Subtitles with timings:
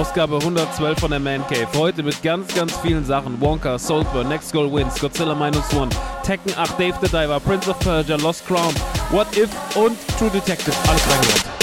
[0.00, 1.68] Ausgabe 112 von der Man Cave.
[1.76, 3.38] Heute mit ganz, ganz vielen Sachen.
[3.38, 5.90] Wonka, Soulburn, Next Goal Wins, Godzilla Minus One,
[6.24, 8.72] Tekken 8, Dave the Diver, Prince of Persia, Lost Crown,
[9.10, 10.74] What If und True Detective.
[10.88, 11.59] Alles reingehört.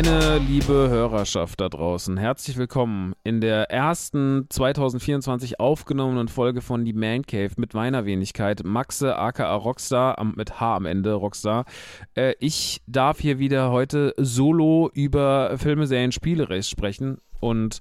[0.00, 6.92] Meine liebe Hörerschaft da draußen, herzlich willkommen in der ersten 2024 aufgenommenen Folge von Die
[6.92, 11.64] Man Cave mit meiner Wenigkeit, Maxe aka Rockstar, mit H am Ende, Rockstar.
[12.14, 17.80] Äh, ich darf hier wieder heute solo über Filme, Serien, Spiele sprechen und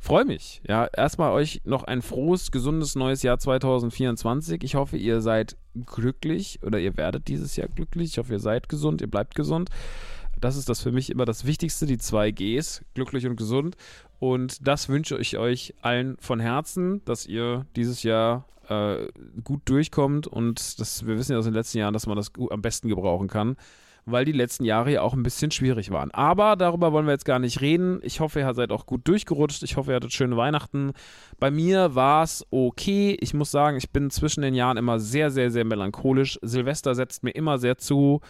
[0.00, 0.60] freue mich.
[0.68, 4.62] Ja, erstmal euch noch ein frohes, gesundes neues Jahr 2024.
[4.64, 8.10] Ich hoffe, ihr seid glücklich oder ihr werdet dieses Jahr glücklich.
[8.10, 9.70] Ich hoffe, ihr seid gesund, ihr bleibt gesund.
[10.44, 13.78] Das ist das für mich immer das Wichtigste, die zwei Gs, glücklich und gesund.
[14.18, 19.06] Und das wünsche ich euch allen von Herzen, dass ihr dieses Jahr äh,
[19.42, 20.26] gut durchkommt.
[20.26, 23.26] Und das, wir wissen ja aus den letzten Jahren, dass man das am besten gebrauchen
[23.26, 23.56] kann,
[24.04, 26.10] weil die letzten Jahre ja auch ein bisschen schwierig waren.
[26.10, 28.00] Aber darüber wollen wir jetzt gar nicht reden.
[28.02, 29.62] Ich hoffe, ihr seid auch gut durchgerutscht.
[29.62, 30.92] Ich hoffe, ihr hattet schöne Weihnachten.
[31.40, 33.16] Bei mir war es okay.
[33.18, 36.38] Ich muss sagen, ich bin zwischen den Jahren immer sehr, sehr, sehr melancholisch.
[36.42, 38.20] Silvester setzt mir immer sehr zu.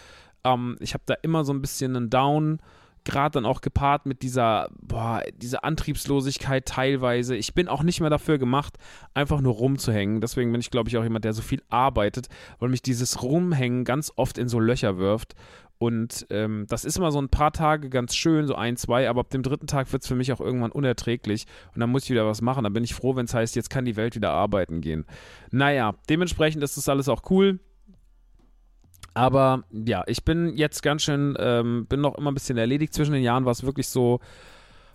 [0.44, 2.60] Ähm, ich habe da immer so ein bisschen einen Down,
[3.04, 7.36] gerade dann auch gepaart mit dieser, boah, dieser Antriebslosigkeit teilweise.
[7.36, 8.78] Ich bin auch nicht mehr dafür gemacht,
[9.12, 10.20] einfach nur rumzuhängen.
[10.20, 12.28] Deswegen bin ich, glaube ich, auch jemand, der so viel arbeitet,
[12.58, 15.34] weil mich dieses Rumhängen ganz oft in so Löcher wirft.
[15.78, 19.20] Und ähm, das ist immer so ein paar Tage ganz schön, so ein, zwei, aber
[19.20, 22.10] ab dem dritten Tag wird es für mich auch irgendwann unerträglich und dann muss ich
[22.10, 22.64] wieder was machen.
[22.64, 25.04] Dann bin ich froh, wenn es heißt, jetzt kann die Welt wieder arbeiten gehen.
[25.50, 27.58] Naja, dementsprechend ist das alles auch cool.
[29.14, 32.92] Aber ja, ich bin jetzt ganz schön, ähm, bin noch immer ein bisschen erledigt.
[32.92, 34.20] Zwischen den Jahren war es wirklich so,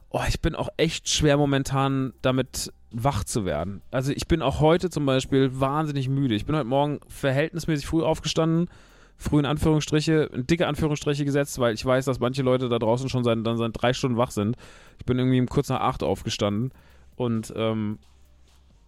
[0.10, 3.82] oh, ich bin auch echt schwer momentan damit wach zu werden.
[3.92, 6.36] Also ich bin auch heute zum Beispiel wahnsinnig müde.
[6.36, 8.70] Ich bin heute Morgen verhältnismäßig früh aufgestanden,
[9.18, 13.08] früh in Anführungsstriche, in dicke Anführungsstriche gesetzt, weil ich weiß, dass manche Leute da draußen
[13.08, 14.58] schon seit, dann seit drei Stunden wach sind.
[14.98, 16.72] Ich bin irgendwie kurz nach acht aufgestanden
[17.16, 18.00] und ähm,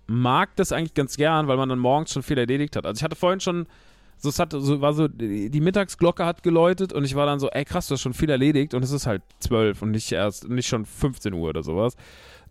[0.07, 2.85] mag das eigentlich ganz gern, weil man dann morgens schon viel erledigt hat.
[2.85, 3.67] Also ich hatte vorhin schon
[4.21, 7.49] so, es hat, so, war so, die Mittagsglocke hat geläutet und ich war dann so,
[7.49, 10.47] ey krass, du hast schon viel erledigt und es ist halt zwölf und nicht erst,
[10.47, 11.95] nicht schon 15 Uhr oder sowas.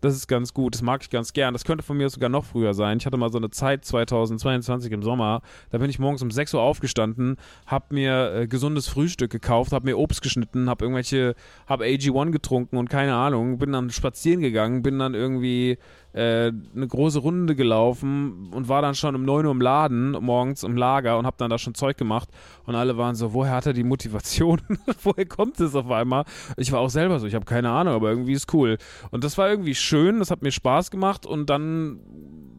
[0.01, 1.53] Das ist ganz gut, das mag ich ganz gern.
[1.53, 2.97] Das könnte von mir sogar noch früher sein.
[2.97, 6.55] Ich hatte mal so eine Zeit 2022 im Sommer, da bin ich morgens um 6
[6.55, 11.35] Uhr aufgestanden, hab mir äh, gesundes Frühstück gekauft, hab mir Obst geschnitten, hab irgendwelche,
[11.67, 15.77] hab AG1 getrunken und keine Ahnung, bin dann spazieren gegangen, bin dann irgendwie
[16.13, 20.63] äh, eine große Runde gelaufen und war dann schon um 9 Uhr im Laden, morgens
[20.63, 22.29] im Lager und hab dann da schon Zeug gemacht
[22.65, 24.61] und alle waren so, woher hat er die Motivation?
[25.03, 26.25] woher kommt es auf einmal?
[26.57, 28.77] Ich war auch selber so, ich habe keine Ahnung, aber irgendwie ist cool.
[29.11, 31.99] Und das war irgendwie schön, das hat mir Spaß gemacht und dann,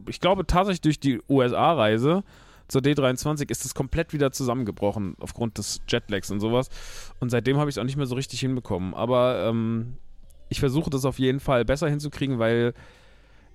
[0.07, 2.23] ich glaube tatsächlich durch die USA-Reise
[2.67, 6.69] zur D23 ist es komplett wieder zusammengebrochen aufgrund des Jetlags und sowas.
[7.19, 8.93] Und seitdem habe ich es auch nicht mehr so richtig hinbekommen.
[8.93, 9.97] Aber ähm,
[10.49, 12.73] ich versuche das auf jeden Fall besser hinzukriegen, weil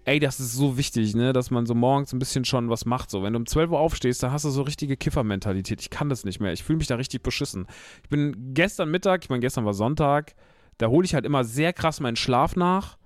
[0.04, 3.10] ey, das ist so wichtig, ne, dass man so morgens ein bisschen schon was macht.
[3.10, 5.80] So, wenn du um 12 Uhr aufstehst, dann hast du so richtige Kiffermentalität.
[5.80, 6.52] Ich kann das nicht mehr.
[6.52, 7.66] Ich fühle mich da richtig beschissen.
[8.02, 10.34] Ich bin gestern Mittag, ich meine, gestern war Sonntag,
[10.78, 12.97] da hole ich halt immer sehr krass meinen Schlaf nach.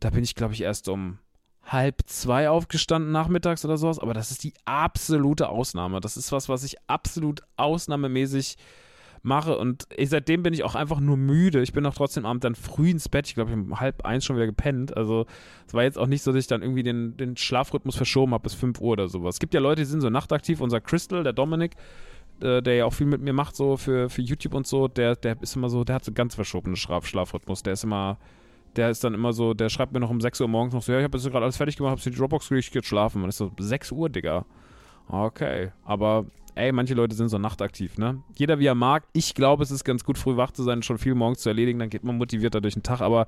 [0.00, 1.18] Da bin ich, glaube ich, erst um
[1.66, 6.00] halb zwei aufgestanden nachmittags oder sowas, aber das ist die absolute Ausnahme.
[6.00, 8.56] Das ist was, was ich absolut ausnahmemäßig
[9.24, 9.56] mache.
[9.58, 11.62] Und ich, seitdem bin ich auch einfach nur müde.
[11.62, 13.26] Ich bin auch trotzdem abends dann früh ins Bett.
[13.26, 14.96] Ich glaube, ich habe um halb eins schon wieder gepennt.
[14.96, 15.26] Also
[15.66, 18.42] es war jetzt auch nicht so, dass ich dann irgendwie den, den Schlafrhythmus verschoben habe
[18.42, 19.36] bis 5 Uhr oder sowas.
[19.36, 20.60] Es gibt ja Leute, die sind so nachtaktiv.
[20.60, 21.72] Unser Crystal, der Dominik,
[22.40, 25.16] äh, der ja auch viel mit mir macht, so für, für YouTube und so, der,
[25.16, 27.62] der ist immer so, der hat so ganz verschobenen Schlaf, Schlafrhythmus.
[27.62, 28.18] Der ist immer
[28.76, 30.92] der ist dann immer so, der schreibt mir noch um 6 Uhr morgens noch so,
[30.92, 33.22] ja, ich habe jetzt gerade alles fertig gemacht, habe die Dropbox gekriegt, ich schlafen.
[33.22, 34.44] Und ist so, 6 Uhr, Digga.
[35.08, 38.22] Okay, aber ey, manche Leute sind so nachtaktiv, ne?
[38.36, 39.04] Jeder wie er mag.
[39.12, 41.78] Ich glaube, es ist ganz gut, früh wach zu sein schon viel morgens zu erledigen.
[41.78, 43.00] Dann geht man motivierter durch den Tag.
[43.00, 43.26] Aber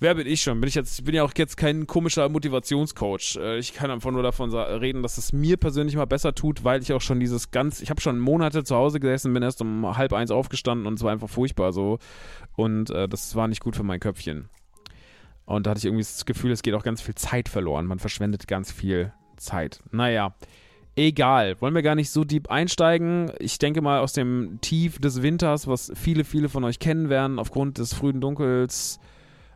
[0.00, 0.60] wer bin ich schon?
[0.60, 3.36] Bin ich jetzt, bin ja auch jetzt kein komischer Motivationscoach.
[3.40, 6.82] Äh, ich kann einfach nur davon reden, dass es mir persönlich mal besser tut, weil
[6.82, 9.96] ich auch schon dieses ganz, ich habe schon Monate zu Hause gesessen, bin erst um
[9.96, 11.98] halb eins aufgestanden und es war einfach furchtbar so.
[12.56, 14.48] Und äh, das war nicht gut für mein Köpfchen.
[15.44, 17.86] Und da hatte ich irgendwie das Gefühl, es geht auch ganz viel Zeit verloren.
[17.86, 19.80] Man verschwendet ganz viel Zeit.
[19.90, 20.34] Naja.
[20.94, 23.30] Egal, wollen wir gar nicht so deep einsteigen.
[23.38, 27.38] Ich denke mal aus dem Tief des Winters, was viele, viele von euch kennen werden,
[27.38, 28.98] aufgrund des frühen Dunkels,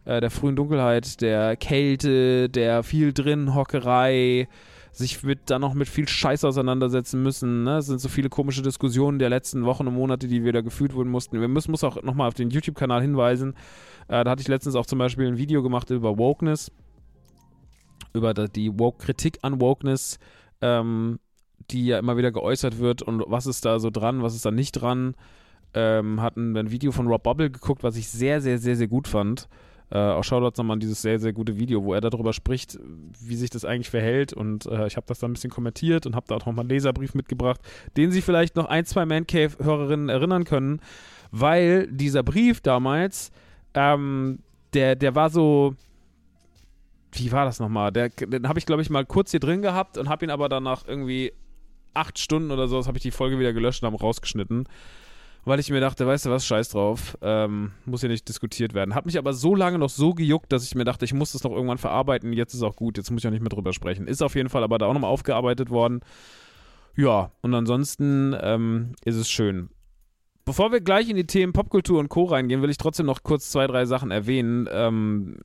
[0.04, 4.48] äh, der frühen Dunkelheit, der Kälte, der viel drin Hockerei,
[4.92, 7.64] sich mit, dann noch mit viel Scheiß auseinandersetzen müssen.
[7.64, 7.78] Ne?
[7.78, 10.94] Es sind so viele komische Diskussionen der letzten Wochen und Monate, die wir da gefühlt
[10.94, 11.40] wurden mussten.
[11.40, 13.54] Wir müssen muss auch nochmal auf den YouTube-Kanal hinweisen.
[14.08, 16.70] Äh, da hatte ich letztens auch zum Beispiel ein Video gemacht über Wokeness,
[18.12, 20.18] über die Woke-Kritik an Wokeness.
[20.60, 21.18] Ähm,
[21.70, 24.50] die ja immer wieder geäußert wird und was ist da so dran, was ist da
[24.50, 25.14] nicht dran.
[25.74, 29.08] Ähm, hatten ein Video von Rob Bubble geguckt, was ich sehr, sehr, sehr, sehr gut
[29.08, 29.48] fand.
[29.92, 32.78] Äh, auch Shoutouts nochmal an dieses sehr, sehr gute Video, wo er darüber spricht,
[33.20, 34.32] wie sich das eigentlich verhält.
[34.32, 36.70] Und äh, ich habe das da ein bisschen kommentiert und habe da auch nochmal einen
[36.70, 37.60] Leserbrief mitgebracht,
[37.98, 40.80] den sich vielleicht noch ein, zwei Man Cave-Hörerinnen erinnern können,
[41.30, 43.32] weil dieser Brief damals,
[43.74, 44.38] ähm,
[44.72, 45.74] der, der war so,
[47.12, 47.92] wie war das nochmal?
[47.92, 50.48] Der, den habe ich, glaube ich, mal kurz hier drin gehabt und habe ihn aber
[50.48, 51.34] danach irgendwie
[51.92, 54.66] acht Stunden oder so habe ich die Folge wieder gelöscht und habe rausgeschnitten.
[55.44, 58.94] Weil ich mir dachte, weißt du was, scheiß drauf, ähm, muss hier nicht diskutiert werden.
[58.94, 61.42] Hat mich aber so lange noch so gejuckt, dass ich mir dachte, ich muss das
[61.42, 62.32] noch irgendwann verarbeiten.
[62.32, 64.06] Jetzt ist auch gut, jetzt muss ich auch nicht mehr drüber sprechen.
[64.06, 66.00] Ist auf jeden Fall aber da auch nochmal aufgearbeitet worden.
[66.94, 69.70] Ja, und ansonsten ähm, ist es schön.
[70.44, 72.24] Bevor wir gleich in die Themen Popkultur und Co.
[72.24, 74.68] reingehen, will ich trotzdem noch kurz zwei, drei Sachen erwähnen.
[74.70, 75.38] Ähm,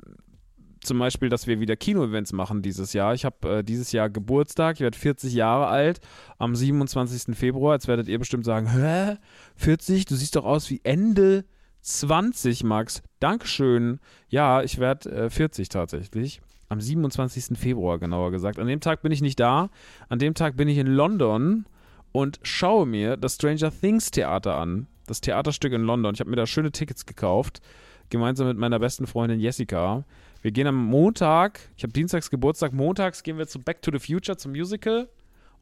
[0.87, 3.13] zum Beispiel, dass wir wieder Kino-Events machen dieses Jahr.
[3.13, 5.99] Ich habe äh, dieses Jahr Geburtstag, ich werde 40 Jahre alt,
[6.37, 7.35] am 27.
[7.35, 7.75] Februar.
[7.75, 9.17] Jetzt werdet ihr bestimmt sagen, hä?
[9.55, 10.05] 40?
[10.05, 11.45] Du siehst doch aus wie Ende
[11.81, 13.03] 20, Max.
[13.19, 13.99] Dankeschön.
[14.29, 16.41] Ja, ich werde äh, 40 tatsächlich.
[16.69, 17.57] Am 27.
[17.57, 18.59] Februar, genauer gesagt.
[18.59, 19.69] An dem Tag bin ich nicht da.
[20.09, 21.65] An dem Tag bin ich in London
[22.11, 24.87] und schaue mir das Stranger Things Theater an.
[25.05, 26.13] Das Theaterstück in London.
[26.13, 27.61] Ich habe mir da schöne Tickets gekauft.
[28.09, 30.03] Gemeinsam mit meiner besten Freundin Jessica.
[30.47, 33.99] Wir gehen am Montag, ich habe Dienstags Geburtstag, montags gehen wir zu Back to the
[33.99, 35.09] Future zum Musical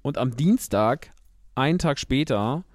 [0.04, 1.10] und am Dienstag,
[1.56, 2.66] einen Tag später,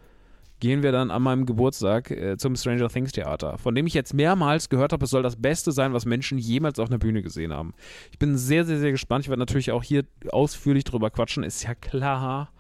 [0.59, 4.13] gehen wir dann an meinem Geburtstag äh, zum Stranger Things Theater, von dem ich jetzt
[4.13, 7.53] mehrmals gehört habe, es soll das Beste sein, was Menschen jemals auf einer Bühne gesehen
[7.53, 7.75] haben.
[8.11, 9.27] Ich bin sehr, sehr, sehr gespannt.
[9.27, 10.03] Ich werde natürlich auch hier
[10.33, 12.51] ausführlich drüber quatschen, ist ja klar.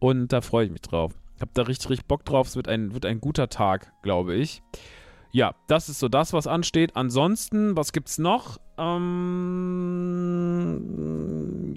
[0.00, 1.12] Und da freue ich mich drauf.
[1.36, 2.48] Ich habe da richtig, richtig Bock drauf.
[2.48, 4.60] Es wird ein, wird ein guter Tag, glaube ich
[5.30, 6.96] ja, das ist so das, was ansteht.
[6.96, 8.58] Ansonsten, was gibt's noch?
[8.78, 8.94] Ähm,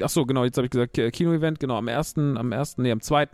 [0.01, 3.27] achso, genau, jetzt habe ich gesagt, Kino-Event, genau, am 1., am 1., nee, am 2.,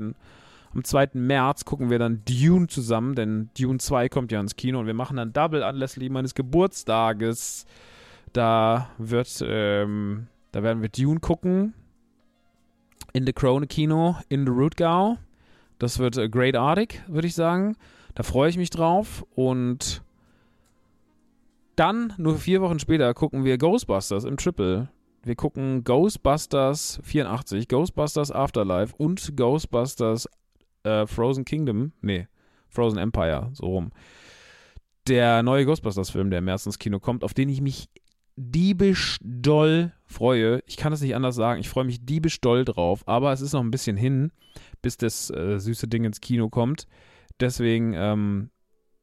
[0.74, 1.10] am 2.
[1.14, 4.94] März gucken wir dann Dune zusammen, denn Dune 2 kommt ja ins Kino und wir
[4.94, 7.66] machen dann Double anlässlich meines Geburtstages.
[8.34, 11.74] Da wird, ähm, da werden wir Dune gucken.
[13.14, 15.18] In the Krone Kino in the Rootgau.
[15.80, 17.76] Das wird äh, great artig, würde ich sagen.
[18.14, 20.04] Da freue ich mich drauf und
[21.78, 24.90] dann, nur vier Wochen später, gucken wir Ghostbusters im Triple.
[25.24, 30.28] Wir gucken Ghostbusters 84, Ghostbusters Afterlife und Ghostbusters
[30.84, 31.92] äh, Frozen Kingdom.
[32.02, 32.28] Nee,
[32.70, 33.92] Frozen Empire, so rum.
[35.08, 37.90] Der neue Ghostbusters-Film, der im März ins Kino kommt, auf den ich mich
[38.36, 40.62] diebisch doll freue.
[40.66, 41.60] Ich kann es nicht anders sagen.
[41.60, 44.32] Ich freue mich diebisch doll drauf, aber es ist noch ein bisschen hin,
[44.82, 46.88] bis das äh, süße Ding ins Kino kommt.
[47.40, 48.50] Deswegen ähm,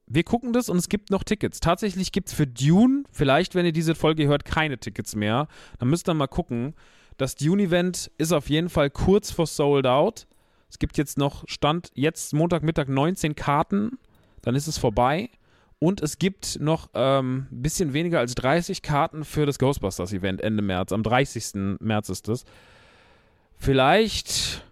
[0.07, 1.61] wir gucken das und es gibt noch Tickets.
[1.61, 5.49] Tatsächlich gibt es für Dune, vielleicht, wenn ihr diese Folge hört, keine Tickets mehr.
[5.79, 6.75] Dann müsst ihr mal gucken.
[7.17, 10.27] Das Dune-Event ist auf jeden Fall kurz vor Sold Out.
[10.69, 13.99] Es gibt jetzt noch Stand jetzt Montagmittag 19 Karten.
[14.43, 15.31] Dann ist es vorbei.
[15.79, 20.63] Und es gibt noch ein ähm, bisschen weniger als 30 Karten für das Ghostbusters-Event Ende
[20.63, 20.93] März.
[20.93, 21.79] Am 30.
[21.81, 22.45] März ist es.
[23.57, 24.65] Vielleicht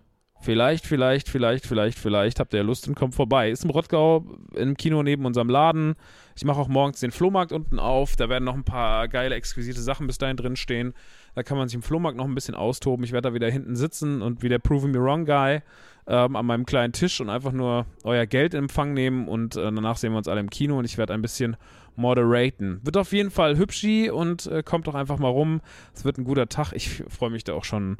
[0.43, 3.51] Vielleicht, vielleicht, vielleicht, vielleicht, vielleicht habt ihr Lust und kommt vorbei.
[3.51, 4.25] Ist im Rottgau
[4.57, 5.95] im Kino neben unserem Laden.
[6.35, 8.17] Ich mache auch morgens den Flohmarkt unten auf.
[8.17, 10.95] Da werden noch ein paar geile, exquisite Sachen bis dahin drin stehen.
[11.37, 13.05] Da kann man sich im Flohmarkt noch ein bisschen austoben.
[13.05, 15.61] Ich werde da wieder hinten sitzen und wie der Proving Me Wrong Guy
[16.09, 19.63] ähm, an meinem kleinen Tisch und einfach nur euer Geld in Empfang nehmen und äh,
[19.63, 21.57] danach sehen wir uns alle im Kino und ich werde ein bisschen
[21.95, 22.81] moderaten.
[22.83, 25.61] Wird auf jeden Fall hübschi und äh, kommt doch einfach mal rum.
[25.95, 26.73] Es wird ein guter Tag.
[26.73, 27.99] Ich freue mich da auch schon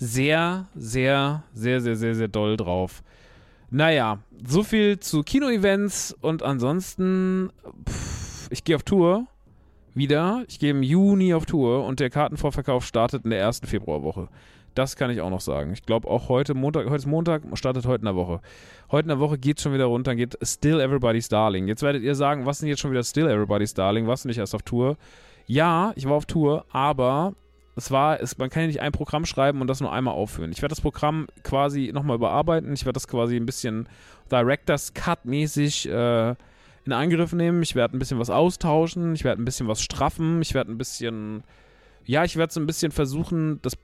[0.00, 3.02] sehr, sehr, sehr, sehr, sehr, sehr doll drauf.
[3.70, 7.50] Naja, so viel zu Kino-Events und ansonsten,
[7.88, 9.26] pff, ich gehe auf Tour
[9.94, 10.44] wieder.
[10.48, 14.28] Ich gehe im Juni auf Tour und der Kartenvorverkauf startet in der ersten Februarwoche.
[14.74, 15.72] Das kann ich auch noch sagen.
[15.72, 18.40] Ich glaube auch heute Montag, heute ist Montag, startet heute in der Woche.
[18.90, 21.68] Heute in der Woche geht schon wieder runter, geht Still Everybody's Darling.
[21.68, 24.06] Jetzt werdet ihr sagen, was denn jetzt schon wieder Still Everybody's Darling?
[24.06, 24.96] Warst du nicht erst auf Tour?
[25.46, 27.34] Ja, ich war auf Tour, aber
[27.80, 30.52] es war, es, man kann ja nicht ein Programm schreiben und das nur einmal aufführen.
[30.52, 32.72] Ich werde das Programm quasi nochmal überarbeiten.
[32.72, 33.88] Ich werde das quasi ein bisschen
[34.30, 36.34] Director's Cut-mäßig äh,
[36.84, 37.62] in Angriff nehmen.
[37.62, 39.14] Ich werde ein bisschen was austauschen.
[39.14, 40.42] Ich werde ein bisschen was straffen.
[40.42, 41.42] Ich werde ein bisschen,
[42.04, 43.76] ja, ich werde so ein bisschen versuchen, das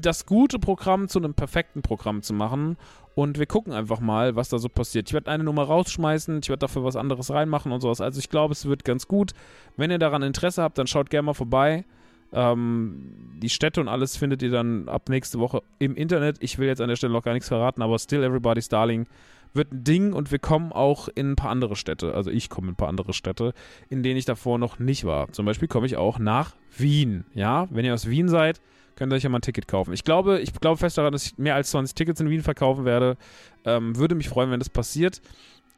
[0.00, 2.76] das gute Programm zu einem perfekten Programm zu machen.
[3.14, 5.08] Und wir gucken einfach mal, was da so passiert.
[5.08, 8.00] Ich werde eine Nummer rausschmeißen, ich werde dafür was anderes reinmachen und sowas.
[8.00, 9.32] Also ich glaube, es wird ganz gut.
[9.76, 11.84] Wenn ihr daran Interesse habt, dann schaut gerne mal vorbei.
[12.32, 16.36] Ähm, die Städte und alles findet ihr dann ab nächste Woche im Internet.
[16.40, 19.06] Ich will jetzt an der Stelle noch gar nichts verraten, aber Still Everybody's Darling
[19.52, 22.14] wird ein Ding und wir kommen auch in ein paar andere Städte.
[22.14, 23.52] Also ich komme in ein paar andere Städte,
[23.88, 25.32] in denen ich davor noch nicht war.
[25.32, 27.24] Zum Beispiel komme ich auch nach Wien.
[27.34, 28.60] Ja, wenn ihr aus Wien seid,
[28.94, 29.92] könnt ihr euch ja mal ein Ticket kaufen.
[29.92, 32.84] Ich glaube, ich glaube fest daran, dass ich mehr als 20 Tickets in Wien verkaufen
[32.84, 33.16] werde.
[33.64, 35.20] Ähm, würde mich freuen, wenn das passiert.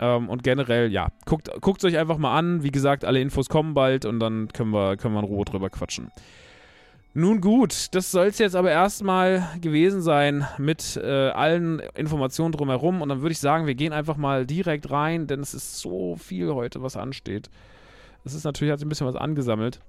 [0.03, 2.65] Ähm, und generell, ja, guckt es euch einfach mal an.
[2.65, 5.71] Wie gesagt, alle Infos kommen bald und dann können wir, können wir in Ruhe drüber
[5.71, 6.11] quatschen.
[7.15, 13.01] Nun gut, das soll es jetzt aber erstmal gewesen sein mit äh, allen Informationen drumherum.
[13.01, 16.17] Und dann würde ich sagen, wir gehen einfach mal direkt rein, denn es ist so
[16.17, 17.49] viel heute, was ansteht.
[18.25, 19.81] Es ist natürlich, hat sich ein bisschen was angesammelt.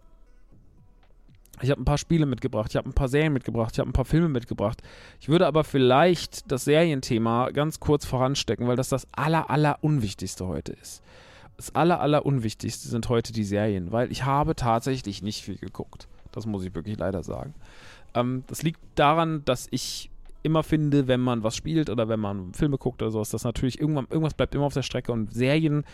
[1.61, 3.93] Ich habe ein paar Spiele mitgebracht, ich habe ein paar Serien mitgebracht, ich habe ein
[3.93, 4.81] paar Filme mitgebracht.
[5.19, 10.47] Ich würde aber vielleicht das Serienthema ganz kurz voranstecken, weil das das aller, aller Unwichtigste
[10.47, 11.03] heute ist.
[11.55, 16.07] Das aller, aller Unwichtigste sind heute die Serien, weil ich habe tatsächlich nicht viel geguckt.
[16.31, 17.53] Das muss ich wirklich leider sagen.
[18.15, 20.09] Ähm, das liegt daran, dass ich
[20.41, 23.79] immer finde, wenn man was spielt oder wenn man Filme guckt oder sowas, dass natürlich
[23.79, 25.85] irgendwann, irgendwas bleibt immer auf der Strecke und Serien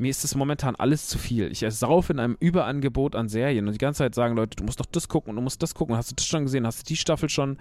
[0.00, 1.52] mir ist es momentan alles zu viel.
[1.52, 4.80] Ich saufe in einem Überangebot an Serien und die ganze Zeit sagen Leute, du musst
[4.80, 5.94] doch das gucken und du musst das gucken.
[5.94, 6.66] Hast du das schon gesehen?
[6.66, 7.58] Hast du die Staffel schon?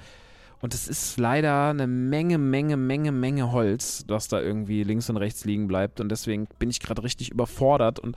[0.61, 5.17] Und es ist leider eine Menge, Menge, Menge, Menge Holz, das da irgendwie links und
[5.17, 5.99] rechts liegen bleibt.
[5.99, 8.15] Und deswegen bin ich gerade richtig überfordert und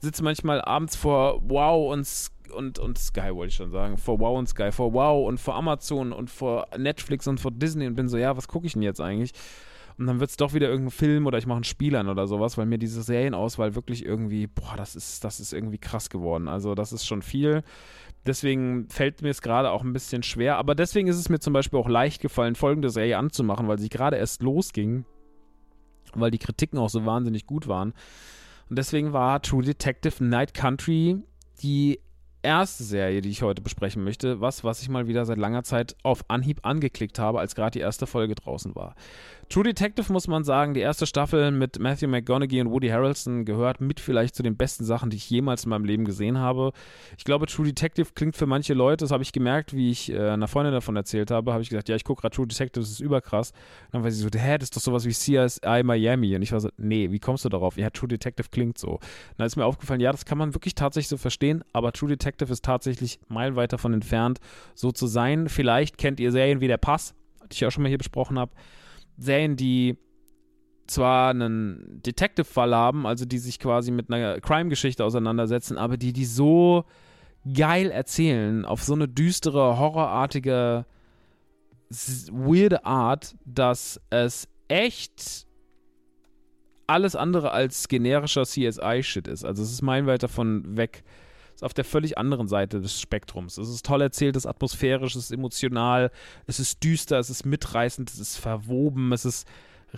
[0.00, 2.06] sitze manchmal abends vor Wow und,
[2.54, 3.96] und, und Sky, wollte ich schon sagen.
[3.96, 7.86] Vor Wow und Sky, vor Wow und vor Amazon und vor Netflix und vor Disney
[7.86, 9.32] und bin so, ja, was gucke ich denn jetzt eigentlich?
[9.98, 12.26] Und dann wird es doch wieder irgendein Film oder ich mache einen Spiel an oder
[12.26, 16.48] sowas, weil mir diese Serienauswahl wirklich irgendwie, boah, das ist, das ist irgendwie krass geworden.
[16.48, 17.62] Also das ist schon viel.
[18.26, 20.56] Deswegen fällt mir es gerade auch ein bisschen schwer.
[20.56, 23.88] Aber deswegen ist es mir zum Beispiel auch leicht gefallen, folgende Serie anzumachen, weil sie
[23.88, 25.04] gerade erst losging,
[26.14, 27.92] weil die Kritiken auch so wahnsinnig gut waren.
[28.70, 31.22] Und deswegen war True Detective Night Country
[31.62, 32.00] die
[32.42, 35.96] erste Serie, die ich heute besprechen möchte, was, was ich mal wieder seit langer Zeit
[36.02, 38.94] auf Anhieb angeklickt habe, als gerade die erste Folge draußen war.
[39.52, 43.82] True Detective muss man sagen, die erste Staffel mit Matthew McGonaghy und Woody Harrelson gehört
[43.82, 46.72] mit vielleicht zu den besten Sachen, die ich jemals in meinem Leben gesehen habe.
[47.18, 50.30] Ich glaube, True Detective klingt für manche Leute, das habe ich gemerkt, wie ich äh,
[50.30, 52.92] einer Freundin davon erzählt habe, habe ich gesagt, ja, ich gucke gerade True Detective, das
[52.92, 53.52] ist überkrass.
[53.90, 56.34] dann war sie so, hä, das ist doch sowas wie CSI Miami.
[56.34, 57.76] Und ich war so, nee, wie kommst du darauf?
[57.76, 58.92] Ja, True Detective klingt so.
[58.92, 59.00] Und
[59.36, 62.31] dann ist mir aufgefallen, ja, das kann man wirklich tatsächlich so verstehen, aber True Detective
[62.40, 64.38] ist tatsächlich meilenweit davon entfernt,
[64.74, 65.48] so zu sein.
[65.48, 67.14] Vielleicht kennt ihr Serien wie Der Pass,
[67.50, 68.52] die ich auch schon mal hier besprochen habe.
[69.18, 69.98] Serien, die
[70.86, 76.24] zwar einen Detective-Fall haben, also die sich quasi mit einer Crime-Geschichte auseinandersetzen, aber die die
[76.24, 76.84] so
[77.52, 80.86] geil erzählen, auf so eine düstere, horrorartige,
[81.90, 85.46] weirde Art, dass es echt
[86.86, 89.44] alles andere als generischer CSI-Shit ist.
[89.44, 91.04] Also es ist meilenweit davon weg.
[91.62, 93.56] Ist auf der völlig anderen Seite des Spektrums.
[93.56, 96.10] Es ist toll erzählt, es ist atmosphärisch, es ist emotional,
[96.46, 99.46] es ist düster, es ist mitreißend, es ist verwoben, es ist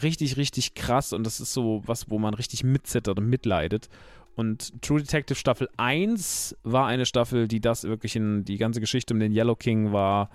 [0.03, 3.89] richtig, richtig krass und das ist so was, wo man richtig mitzittert und mitleidet.
[4.37, 9.15] Und True Detective Staffel 1 war eine Staffel, die das wirklich in die ganze Geschichte
[9.15, 10.29] um den Yellow King war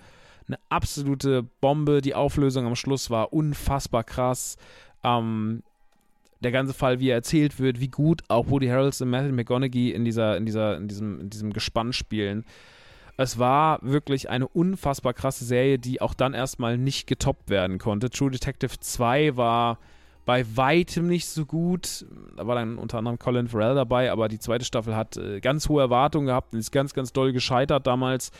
[0.48, 2.00] eine absolute Bombe.
[2.00, 4.56] Die Auflösung am Schluss war unfassbar krass.
[5.04, 5.62] Ähm,
[6.40, 9.90] der ganze Fall, wie er erzählt wird, wie gut auch Woody Harrelson und Matthew McGonaghy
[9.90, 12.44] in dieser, in dieser, in diesem, in diesem Gespann spielen.
[13.16, 18.08] Es war wirklich eine unfassbar krasse Serie, die auch dann erstmal nicht getoppt werden konnte.
[18.08, 19.78] True Detective 2 war
[20.24, 22.06] bei weitem nicht so gut.
[22.36, 25.68] Da war dann unter anderem Colin Farrell dabei, aber die zweite Staffel hat äh, ganz
[25.68, 28.30] hohe Erwartungen gehabt und ist ganz, ganz doll gescheitert damals.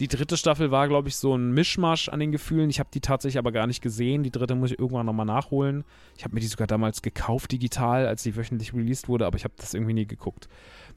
[0.00, 2.70] Die dritte Staffel war, glaube ich, so ein Mischmasch an den Gefühlen.
[2.70, 4.22] Ich habe die tatsächlich aber gar nicht gesehen.
[4.22, 5.84] Die dritte muss ich irgendwann nochmal nachholen.
[6.16, 9.44] Ich habe mir die sogar damals gekauft digital, als die wöchentlich released wurde, aber ich
[9.44, 10.48] habe das irgendwie nie geguckt.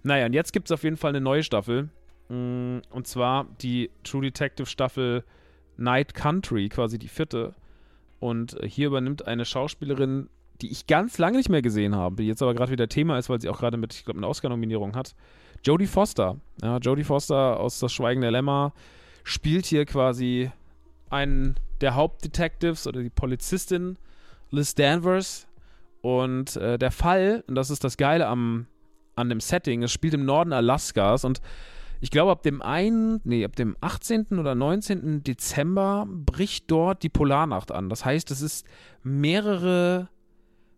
[0.04, 1.90] Naja, und jetzt gibt es auf jeden Fall eine neue Staffel.
[2.30, 5.24] Mm, und zwar die True Detective Staffel
[5.78, 7.54] Night Country, quasi die vierte.
[8.20, 10.30] Und hier übernimmt eine Schauspielerin,
[10.62, 13.30] die ich ganz lange nicht mehr gesehen habe, die jetzt aber gerade wieder Thema ist,
[13.30, 15.14] weil sie auch gerade mit, ich glaube, eine Oscar-Nominierung hat.
[15.64, 16.38] Jodie Foster.
[16.62, 18.74] Ja, Jodie Foster aus Das Schweigen der Lämmer
[19.24, 20.52] spielt hier quasi
[21.10, 23.98] einen der Hauptdetectives oder die Polizistin
[24.50, 25.48] Liz Danvers.
[26.02, 28.68] Und äh, der Fall, und das ist das Geile am,
[29.16, 31.42] an dem Setting, es spielt im Norden Alaskas und
[32.00, 34.28] ich glaube, ab dem einen, nee, ab dem 18.
[34.40, 35.24] oder 19.
[35.24, 37.90] Dezember bricht dort die Polarnacht an.
[37.90, 38.66] Das heißt, es ist
[39.04, 40.10] mehrere,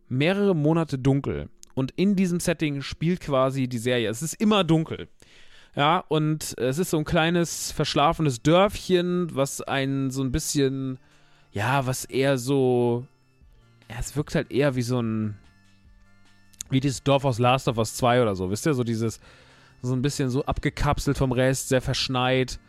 [0.07, 1.49] mehrere Monate dunkel.
[1.73, 4.09] Und in diesem Setting spielt quasi die Serie.
[4.09, 5.07] Es ist immer dunkel.
[5.75, 10.99] Ja, und es ist so ein kleines verschlafenes Dörfchen, was einen so ein bisschen,
[11.51, 13.05] ja, was eher so,
[13.89, 15.37] ja, es wirkt halt eher wie so ein,
[16.69, 19.19] wie dieses Dorf aus Last of Us 2 oder so, wisst ihr, so dieses,
[19.81, 22.59] so ein bisschen so abgekapselt vom Rest, sehr verschneit,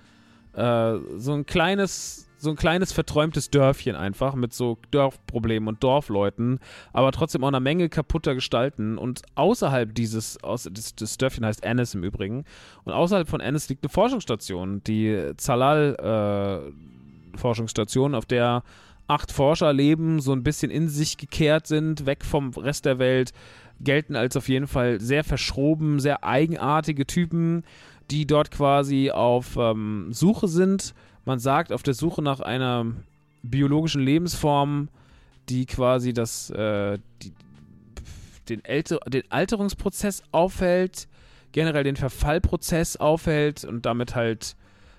[0.55, 6.59] äh, so ein kleines, so ein kleines verträumtes Dörfchen einfach mit so Dorfproblemen und Dorfleuten,
[6.93, 8.99] aber trotzdem auch eine Menge kaputter Gestalten.
[8.99, 12.47] Und außerhalb dieses, aus, das, das Dörfchen heißt Ennis im Übrigen,
[12.85, 18.63] und außerhalb von Ennis liegt eine Forschungsstation, die Zalal-Forschungsstation, äh, auf der
[19.07, 23.33] acht Forscher leben, so ein bisschen in sich gekehrt sind, weg vom Rest der Welt,
[23.81, 27.65] gelten als auf jeden Fall sehr verschroben, sehr eigenartige Typen,
[28.11, 30.95] die dort quasi auf ähm, Suche sind.
[31.25, 32.87] Man sagt, auf der Suche nach einer
[33.43, 34.89] biologischen Lebensform,
[35.49, 37.33] die quasi das, äh, die,
[38.49, 41.09] den, Älte, den Alterungsprozess aufhält,
[41.53, 44.57] generell den Verfallprozess aufhält und damit halt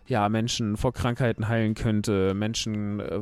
[0.07, 3.21] ja, Menschen vor Krankheiten heilen könnte, Menschen äh,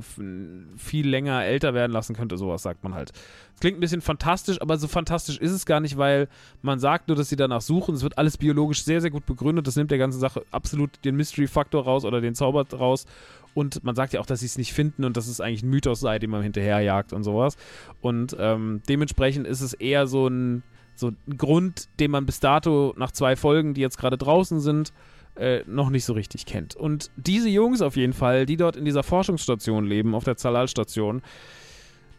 [0.77, 3.11] viel länger älter werden lassen könnte, sowas sagt man halt.
[3.59, 6.29] Klingt ein bisschen fantastisch, aber so fantastisch ist es gar nicht, weil
[6.61, 7.95] man sagt nur, dass sie danach suchen.
[7.95, 9.67] Es wird alles biologisch sehr, sehr gut begründet.
[9.67, 13.05] Das nimmt der ganzen Sache absolut den Mystery-Faktor raus oder den Zauber raus.
[13.53, 15.69] Und man sagt ja auch, dass sie es nicht finden und dass es eigentlich ein
[15.69, 17.57] Mythos sei, den man hinterherjagt und sowas.
[17.99, 20.63] Und ähm, dementsprechend ist es eher so ein,
[20.95, 24.93] so ein Grund, den man bis dato nach zwei Folgen, die jetzt gerade draußen sind,
[25.35, 26.75] äh, noch nicht so richtig kennt.
[26.75, 31.21] Und diese Jungs auf jeden Fall, die dort in dieser Forschungsstation leben, auf der Zalal-Station,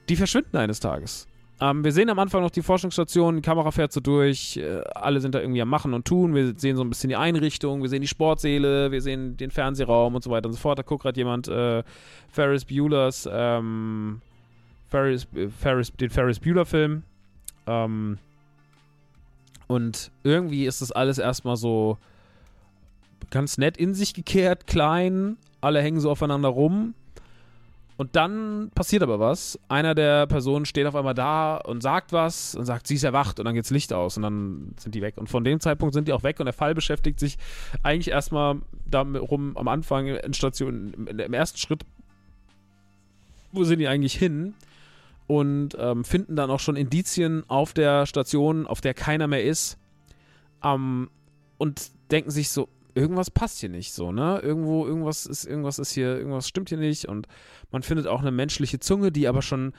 [0.09, 1.27] die verschwinden eines Tages.
[1.61, 5.21] Ähm, wir sehen am Anfang noch die Forschungsstation, die Kamera fährt so durch, äh, alle
[5.21, 7.91] sind da irgendwie am Machen und Tun, wir sehen so ein bisschen die Einrichtung, wir
[7.91, 10.79] sehen die Sportsäle, wir sehen den Fernsehraum und so weiter und so fort.
[10.79, 11.83] Da guckt gerade jemand äh,
[12.31, 14.23] Ferris Bueller's, ähm,
[14.89, 17.03] Ferris, äh, Ferris, den Ferris Bueller-Film.
[17.67, 18.19] Ähm,
[19.67, 21.99] und irgendwie ist das alles erstmal so
[23.31, 26.95] ganz nett in sich gekehrt, klein, alle hängen so aufeinander rum.
[28.01, 29.61] Und dann passiert aber was.
[29.69, 33.39] Einer der Personen steht auf einmal da und sagt was und sagt, sie ist erwacht
[33.39, 35.19] und dann geht's Licht aus und dann sind die weg.
[35.19, 37.37] Und von dem Zeitpunkt sind die auch weg und der Fall beschäftigt sich
[37.83, 41.85] eigentlich erstmal darum am Anfang in Station, im ersten Schritt,
[43.53, 44.55] wo sind die eigentlich hin?
[45.27, 49.77] Und ähm, finden dann auch schon Indizien auf der Station, auf der keiner mehr ist.
[50.65, 51.11] Ähm,
[51.59, 54.41] und denken sich so, irgendwas passt hier nicht so, ne?
[54.43, 57.27] Irgendwo, irgendwas ist, irgendwas ist hier, irgendwas stimmt hier nicht und
[57.71, 59.73] man findet auch eine menschliche Zunge, die aber schon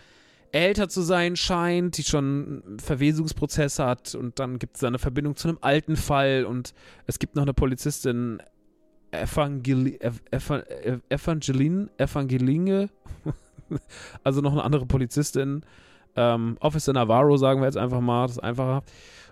[0.52, 5.48] älter zu sein scheint, die schon Verwesungsprozess hat und dann gibt es eine Verbindung zu
[5.48, 6.74] einem alten Fall und
[7.06, 8.42] es gibt noch eine Polizistin,
[9.12, 10.00] Evangeli
[11.10, 12.90] Evangeline, Evangeline,
[14.24, 15.64] also noch eine andere Polizistin,
[16.16, 18.84] ähm, Officer Navarro sagen wir jetzt einfach mal, das ist einfacher.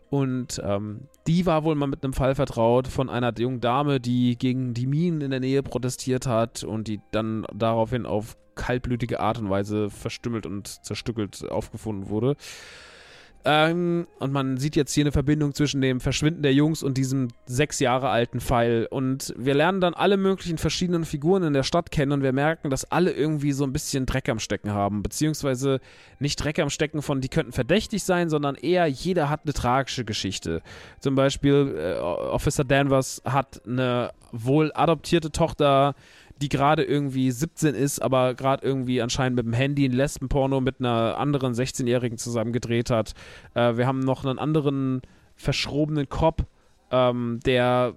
[0.10, 4.38] Und ähm, die war wohl mal mit einem Fall vertraut von einer jungen Dame, die
[4.38, 9.38] gegen die Minen in der Nähe protestiert hat und die dann daraufhin auf kaltblütige Art
[9.40, 12.36] und Weise verstümmelt und zerstückelt aufgefunden wurde.
[13.46, 17.30] Ähm, und man sieht jetzt hier eine Verbindung zwischen dem Verschwinden der Jungs und diesem
[17.46, 18.86] sechs Jahre alten Pfeil.
[18.90, 22.70] Und wir lernen dann alle möglichen verschiedenen Figuren in der Stadt kennen und wir merken,
[22.70, 25.04] dass alle irgendwie so ein bisschen Dreck am Stecken haben.
[25.04, 25.80] Beziehungsweise
[26.20, 30.04] nicht Dreck am Stecken von, die könnten verdächtig sein, sondern eher jeder hat eine tragische
[30.04, 30.62] Geschichte.
[31.00, 35.96] Zum Beispiel äh, Officer Danvers hat eine wohl adoptierte Tochter,
[36.42, 40.80] die gerade irgendwie 17 ist, aber gerade irgendwie anscheinend mit dem Handy ein Lesbenporno mit
[40.80, 43.14] einer anderen 16-Jährigen zusammen gedreht hat.
[43.54, 45.02] Äh, wir haben noch einen anderen
[45.36, 46.46] verschrobenen Cop,
[46.92, 47.94] ähm, der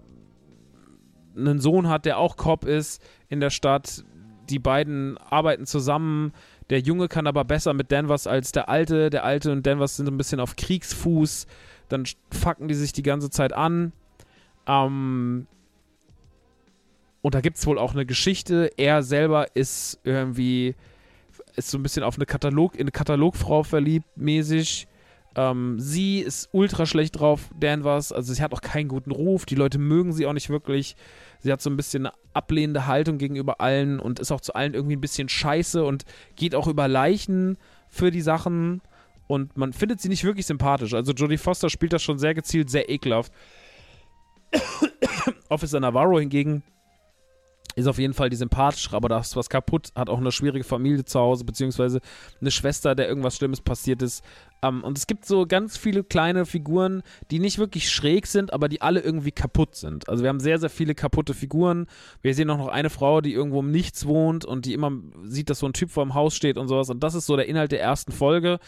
[1.37, 4.05] einen Sohn hat, der auch Cop ist in der Stadt.
[4.51, 6.33] Die beiden arbeiten zusammen.
[6.69, 9.09] Der Junge kann aber besser mit Danvers als der Alte.
[9.09, 11.47] Der Alte und Danvers sind ein bisschen auf Kriegsfuß.
[11.89, 13.93] Dann fucken die sich die ganze Zeit an.
[14.67, 15.47] Ähm,
[17.23, 18.71] und da gibt es wohl auch eine Geschichte.
[18.77, 20.75] Er selber ist irgendwie,
[21.55, 24.89] ist so ein bisschen auf eine Katalog, in eine Katalogfrau verliebt, mäßig.
[25.37, 28.13] Ähm, sie ist ultra schlecht drauf, Danvers.
[28.13, 29.47] Also sie hat auch keinen guten Ruf.
[29.47, 30.97] Die Leute mögen sie auch nicht wirklich.
[31.39, 34.75] Sie hat so ein bisschen eine ablehnende Haltung gegenüber allen und ist auch zu allen
[34.75, 36.05] irgendwie ein bisschen scheiße und
[36.35, 37.57] geht auch über Leichen
[37.89, 38.83] für die Sachen.
[39.29, 40.93] Und man findet sie nicht wirklich sympathisch.
[40.93, 43.33] Also Jodie Foster spielt das schon sehr gezielt, sehr ekelhaft.
[45.49, 46.65] Officer Navarro hingegen
[47.75, 50.65] ist auf jeden Fall die sympathischere, aber da ist was kaputt, hat auch eine schwierige
[50.65, 52.01] Familie zu Hause, beziehungsweise
[52.41, 54.25] eine Schwester, der irgendwas Schlimmes passiert ist.
[54.63, 58.69] Ähm, und es gibt so ganz viele kleine Figuren, die nicht wirklich schräg sind, aber
[58.69, 60.09] die alle irgendwie kaputt sind.
[60.09, 61.87] Also wir haben sehr, sehr viele kaputte Figuren.
[62.23, 64.93] Wir sehen auch noch eine Frau, die irgendwo im Nichts wohnt und die immer
[65.25, 66.89] sieht, dass so ein Typ vor dem Haus steht und sowas.
[66.91, 68.59] Und das ist so der Inhalt der ersten Folge.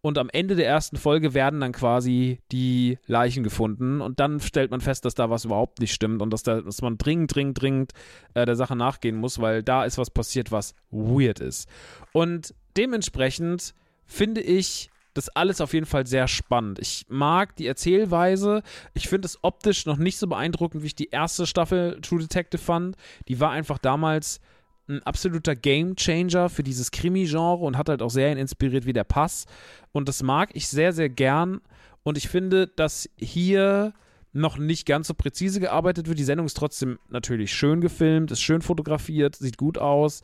[0.00, 4.02] Und am Ende der ersten Folge werden dann quasi die Leichen gefunden.
[4.02, 6.82] Und dann stellt man fest, dass da was überhaupt nicht stimmt und dass, da, dass
[6.82, 7.92] man dringend, dringend, dringend
[8.34, 11.70] äh, der Sache nachgehen muss, weil da ist was passiert, was weird ist.
[12.12, 16.78] Und dementsprechend finde ich das alles auf jeden Fall sehr spannend.
[16.80, 18.62] Ich mag die Erzählweise.
[18.92, 22.60] Ich finde es optisch noch nicht so beeindruckend, wie ich die erste Staffel True Detective
[22.60, 22.96] fand.
[23.28, 24.40] Die war einfach damals
[24.88, 29.46] ein absoluter Gamechanger für dieses Krimi-Genre und hat halt auch Serien inspiriert wie der Pass.
[29.92, 31.60] Und das mag ich sehr, sehr gern.
[32.02, 33.94] Und ich finde, dass hier
[34.34, 36.18] noch nicht ganz so präzise gearbeitet wird.
[36.18, 40.22] Die Sendung ist trotzdem natürlich schön gefilmt, ist schön fotografiert, sieht gut aus.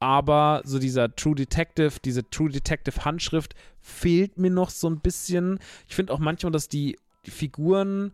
[0.00, 5.58] Aber so dieser True Detective, diese True Detective Handschrift fehlt mir noch so ein bisschen.
[5.88, 8.12] Ich finde auch manchmal, dass die, die Figuren,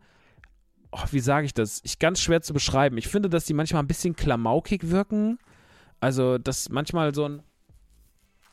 [0.92, 1.81] oh, wie sage ich das?
[1.85, 2.97] Ich ganz schwer zu beschreiben.
[2.97, 5.38] Ich finde, dass die manchmal ein bisschen klamaukig wirken.
[6.01, 7.42] Also, dass manchmal so ein.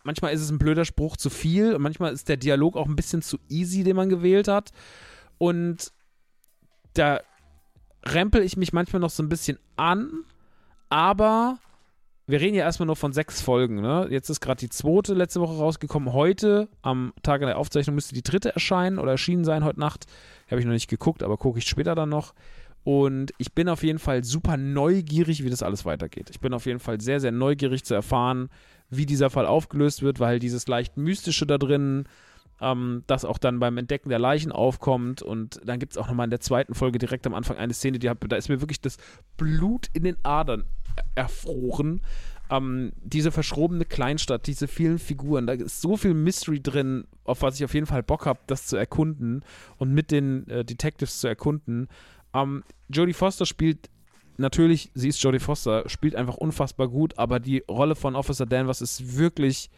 [0.04, 2.96] Manchmal ist es ein blöder Spruch zu viel und manchmal ist der Dialog auch ein
[2.96, 4.72] bisschen zu easy, den man gewählt hat.
[5.38, 5.94] Und
[6.96, 7.22] da
[8.04, 10.24] rempel ich mich manchmal noch so ein bisschen an,
[10.90, 11.60] aber
[12.32, 13.82] wir reden ja erstmal nur von sechs Folgen.
[13.82, 14.08] Ne?
[14.10, 16.14] Jetzt ist gerade die zweite letzte Woche rausgekommen.
[16.14, 20.06] Heute, am Tag der Aufzeichnung, müsste die dritte erscheinen oder erschienen sein heute Nacht.
[20.50, 22.34] Habe ich noch nicht geguckt, aber gucke ich später dann noch.
[22.84, 26.30] Und ich bin auf jeden Fall super neugierig, wie das alles weitergeht.
[26.32, 28.50] Ich bin auf jeden Fall sehr, sehr neugierig zu erfahren,
[28.90, 32.06] wie dieser Fall aufgelöst wird, weil dieses leicht mystische da drin,
[32.62, 35.22] ähm, das auch dann beim Entdecken der Leichen aufkommt.
[35.22, 38.00] Und dann gibt es auch nochmal in der zweiten Folge direkt am Anfang eine Szene,
[38.00, 38.98] die hat, da ist mir wirklich das
[39.36, 40.64] Blut in den Adern
[41.16, 42.02] erfroren.
[42.50, 47.56] Ähm, diese verschrobene Kleinstadt, diese vielen Figuren, da ist so viel Mystery drin, auf was
[47.56, 49.44] ich auf jeden Fall Bock habe, das zu erkunden
[49.78, 51.88] und mit den äh, Detectives zu erkunden.
[52.34, 53.90] Ähm, Jodie Foster spielt
[54.38, 58.82] natürlich, sie ist Jodie Foster, spielt einfach unfassbar gut, aber die Rolle von Officer Danvers
[58.82, 59.70] ist wirklich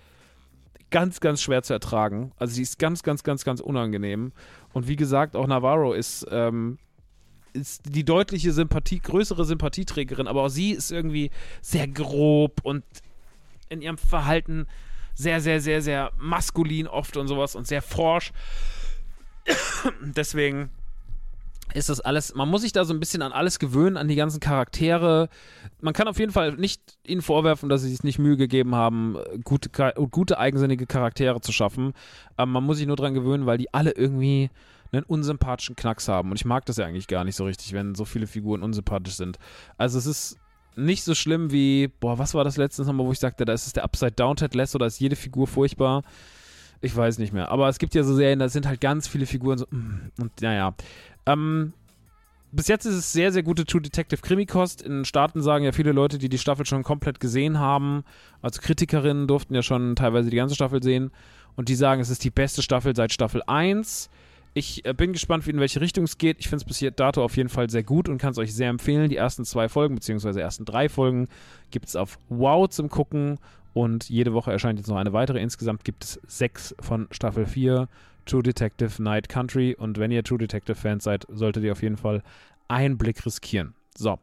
[0.90, 2.32] ganz, ganz schwer zu ertragen.
[2.38, 4.32] Also sie ist ganz, ganz, ganz, ganz unangenehm.
[4.74, 6.78] Und wie gesagt, auch Navarro ist, ähm,
[7.54, 12.84] ist die deutliche Sympathie, größere Sympathieträgerin, aber auch sie ist irgendwie sehr grob und
[13.70, 14.68] in ihrem Verhalten
[15.16, 18.32] sehr, sehr, sehr, sehr maskulin oft und sowas und sehr forsch.
[20.02, 20.70] Deswegen
[21.74, 24.16] ist das alles, man muss sich da so ein bisschen an alles gewöhnen, an die
[24.16, 25.30] ganzen Charaktere.
[25.82, 29.18] Man kann auf jeden Fall nicht ihnen vorwerfen, dass sie sich nicht Mühe gegeben haben,
[29.44, 29.70] gute,
[30.12, 31.94] gute eigensinnige Charaktere zu schaffen.
[32.38, 34.50] Ähm, man muss sich nur dran gewöhnen, weil die alle irgendwie
[34.94, 36.30] einen unsympathischen Knacks haben.
[36.32, 39.16] Und ich mag das ja eigentlich gar nicht so richtig, wenn so viele Figuren unsympathisch
[39.16, 39.38] sind.
[39.78, 40.38] Also es ist
[40.76, 43.68] nicht so schlimm wie, boah, was war das letztens nochmal, wo ich sagte, da ist
[43.68, 46.04] es der Upside Down Ted Lasso, da ist jede Figur furchtbar.
[46.82, 47.50] Ich weiß nicht mehr.
[47.50, 50.42] Aber es gibt ja so Serien, da sind halt ganz viele Figuren so, mm, und
[50.42, 50.76] naja.
[51.26, 51.74] Ähm,
[52.52, 54.82] bis jetzt ist es sehr, sehr gute True Detective Krimi-Kost.
[54.84, 58.04] In Staaten sagen ja viele Leute, die die Staffel schon komplett gesehen haben,
[58.42, 61.12] also Kritikerinnen durften ja schon teilweise die ganze Staffel sehen
[61.56, 64.10] und die sagen, es ist die beste Staffel seit Staffel 1.
[64.54, 66.40] Ich äh, bin gespannt, wie in welche Richtung es geht.
[66.40, 68.70] Ich finde es bis dato auf jeden Fall sehr gut und kann es euch sehr
[68.70, 69.10] empfehlen.
[69.10, 71.28] Die ersten zwei Folgen, beziehungsweise ersten drei Folgen,
[71.72, 73.40] gibt es auf Wow zum Gucken
[73.74, 75.42] und jede Woche erscheint jetzt noch eine weitere.
[75.42, 77.88] Insgesamt gibt es sechs von Staffel 4
[78.26, 79.76] True Detective Night Country.
[79.78, 82.22] Und wenn ihr True Detective Fans seid, solltet ihr auf jeden Fall
[82.68, 83.74] einen Blick riskieren.
[83.96, 84.20] So.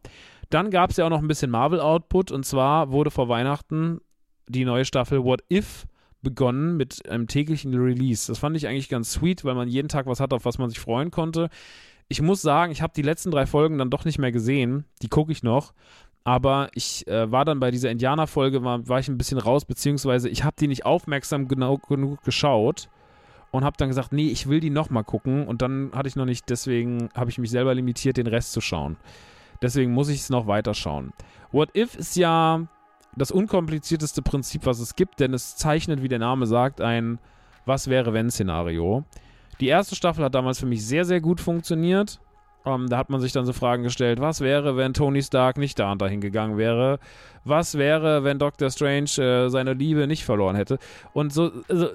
[0.51, 2.31] Dann gab es ja auch noch ein bisschen Marvel-Output.
[2.31, 4.01] Und zwar wurde vor Weihnachten
[4.49, 5.87] die neue Staffel What If
[6.23, 8.27] begonnen mit einem täglichen Release.
[8.31, 10.69] Das fand ich eigentlich ganz sweet, weil man jeden Tag was hat, auf was man
[10.69, 11.49] sich freuen konnte.
[12.09, 14.85] Ich muss sagen, ich habe die letzten drei Folgen dann doch nicht mehr gesehen.
[15.03, 15.73] Die gucke ich noch.
[16.25, 20.29] Aber ich äh, war dann bei dieser Indianer-Folge, war, war ich ein bisschen raus, beziehungsweise
[20.29, 22.89] ich habe die nicht aufmerksam genau genug geschaut
[23.51, 26.27] und habe dann gesagt, nee, ich will die nochmal gucken und dann hatte ich noch
[26.27, 28.97] nicht, deswegen habe ich mich selber limitiert, den Rest zu schauen.
[29.63, 31.13] Deswegen muss ich es noch weiter schauen.
[31.53, 32.67] What If ist ja
[33.17, 37.19] das unkomplizierteste Prinzip, was es gibt, denn es zeichnet, wie der Name sagt, ein
[37.67, 39.05] Was wäre wenn Szenario.
[39.61, 42.21] Die erste Staffel hat damals für mich sehr, sehr gut funktioniert.
[42.63, 45.57] Um, ähm, da hat man sich dann so Fragen gestellt, was wäre, wenn Tony Stark
[45.57, 46.99] nicht da und dahin gegangen wäre?
[47.43, 50.79] Was wäre, wenn Doctor Strange äh, seine Liebe nicht verloren hätte?
[51.15, 51.89] Und so, also,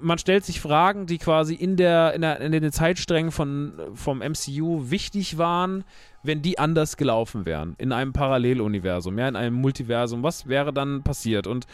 [0.00, 4.18] man stellt sich Fragen, die quasi in, der, in, der, in den Zeitsträngen von, vom
[4.18, 5.84] MCU wichtig waren,
[6.22, 7.74] wenn die anders gelaufen wären.
[7.78, 10.22] In einem Paralleluniversum, ja, in einem Multiversum.
[10.22, 11.46] Was wäre dann passiert?
[11.46, 11.66] Und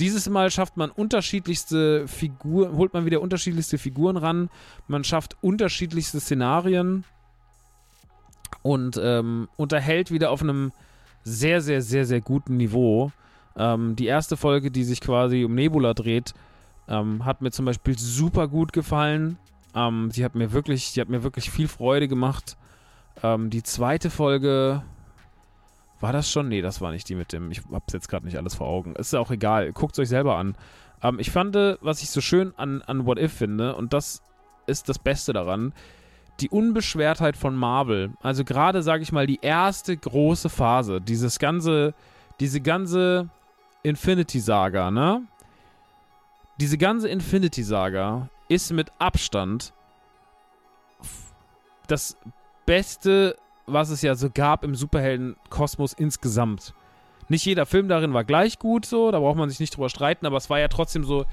[0.00, 4.48] dieses Mal schafft man unterschiedlichste Figuren, holt man wieder unterschiedlichste Figuren ran.
[4.88, 7.04] Man schafft unterschiedlichste Szenarien
[8.62, 10.72] und ähm, unterhält wieder auf einem
[11.24, 13.12] sehr, sehr, sehr, sehr guten Niveau.
[13.56, 16.34] Ähm, die erste Folge, die sich quasi um Nebula dreht,
[16.88, 19.38] ähm, hat mir zum Beispiel super gut gefallen.
[19.74, 22.56] Ähm, sie hat mir wirklich, die hat mir wirklich viel Freude gemacht.
[23.22, 24.82] Ähm, die zweite Folge,
[26.00, 26.48] war das schon?
[26.48, 27.50] Nee, das war nicht die mit dem.
[27.50, 28.96] Ich hab's jetzt gerade nicht alles vor Augen.
[28.96, 29.72] Ist ja auch egal.
[29.72, 30.56] Guckt es euch selber an.
[31.02, 34.22] Ähm, ich fand, was ich so schön an, an What If finde, und das
[34.66, 35.72] ist das Beste daran,
[36.40, 38.10] die Unbeschwertheit von Marvel.
[38.20, 41.94] Also gerade, sage ich mal, die erste große Phase, dieses ganze,
[42.40, 43.28] diese ganze
[43.82, 45.22] Infinity-Saga, ne?
[46.62, 49.72] Diese ganze Infinity-Saga ist mit Abstand
[51.88, 52.16] das
[52.66, 56.72] Beste, was es ja so gab im Superhelden-Kosmos insgesamt.
[57.28, 60.24] Nicht jeder Film darin war gleich gut, so, da braucht man sich nicht drüber streiten,
[60.24, 61.26] aber es war ja trotzdem so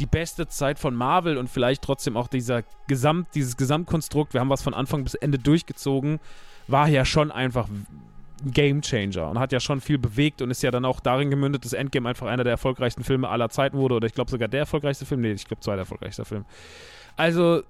[0.00, 4.50] die beste Zeit von Marvel und vielleicht trotzdem auch dieser Gesamt, dieses Gesamtkonstrukt, wir haben
[4.50, 6.18] was von Anfang bis Ende durchgezogen,
[6.66, 7.68] war ja schon einfach
[8.44, 11.64] Game Changer und hat ja schon viel bewegt und ist ja dann auch darin gemündet,
[11.64, 14.60] dass Endgame einfach einer der erfolgreichsten Filme aller Zeiten wurde oder ich glaube sogar der
[14.60, 15.20] erfolgreichste Film.
[15.20, 16.44] Nee, ich glaube zweiter erfolgreichster Film.
[17.16, 17.62] Also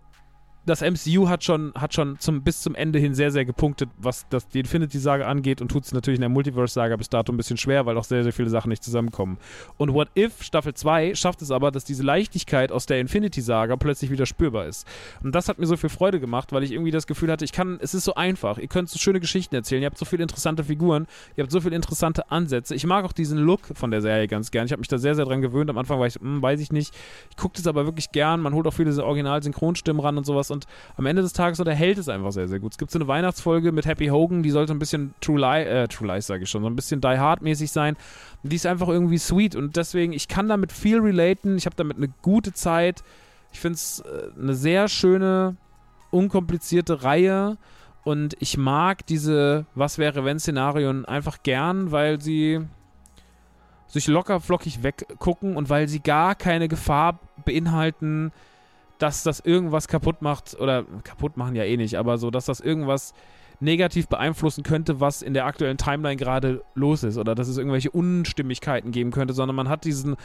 [0.65, 4.27] das MCU hat schon, hat schon zum, bis zum Ende hin sehr, sehr gepunktet, was
[4.29, 7.57] das, die Infinity-Saga angeht und tut es natürlich in der Multiverse-Saga bis dato ein bisschen
[7.57, 9.39] schwer, weil auch sehr, sehr viele Sachen nicht zusammenkommen.
[9.77, 14.11] Und What If Staffel 2 schafft es aber, dass diese Leichtigkeit aus der Infinity-Saga plötzlich
[14.13, 14.87] wieder spürbar ist.
[15.25, 17.53] Und das hat mir so viel Freude gemacht, weil ich irgendwie das Gefühl hatte, ich
[17.53, 18.59] kann, es ist so einfach.
[18.59, 21.61] Ihr könnt so schöne Geschichten erzählen, ihr habt so viele interessante Figuren, ihr habt so
[21.61, 22.77] viele interessante Ansätze.
[22.77, 24.67] Ich mag auch diesen Look von der Serie ganz gern.
[24.67, 25.71] Ich habe mich da sehr, sehr dran gewöhnt.
[25.71, 26.95] Am Anfang war ich, hm, weiß ich nicht.
[27.31, 28.41] Ich gucke das aber wirklich gern.
[28.41, 32.09] Man holt auch viele Original-Synchronstimmen ran und sowas und am Ende des Tages unterhält es
[32.09, 32.73] einfach sehr, sehr gut.
[32.73, 35.89] Es gibt so eine Weihnachtsfolge mit Happy Hogan, die sollte ein bisschen True Lie, äh,
[35.89, 37.97] True Lies sage ich schon, so ein bisschen Die Hard mäßig sein.
[38.43, 41.57] Die ist einfach irgendwie sweet und deswegen, ich kann damit viel relaten.
[41.57, 43.03] Ich habe damit eine gute Zeit.
[43.53, 45.57] Ich finde es äh, eine sehr schöne,
[46.11, 47.57] unkomplizierte Reihe.
[48.05, 52.61] Und ich mag diese Was wäre wenn Szenarien einfach gern, weil sie
[53.87, 58.33] sich locker flockig weggucken und weil sie gar keine Gefahr beinhalten,
[59.03, 62.61] dass das irgendwas kaputt macht, oder kaputt machen ja eh nicht, aber so, dass das
[62.61, 63.13] irgendwas
[63.63, 67.91] negativ beeinflussen könnte, was in der aktuellen Timeline gerade los ist oder dass es irgendwelche
[67.91, 70.17] Unstimmigkeiten geben könnte, sondern man hat diesen,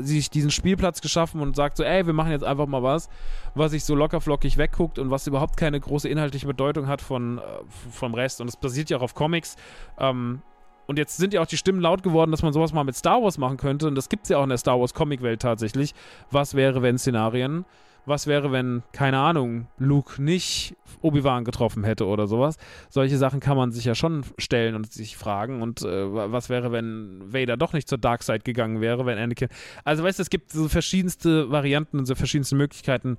[0.00, 3.08] sich diesen Spielplatz geschaffen und sagt so, ey, wir machen jetzt einfach mal was,
[3.54, 7.42] was sich so lockerflockig wegguckt und was überhaupt keine große inhaltliche Bedeutung hat von, äh,
[7.90, 8.40] vom Rest.
[8.40, 9.56] Und es basiert ja auch auf Comics.
[9.98, 10.42] Ähm,
[10.86, 13.22] und jetzt sind ja auch die Stimmen laut geworden, dass man sowas mal mit Star
[13.22, 13.88] Wars machen könnte.
[13.88, 15.94] Und das gibt es ja auch in der Star Wars Comic-Welt tatsächlich.
[16.30, 17.64] Was wäre, wenn Szenarien?
[18.06, 22.56] Was wäre, wenn, keine Ahnung, Luke nicht Obi-Wan getroffen hätte oder sowas.
[22.88, 25.62] Solche Sachen kann man sich ja schon stellen und sich fragen.
[25.62, 29.48] Und äh, was wäre, wenn Vader doch nicht zur Dark Side gegangen wäre, wenn Anakin.
[29.84, 33.18] Also, weißt du, es gibt so verschiedenste Varianten und so verschiedenste Möglichkeiten,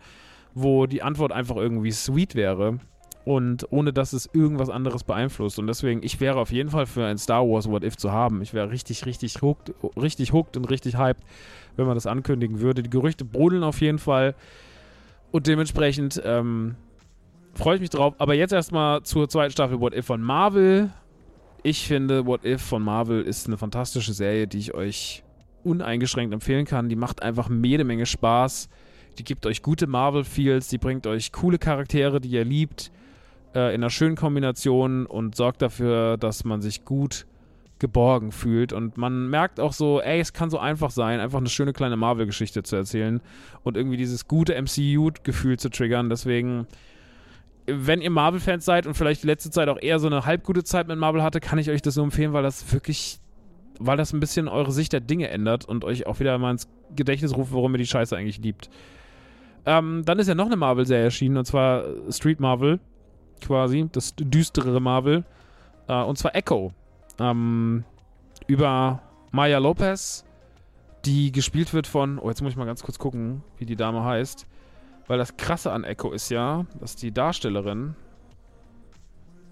[0.54, 2.80] wo die Antwort einfach irgendwie sweet wäre.
[3.26, 5.60] Und ohne dass es irgendwas anderes beeinflusst.
[5.60, 8.42] Und deswegen, ich wäre auf jeden Fall für ein Star Wars What If zu haben.
[8.42, 11.24] Ich wäre richtig, richtig hooked, richtig hooked und richtig hyped,
[11.76, 12.82] wenn man das ankündigen würde.
[12.82, 14.36] Die Gerüchte brodeln auf jeden Fall.
[15.32, 16.76] Und dementsprechend ähm,
[17.54, 18.16] freue ich mich drauf.
[18.18, 20.90] Aber jetzt erstmal zur zweiten Staffel What If von Marvel.
[21.62, 25.24] Ich finde, What If von Marvel ist eine fantastische Serie, die ich euch
[25.64, 26.90] uneingeschränkt empfehlen kann.
[26.90, 28.70] Die macht einfach jede Menge Spaß.
[29.18, 32.92] Die gibt euch gute Marvel-Feels, die bringt euch coole Charaktere, die ihr liebt,
[33.54, 37.26] äh, in einer schönen Kombination und sorgt dafür, dass man sich gut
[37.80, 38.74] geborgen fühlt.
[38.74, 41.98] Und man merkt auch so, ey, es kann so einfach sein, einfach eine schöne kleine
[41.98, 43.22] Marvel-Geschichte zu erzählen
[43.64, 46.10] und irgendwie dieses gute MCU-Gefühl zu triggern.
[46.10, 46.68] Deswegen,
[47.66, 50.88] wenn ihr Marvel-Fans seid und vielleicht die letzte Zeit auch eher so eine halbgute Zeit
[50.88, 53.20] mit Marvel hatte, kann ich euch das nur empfehlen, weil das wirklich,
[53.80, 56.68] weil das ein bisschen eure Sicht der Dinge ändert und euch auch wieder mal ins
[56.96, 58.70] Gedächtnis ruft, warum ihr die Scheiße eigentlich liebt.
[59.66, 62.80] Ähm, dann ist ja noch eine Marvel-Serie erschienen, und zwar Street Marvel,
[63.42, 65.24] quasi, das düstere Marvel.
[65.88, 66.74] Äh, und zwar Echo
[67.20, 67.84] ähm,
[68.48, 69.02] über
[69.32, 70.26] Maya Lopez,
[71.06, 74.04] die gespielt wird von, oh, jetzt muss ich mal ganz kurz gucken, wie die Dame
[74.04, 74.48] heißt.
[75.08, 77.96] Weil das Krasse an Echo ist ja, dass die Darstellerin,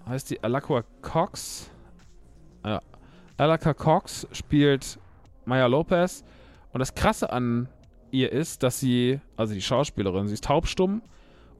[0.06, 1.70] heißt die Alakua Cox,
[2.64, 2.80] ja,
[3.36, 4.98] Alaka Cox spielt
[5.44, 6.24] Maya Lopez.
[6.72, 7.68] Und das Krasse an
[8.10, 11.02] ihr ist, dass sie, also die Schauspielerin, sie ist taubstumm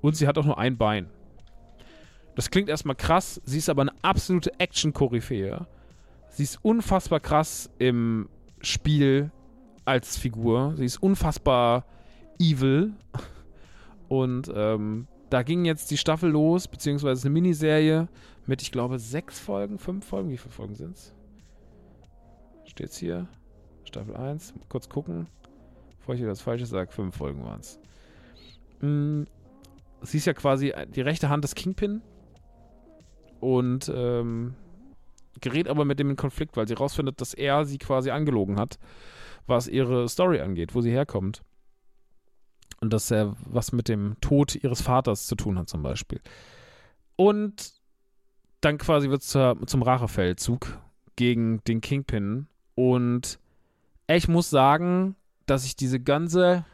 [0.00, 1.08] und sie hat auch nur ein Bein.
[2.34, 5.66] Das klingt erstmal krass, sie ist aber eine absolute Action-Koryphäe.
[6.38, 8.28] Sie ist unfassbar krass im
[8.60, 9.32] Spiel
[9.84, 10.72] als Figur.
[10.76, 11.84] Sie ist unfassbar
[12.38, 12.92] evil.
[14.08, 18.06] Und ähm, da ging jetzt die Staffel los, beziehungsweise eine Miniserie
[18.46, 20.30] mit, ich glaube, sechs Folgen, fünf Folgen.
[20.30, 21.12] Wie viele Folgen sind es?
[22.66, 23.26] Steht's hier?
[23.82, 24.54] Staffel 1.
[24.68, 25.26] Kurz gucken.
[25.98, 27.80] Bevor ich wieder das Falsche sage, fünf Folgen waren es.
[28.80, 29.26] Mhm.
[30.02, 32.00] Sie ist ja quasi die rechte Hand des Kingpin.
[33.40, 34.54] Und ähm,
[35.40, 38.78] gerät aber mit dem in Konflikt, weil sie rausfindet, dass er sie quasi angelogen hat,
[39.46, 41.42] was ihre Story angeht, wo sie herkommt.
[42.80, 46.20] Und dass er was mit dem Tod ihres Vaters zu tun hat, zum Beispiel.
[47.16, 47.72] Und
[48.60, 50.78] dann quasi wird es zum Rachefeldzug
[51.16, 52.46] gegen den Kingpin.
[52.74, 53.40] Und
[54.06, 56.64] ich muss sagen, dass ich diese ganze.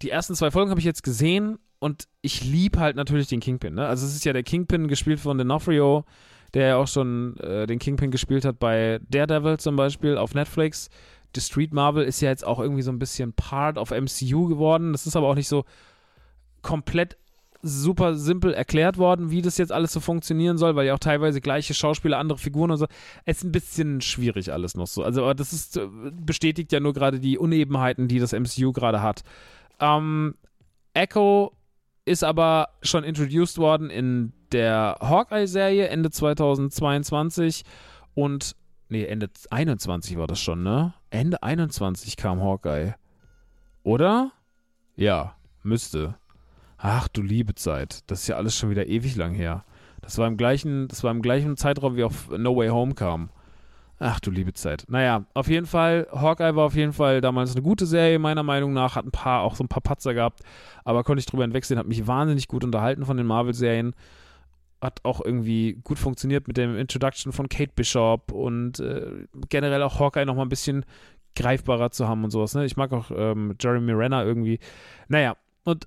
[0.00, 3.74] Die ersten zwei Folgen habe ich jetzt gesehen und ich liebe halt natürlich den Kingpin.
[3.74, 3.86] Ne?
[3.86, 6.04] Also, es ist ja der Kingpin gespielt von D'Onofrio,
[6.54, 10.90] der ja auch schon äh, den Kingpin gespielt hat bei Daredevil zum Beispiel auf Netflix.
[11.34, 14.92] The Street Marvel ist ja jetzt auch irgendwie so ein bisschen Part of MCU geworden.
[14.92, 15.64] Das ist aber auch nicht so
[16.60, 17.16] komplett
[17.62, 21.40] super simpel erklärt worden, wie das jetzt alles so funktionieren soll, weil ja auch teilweise
[21.40, 22.86] gleiche Schauspieler, andere Figuren und so.
[23.24, 25.04] Es ist ein bisschen schwierig alles noch so.
[25.04, 29.00] Also, aber das ist, äh, bestätigt ja nur gerade die Unebenheiten, die das MCU gerade
[29.00, 29.22] hat.
[29.78, 30.34] Ähm,
[30.92, 31.52] Echo
[32.04, 37.62] ist aber schon introduced worden in der Hawkeye-Serie Ende 2022
[38.14, 38.56] und
[38.88, 40.94] nee, Ende 21 war das schon, ne?
[41.10, 42.94] Ende 21 kam Hawkeye.
[43.82, 44.32] Oder?
[44.96, 46.14] Ja, müsste.
[46.78, 49.64] Ach du liebe Zeit, das ist ja alles schon wieder ewig lang her.
[50.00, 53.30] Das war im gleichen, das war im gleichen Zeitraum, wie auch No Way Home kam.
[54.04, 54.84] Ach du liebe Zeit.
[54.88, 58.72] Naja, auf jeden Fall, Hawkeye war auf jeden Fall damals eine gute Serie, meiner Meinung
[58.72, 58.96] nach.
[58.96, 60.40] Hat ein paar, auch so ein paar Patzer gehabt,
[60.84, 63.94] aber konnte ich drüber hinwegsehen, hat mich wahnsinnig gut unterhalten von den Marvel-Serien.
[64.82, 70.00] Hat auch irgendwie gut funktioniert mit dem Introduction von Kate Bishop und äh, generell auch
[70.00, 70.84] Hawkeye nochmal ein bisschen
[71.36, 72.54] greifbarer zu haben und sowas.
[72.54, 72.64] Ne?
[72.64, 74.58] Ich mag auch ähm, Jeremy Renner irgendwie.
[75.08, 75.86] Naja, und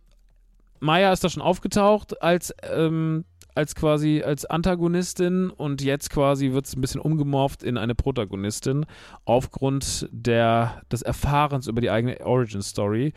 [0.79, 6.65] Maya ist da schon aufgetaucht als, ähm, als quasi als Antagonistin und jetzt quasi wird
[6.65, 8.85] es ein bisschen umgemorpht in eine Protagonistin
[9.25, 13.13] aufgrund der, des Erfahrens über die eigene Origin Story.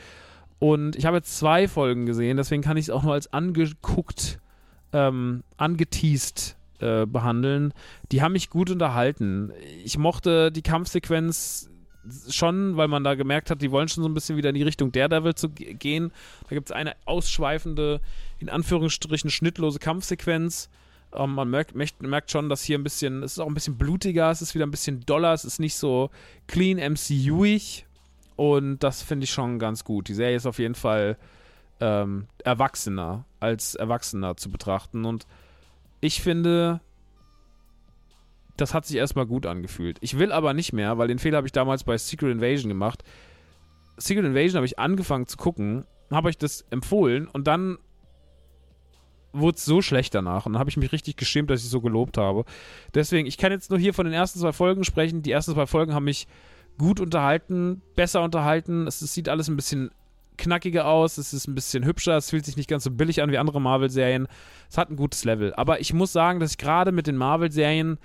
[0.58, 4.40] Und ich habe jetzt zwei Folgen gesehen, deswegen kann ich es auch nur als angeguckt,
[4.92, 7.74] ähm, angeteased äh, behandeln.
[8.12, 9.52] Die haben mich gut unterhalten.
[9.84, 11.68] Ich mochte die Kampfsequenz
[12.30, 14.62] schon, weil man da gemerkt hat, die wollen schon so ein bisschen wieder in die
[14.62, 16.12] Richtung Daredevil zu gehen.
[16.48, 18.00] Da gibt es eine ausschweifende,
[18.38, 20.70] in Anführungsstrichen schnittlose Kampfsequenz.
[21.12, 24.30] Ähm, man merkt, merkt, schon, dass hier ein bisschen, es ist auch ein bisschen blutiger,
[24.30, 26.10] es ist wieder ein bisschen doller, es ist nicht so
[26.46, 27.84] clean MCU-ig.
[28.36, 30.08] Und das finde ich schon ganz gut.
[30.08, 31.16] Die Serie ist auf jeden Fall
[31.80, 35.04] ähm, erwachsener, als erwachsener zu betrachten.
[35.04, 35.26] Und
[36.00, 36.80] ich finde,
[38.56, 39.98] das hat sich erstmal gut angefühlt.
[40.00, 43.04] Ich will aber nicht mehr, weil den Fehler habe ich damals bei Secret Invasion gemacht.
[43.96, 47.78] Secret Invasion habe ich angefangen zu gucken, habe euch das empfohlen und dann
[49.32, 51.80] wurde es so schlecht danach und dann habe ich mich richtig geschämt, dass ich so
[51.80, 52.44] gelobt habe.
[52.94, 55.22] Deswegen, ich kann jetzt nur hier von den ersten zwei Folgen sprechen.
[55.22, 56.26] Die ersten zwei Folgen haben mich
[56.78, 58.86] gut unterhalten, besser unterhalten.
[58.86, 59.90] Es, es sieht alles ein bisschen
[60.38, 63.30] knackiger aus, es ist ein bisschen hübscher, es fühlt sich nicht ganz so billig an
[63.30, 64.26] wie andere Marvel-Serien.
[64.70, 65.52] Es hat ein gutes Level.
[65.54, 67.98] Aber ich muss sagen, dass ich gerade mit den Marvel-Serien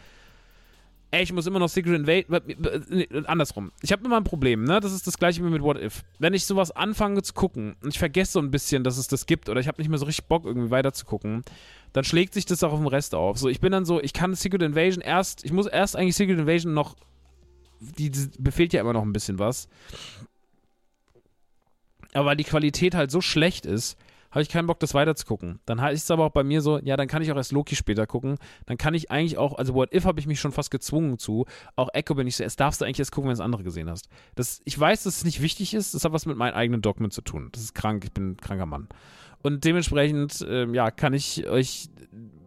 [1.14, 3.26] ey, ich muss immer noch Secret Invasion.
[3.26, 3.72] Andersrum.
[3.82, 4.80] Ich habe immer ein Problem, ne?
[4.80, 6.04] Das ist das gleiche wie mit What If.
[6.18, 9.28] Wenn ich sowas anfange zu gucken und ich vergesse so ein bisschen, dass es das
[9.28, 11.44] gibt oder ich habe nicht mehr so richtig Bock, irgendwie weiter zu gucken,
[11.94, 13.38] dann schlägt sich das auch auf den Rest auf.
[13.38, 16.40] So, ich bin dann so, ich kann Secret Invasion erst, ich muss erst eigentlich Secret
[16.40, 16.96] Invasion noch.
[17.80, 19.68] Die, die befehlt ja immer noch ein bisschen was.
[22.14, 23.98] Aber weil die Qualität halt so schlecht ist,
[24.34, 25.60] habe ich keinen Bock, das weiterzugucken.
[25.66, 27.76] Dann ist es aber auch bei mir so, ja, dann kann ich auch erst Loki
[27.76, 28.38] später gucken.
[28.66, 31.46] Dann kann ich eigentlich auch, also What If habe ich mich schon fast gezwungen zu.
[31.76, 33.90] Auch Echo bin ich so, erst darfst du eigentlich erst gucken, wenn du andere gesehen
[33.90, 34.10] hast.
[34.34, 37.12] Das, ich weiß, dass es nicht wichtig ist, das hat was mit meinen eigenen Dogmen
[37.12, 37.50] zu tun.
[37.52, 38.88] Das ist krank, ich bin ein kranker Mann.
[39.44, 41.90] Und dementsprechend, ähm, ja, kann ich euch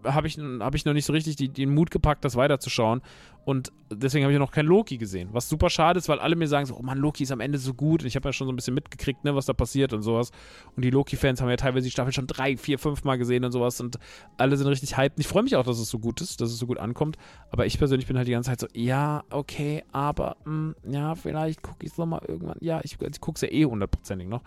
[0.05, 3.03] habe ich, hab ich noch nicht so richtig die, den Mut gepackt, das weiterzuschauen.
[3.47, 5.29] Und deswegen habe ich noch kein Loki gesehen.
[5.31, 7.59] Was super schade ist, weil alle mir sagen so, oh Mann, Loki ist am Ende
[7.59, 8.03] so gut.
[8.03, 10.33] Und ich habe ja schon so ein bisschen mitgekriegt, ne, was da passiert und sowas.
[10.75, 13.53] Und die Loki-Fans haben ja teilweise die Staffel schon drei, vier, fünf Mal gesehen und
[13.53, 13.81] sowas.
[13.81, 14.01] Und
[14.37, 15.17] alle sind richtig hyped.
[15.17, 17.19] Und ich freue mich auch, dass es so gut ist, dass es so gut ankommt.
[17.53, 21.15] Aber ich persönlich bin halt die ganze Zeit so, ja, okay, aber, mh, hm, ja,
[21.15, 22.59] vielleicht gucke ich es nochmal irgendwann.
[22.61, 24.43] Ja, ich, ich gucke es ja eh hundertprozentig noch.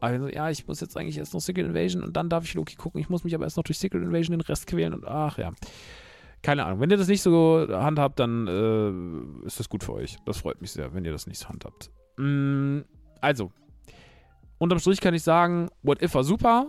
[0.00, 2.76] Also, ja, ich muss jetzt eigentlich erst noch Secret Invasion und dann darf ich Loki
[2.76, 2.98] gucken.
[2.98, 5.52] Ich muss mich aber erst noch durch Secret Invasion den Rest quälen und ach ja.
[6.42, 6.80] Keine Ahnung.
[6.80, 10.16] Wenn ihr das nicht so handhabt, dann äh, ist das gut für euch.
[10.24, 11.90] Das freut mich sehr, wenn ihr das nicht so handhabt.
[12.16, 12.80] Mm,
[13.20, 13.50] also,
[14.58, 16.68] unterm Strich kann ich sagen, What If war super.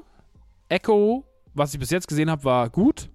[0.69, 3.09] Echo, was ich bis jetzt gesehen habe, war gut.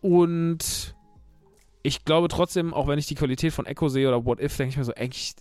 [0.00, 0.94] Und
[1.82, 4.70] ich glaube trotzdem, auch wenn ich die Qualität von Echo sehe oder What If, denke
[4.70, 5.34] ich mir so, eigentlich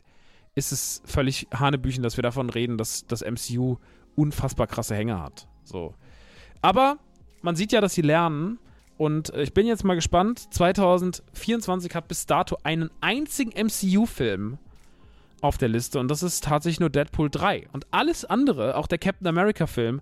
[0.56, 3.78] ist es völlig Hanebüchen, dass wir davon reden, dass das MCU
[4.16, 5.48] unfassbar krasse Hänge hat.
[5.64, 5.94] So.
[6.62, 6.98] Aber
[7.42, 8.60] man sieht ja, dass sie lernen.
[8.98, 10.54] Und äh, ich bin jetzt mal gespannt.
[10.54, 14.58] 2024 hat bis dato einen einzigen MCU-Film
[15.42, 16.00] auf der Liste.
[16.00, 17.68] Und das ist tatsächlich nur Deadpool 3.
[17.72, 20.02] Und alles andere, auch der Captain America-Film,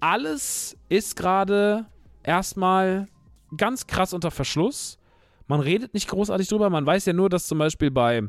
[0.00, 1.86] alles ist gerade
[2.22, 3.08] erstmal
[3.56, 4.98] ganz krass unter Verschluss.
[5.46, 6.68] Man redet nicht großartig drüber.
[6.70, 8.24] Man weiß ja nur, dass zum Beispiel bei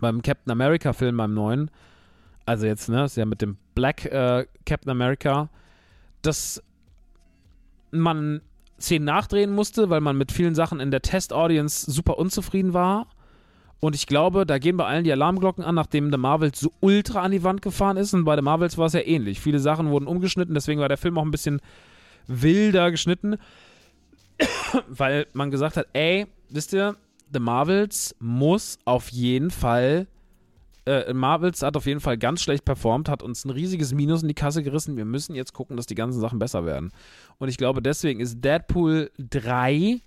[0.00, 1.70] beim Captain America Film, beim neuen,
[2.46, 5.50] also jetzt, ne, ist ja mit dem Black äh, Captain America,
[6.22, 6.62] dass
[7.90, 8.40] man
[8.80, 13.06] Szenen nachdrehen musste, weil man mit vielen Sachen in der Test-Audience super unzufrieden war.
[13.80, 17.22] Und ich glaube, da gehen bei allen die Alarmglocken an, nachdem The Marvels so ultra
[17.22, 18.12] an die Wand gefahren ist.
[18.12, 19.40] Und bei The Marvels war es ja ähnlich.
[19.40, 21.60] Viele Sachen wurden umgeschnitten, deswegen war der Film auch ein bisschen
[22.26, 23.36] wilder geschnitten,
[24.88, 26.96] weil man gesagt hat, ey, wisst ihr,
[27.32, 30.06] The Marvels muss auf jeden Fall
[30.86, 34.28] äh, Marvels hat auf jeden Fall ganz schlecht performt, hat uns ein riesiges Minus in
[34.28, 34.96] die Kasse gerissen.
[34.96, 36.92] Wir müssen jetzt gucken, dass die ganzen Sachen besser werden.
[37.38, 40.00] Und ich glaube, deswegen ist Deadpool 3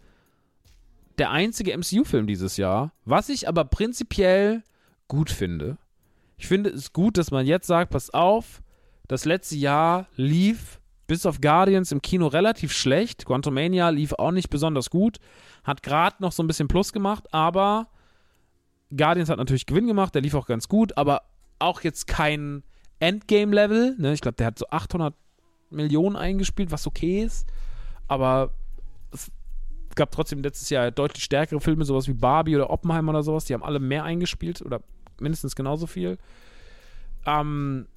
[1.18, 4.64] der einzige MCU-Film dieses Jahr, was ich aber prinzipiell
[5.08, 5.78] gut finde.
[6.38, 8.62] Ich finde es gut, dass man jetzt sagt, pass auf,
[9.08, 13.26] das letzte Jahr lief bis auf Guardians im Kino relativ schlecht.
[13.26, 15.18] Quantumania lief auch nicht besonders gut.
[15.64, 17.88] Hat gerade noch so ein bisschen Plus gemacht, aber
[18.96, 21.24] Guardians hat natürlich Gewinn gemacht, der lief auch ganz gut, aber
[21.60, 22.64] auch jetzt kein
[23.00, 23.96] Endgame-Level.
[23.98, 24.14] Ne?
[24.14, 25.14] Ich glaube, der hat so 800
[25.70, 27.48] Millionen eingespielt, was okay ist.
[28.08, 28.52] Aber
[29.12, 29.32] es
[29.96, 33.46] gab trotzdem letztes Jahr deutlich stärkere Filme, sowas wie Barbie oder Oppenheimer oder sowas.
[33.46, 34.82] Die haben alle mehr eingespielt oder
[35.20, 36.18] mindestens genauso viel.
[37.26, 37.88] Ähm,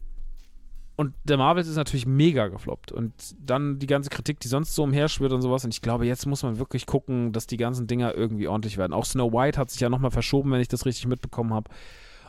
[0.96, 2.90] und der Marvels ist natürlich mega gefloppt.
[2.90, 5.62] Und dann die ganze Kritik, die sonst so umherschwirrt und sowas.
[5.62, 8.94] Und ich glaube, jetzt muss man wirklich gucken, dass die ganzen Dinger irgendwie ordentlich werden.
[8.94, 11.70] Auch Snow White hat sich ja nochmal verschoben, wenn ich das richtig mitbekommen habe.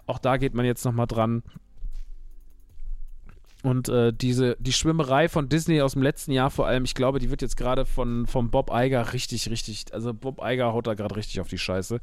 [0.05, 1.43] Auch da geht man jetzt nochmal dran.
[3.63, 7.19] Und äh, diese, die Schwimmerei von Disney aus dem letzten Jahr vor allem, ich glaube,
[7.19, 10.93] die wird jetzt gerade von, von Bob Iger richtig, richtig, also Bob Iger haut da
[10.93, 11.99] gerade richtig auf die Scheiße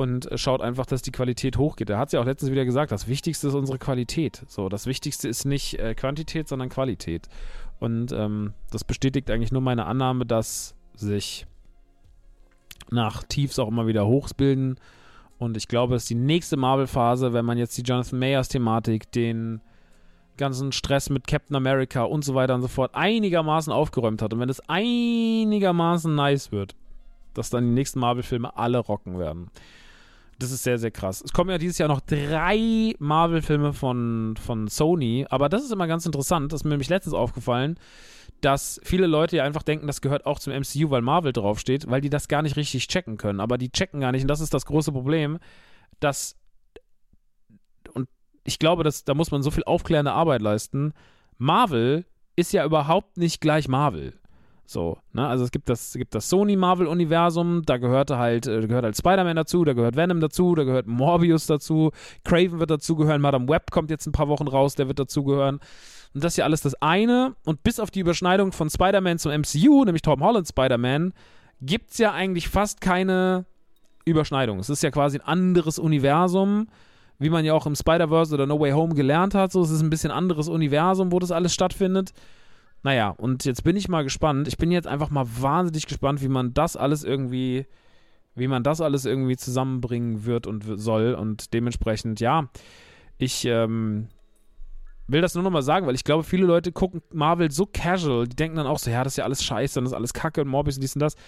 [0.00, 1.90] und schaut einfach, dass die Qualität hochgeht.
[1.90, 4.42] Er hat es ja auch letztens wieder gesagt, das Wichtigste ist unsere Qualität.
[4.48, 7.28] So, das Wichtigste ist nicht äh, Quantität, sondern Qualität.
[7.80, 11.44] Und ähm, das bestätigt eigentlich nur meine Annahme, dass sich
[12.90, 14.76] nach Tiefs auch immer wieder Hochs bilden.
[15.38, 19.60] Und ich glaube, dass die nächste Marvel-Phase, wenn man jetzt die Jonathan Mayers-Thematik, den
[20.38, 24.40] ganzen Stress mit Captain America und so weiter und so fort einigermaßen aufgeräumt hat und
[24.40, 26.74] wenn es einigermaßen nice wird,
[27.34, 29.50] dass dann die nächsten Marvel-Filme alle rocken werden.
[30.40, 31.22] Das ist sehr, sehr krass.
[31.22, 35.86] Es kommen ja dieses Jahr noch drei Marvel-Filme von, von Sony, aber das ist immer
[35.86, 36.50] ganz interessant.
[36.50, 37.78] Das ist mir nämlich letztens aufgefallen,
[38.40, 42.00] dass viele Leute ja einfach denken, das gehört auch zum MCU, weil Marvel draufsteht, weil
[42.00, 43.38] die das gar nicht richtig checken können.
[43.38, 45.38] Aber die checken gar nicht und das ist das große Problem,
[46.00, 46.36] dass
[47.92, 48.08] und
[48.44, 50.94] ich glaube, dass, da muss man so viel aufklärende Arbeit leisten.
[51.36, 54.18] Marvel ist ja überhaupt nicht gleich Marvel.
[54.70, 55.26] So, ne?
[55.26, 59.64] Also es gibt das, gibt das Sony-Marvel-Universum, da gehörte halt, äh, gehört halt Spider-Man dazu,
[59.64, 61.90] da gehört Venom dazu, da gehört Morbius dazu,
[62.22, 65.58] Craven wird dazugehören, Madame Web kommt jetzt ein paar Wochen raus, der wird dazugehören.
[66.14, 67.34] Und das ist ja alles das eine.
[67.44, 71.14] Und bis auf die Überschneidung von Spider-Man zum MCU, nämlich Tom Holland Spider-Man,
[71.60, 73.46] gibt es ja eigentlich fast keine
[74.04, 74.60] Überschneidung.
[74.60, 76.68] Es ist ja quasi ein anderes Universum,
[77.18, 79.50] wie man ja auch im Spider-Verse oder No Way Home gelernt hat.
[79.50, 82.12] So, es ist ein bisschen anderes Universum, wo das alles stattfindet.
[82.82, 84.48] Naja, und jetzt bin ich mal gespannt.
[84.48, 87.66] Ich bin jetzt einfach mal wahnsinnig gespannt, wie man das alles irgendwie,
[88.34, 91.14] wie man das alles irgendwie zusammenbringen wird und soll.
[91.14, 92.48] Und dementsprechend, ja,
[93.18, 94.08] ich ähm,
[95.08, 98.36] will das nur nochmal sagen, weil ich glaube, viele Leute gucken Marvel so casual, die
[98.36, 100.48] denken dann auch so, ja, das ist ja alles scheiße das ist alles Kacke und
[100.48, 101.14] Morbius und dies und das.
[101.14, 101.20] Und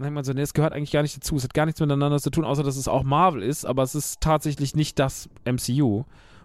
[0.00, 1.36] dann denkt man so, nee, es gehört eigentlich gar nicht dazu.
[1.36, 3.94] Es hat gar nichts miteinander zu tun, außer dass es auch Marvel ist, aber es
[3.94, 6.04] ist tatsächlich nicht das MCU.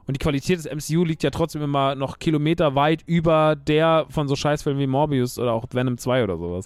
[0.09, 4.27] Und die Qualität des MCU liegt ja trotzdem immer noch Kilometer weit über der von
[4.27, 6.65] so Scheißfilmen wie Morbius oder auch Venom 2 oder sowas.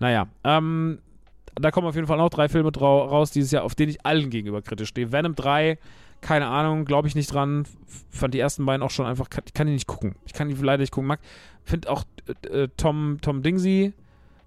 [0.00, 0.98] Naja, ähm,
[1.54, 4.28] da kommen auf jeden Fall noch drei Filme raus dieses Jahr, auf denen ich allen
[4.28, 5.12] gegenüber kritisch stehe.
[5.12, 5.78] Venom 3,
[6.20, 7.64] keine Ahnung, glaube ich nicht dran.
[8.10, 10.16] Fand die ersten beiden auch schon einfach, kann, ich kann die nicht gucken.
[10.26, 11.16] Ich kann die leider nicht gucken.
[11.62, 12.04] Finde auch
[12.50, 13.94] äh, Tom, Tom Dingsy,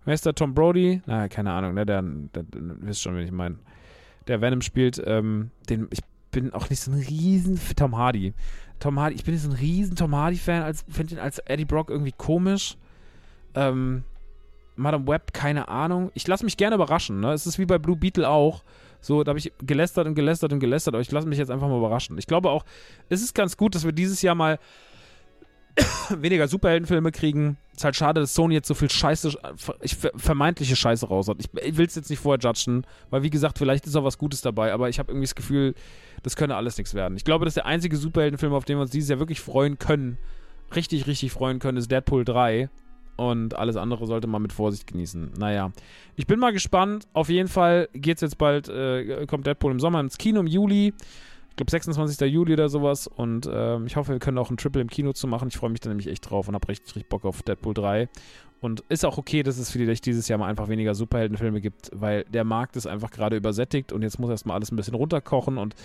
[0.06, 1.02] wer ist der Tom Brody?
[1.08, 3.56] Na, keine Ahnung, ne, der, der, der, der wisst schon, wen ich meine.
[4.28, 6.02] Der Venom spielt, ähm, den, ich
[6.42, 8.34] bin auch nicht so ein riesen Tom Hardy.
[8.80, 11.66] Tom Hardy, ich bin nicht so ein riesen Tom Hardy-Fan, als finde ihn als Eddie
[11.66, 12.78] Brock irgendwie komisch.
[13.56, 14.04] Ähm,
[14.76, 16.12] Madame Web, keine Ahnung.
[16.14, 17.22] Ich lasse mich gerne überraschen.
[17.22, 17.34] Ne?
[17.34, 18.62] Es ist wie bei Blue Beetle auch.
[19.02, 21.68] So, da habe ich gelästert und gelästert und gelästert, aber ich lasse mich jetzt einfach
[21.68, 22.20] mal überraschen.
[22.20, 22.66] Ich glaube auch,
[23.10, 24.60] es ist ganz gut, dass wir dieses Jahr mal
[26.10, 27.58] weniger Superheldenfilme kriegen.
[27.76, 29.38] Ist halt schade, dass Sony jetzt so viel Scheiße,
[29.82, 31.38] ich, vermeintliche Scheiße raus hat.
[31.40, 34.18] Ich, ich will es jetzt nicht vorher judgen, weil wie gesagt, vielleicht ist auch was
[34.18, 35.76] Gutes dabei, aber ich habe irgendwie das Gefühl,
[36.24, 37.16] das könne alles nichts werden.
[37.18, 40.18] Ich glaube, dass der einzige Superheldenfilm, auf den wir uns dieses Jahr wirklich freuen können,
[40.76, 42.70] richtig, richtig freuen können, ist Deadpool 3.
[43.16, 45.32] Und alles andere sollte man mit Vorsicht genießen.
[45.40, 45.72] Naja,
[46.16, 47.08] ich bin mal gespannt.
[47.14, 50.46] Auf jeden Fall geht es jetzt bald, äh, kommt Deadpool im Sommer ins Kino im
[50.46, 50.94] Juli
[51.58, 52.32] glaube 26.
[52.32, 53.08] Juli oder sowas.
[53.08, 55.49] Und ähm, ich hoffe, wir können auch ein Triple im Kino zu machen.
[55.49, 58.08] Ich freue mich da nämlich echt drauf und habe richtig, richtig Bock auf Deadpool 3.
[58.60, 62.24] Und ist auch okay, dass es vielleicht dieses Jahr mal einfach weniger Superheldenfilme gibt, weil
[62.24, 65.76] der Markt ist einfach gerade übersättigt und jetzt muss erstmal alles ein bisschen runterkochen und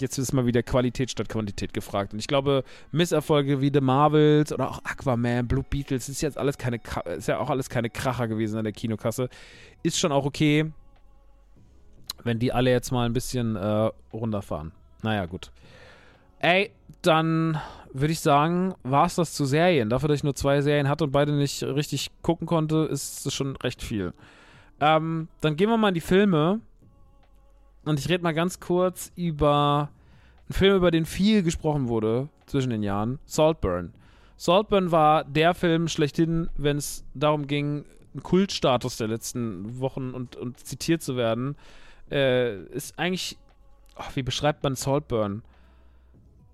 [0.00, 2.14] jetzt ist mal wieder Qualität statt Quantität gefragt.
[2.14, 6.56] Und ich glaube, Misserfolge wie The Marvels oder auch Aquaman, Blue Beatles, ist jetzt alles
[6.56, 6.80] keine,
[7.16, 9.28] ist ja auch alles keine Kracher gewesen an der Kinokasse.
[9.82, 10.72] Ist schon auch okay,
[12.24, 14.72] wenn die alle jetzt mal ein bisschen äh, runterfahren.
[15.02, 15.50] Naja, gut.
[16.38, 16.70] Ey,
[17.02, 17.60] dann
[17.92, 19.90] würde ich sagen, war es das zu Serien.
[19.90, 23.34] Dafür, dass ich nur zwei Serien hatte und beide nicht richtig gucken konnte, ist es
[23.34, 24.14] schon recht viel.
[24.80, 26.60] Ähm, dann gehen wir mal in die Filme.
[27.84, 29.90] Und ich rede mal ganz kurz über
[30.48, 33.92] einen Film, über den viel gesprochen wurde zwischen den Jahren: Saltburn.
[34.36, 40.36] Saltburn war der Film schlechthin, wenn es darum ging, einen Kultstatus der letzten Wochen und,
[40.36, 41.56] und zitiert zu werden.
[42.10, 43.38] Äh, ist eigentlich.
[43.96, 45.42] Oh, wie beschreibt man Saltburn?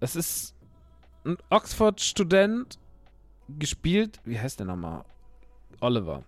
[0.00, 0.54] Es ist
[1.24, 2.78] ein Oxford-Student,
[3.58, 5.04] gespielt, wie heißt der nochmal?
[5.80, 6.22] Oliver.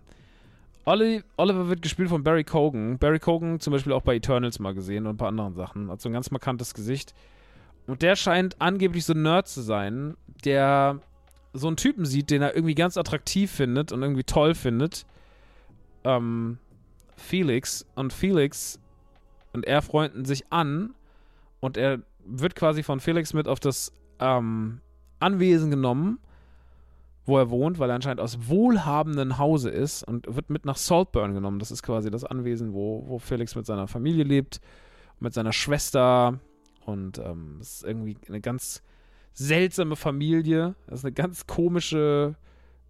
[0.86, 2.98] Oli, Oliver wird gespielt von Barry Cogan.
[2.98, 5.90] Barry Cogan zum Beispiel auch bei Eternals mal gesehen und ein paar anderen Sachen.
[5.90, 7.14] Hat so ein ganz markantes Gesicht.
[7.86, 11.00] Und der scheint angeblich so ein Nerd zu sein, der
[11.52, 15.04] so einen Typen sieht, den er irgendwie ganz attraktiv findet und irgendwie toll findet.
[16.04, 16.58] Ähm,
[17.16, 17.86] Felix.
[17.94, 18.80] Und Felix
[19.52, 20.94] und er freunden sich an
[21.60, 24.80] und er wird quasi von Felix mit auf das ähm,
[25.18, 26.18] Anwesen genommen,
[27.26, 31.34] wo er wohnt, weil er anscheinend aus wohlhabenden Hause ist und wird mit nach Saltburn
[31.34, 31.58] genommen.
[31.58, 34.60] Das ist quasi das Anwesen, wo, wo Felix mit seiner Familie lebt,
[35.20, 36.40] mit seiner Schwester
[36.86, 38.82] und ähm, ist irgendwie eine ganz
[39.32, 40.74] seltsame Familie.
[40.86, 42.34] Das ist eine ganz komische.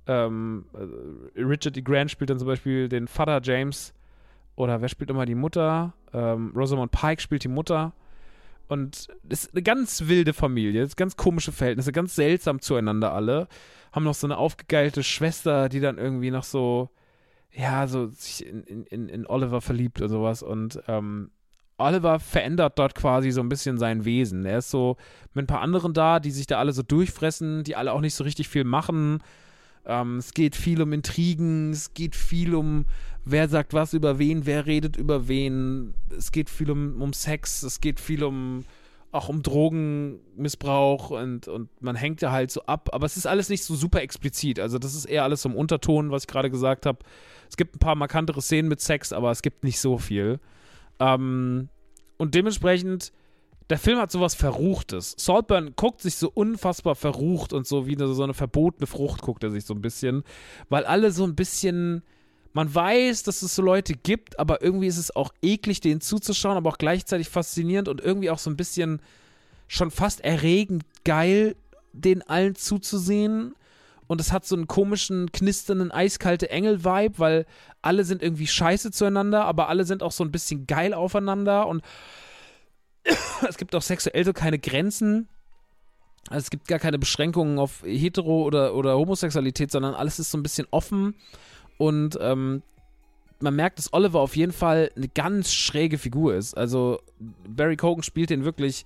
[0.06, 1.82] Ähm, äh, Richard E.
[1.82, 3.92] Grant spielt dann zum Beispiel den Vater James.
[4.56, 5.94] Oder wer spielt immer die Mutter?
[6.12, 7.92] Ähm, Rosamund Pike spielt die Mutter.
[8.70, 13.48] Und das ist eine ganz wilde Familie, ganz komische Verhältnisse, ganz seltsam zueinander alle.
[13.90, 16.88] Haben noch so eine aufgegeilte Schwester, die dann irgendwie noch so,
[17.50, 20.44] ja, so sich in, in, in Oliver verliebt und sowas.
[20.44, 21.32] Und ähm,
[21.78, 24.44] Oliver verändert dort quasi so ein bisschen sein Wesen.
[24.44, 24.96] Er ist so
[25.34, 28.14] mit ein paar anderen da, die sich da alle so durchfressen, die alle auch nicht
[28.14, 29.18] so richtig viel machen.
[29.90, 32.86] Ähm, es geht viel um Intrigen, es geht viel um,
[33.24, 35.94] wer sagt was über wen, wer redet über wen.
[36.16, 38.64] Es geht viel um, um Sex, es geht viel um
[39.12, 42.90] auch um Drogenmissbrauch und, und man hängt da halt so ab.
[42.92, 44.60] Aber es ist alles nicht so super explizit.
[44.60, 47.00] Also das ist eher alles im Unterton, was ich gerade gesagt habe.
[47.48, 50.38] Es gibt ein paar markantere Szenen mit Sex, aber es gibt nicht so viel.
[51.00, 51.68] Ähm,
[52.18, 53.12] und dementsprechend
[53.70, 55.14] der Film hat sowas Verruchtes.
[55.16, 59.44] Saltburn guckt sich so unfassbar verrucht und so wie eine, so eine verbotene Frucht guckt
[59.44, 60.24] er sich so ein bisschen,
[60.68, 62.02] weil alle so ein bisschen,
[62.52, 66.56] man weiß, dass es so Leute gibt, aber irgendwie ist es auch eklig, denen zuzuschauen,
[66.56, 69.00] aber auch gleichzeitig faszinierend und irgendwie auch so ein bisschen
[69.68, 71.54] schon fast erregend geil,
[71.92, 73.54] den allen zuzusehen.
[74.08, 77.46] Und es hat so einen komischen, knisternden, eiskalte Engel-Vibe, weil
[77.80, 81.84] alle sind irgendwie scheiße zueinander, aber alle sind auch so ein bisschen geil aufeinander und
[83.48, 85.28] es gibt auch sexuell so keine Grenzen.
[86.28, 90.38] Also es gibt gar keine Beschränkungen auf Hetero- oder, oder Homosexualität, sondern alles ist so
[90.38, 91.14] ein bisschen offen.
[91.78, 92.62] Und ähm,
[93.40, 96.56] man merkt, dass Oliver auf jeden Fall eine ganz schräge Figur ist.
[96.56, 97.00] Also
[97.48, 98.84] Barry Cogan spielt den wirklich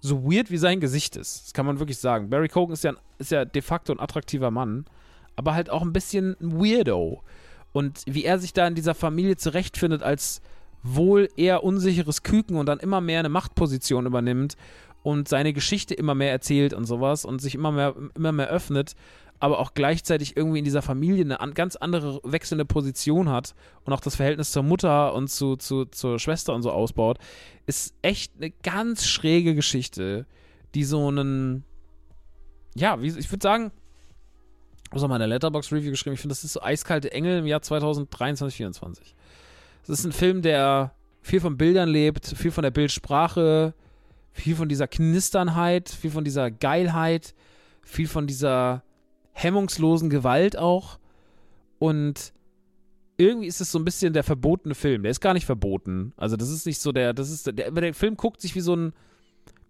[0.00, 1.46] so weird, wie sein Gesicht ist.
[1.46, 2.30] Das kann man wirklich sagen.
[2.30, 4.86] Barry Cogan ist ja, ist ja de facto ein attraktiver Mann,
[5.34, 7.22] aber halt auch ein bisschen ein Weirdo.
[7.72, 10.40] Und wie er sich da in dieser Familie zurechtfindet als
[10.82, 14.56] wohl eher unsicheres Küken und dann immer mehr eine Machtposition übernimmt
[15.02, 18.94] und seine Geschichte immer mehr erzählt und sowas und sich immer mehr, immer mehr öffnet,
[19.40, 23.54] aber auch gleichzeitig irgendwie in dieser Familie eine ganz andere wechselnde Position hat
[23.84, 27.18] und auch das Verhältnis zur Mutter und zu, zu, zur Schwester und so ausbaut,
[27.66, 30.26] ist echt eine ganz schräge Geschichte,
[30.74, 31.64] die so einen,
[32.74, 33.70] ja, wie, ich würde sagen,
[34.90, 37.38] was auch mal in der Letterbox Review geschrieben, ich finde, das ist so eiskalte Engel
[37.38, 39.14] im Jahr 2023, 2024.
[39.88, 43.72] Es ist ein Film, der viel von Bildern lebt, viel von der Bildsprache,
[44.32, 47.34] viel von dieser Knisternheit, viel von dieser Geilheit,
[47.82, 48.82] viel von dieser
[49.32, 50.98] hemmungslosen Gewalt auch.
[51.78, 52.34] Und
[53.16, 55.02] irgendwie ist es so ein bisschen der verbotene Film.
[55.02, 56.12] Der ist gar nicht verboten.
[56.16, 58.76] Also das ist nicht so der, das ist der, der Film guckt sich wie so
[58.76, 58.92] ein,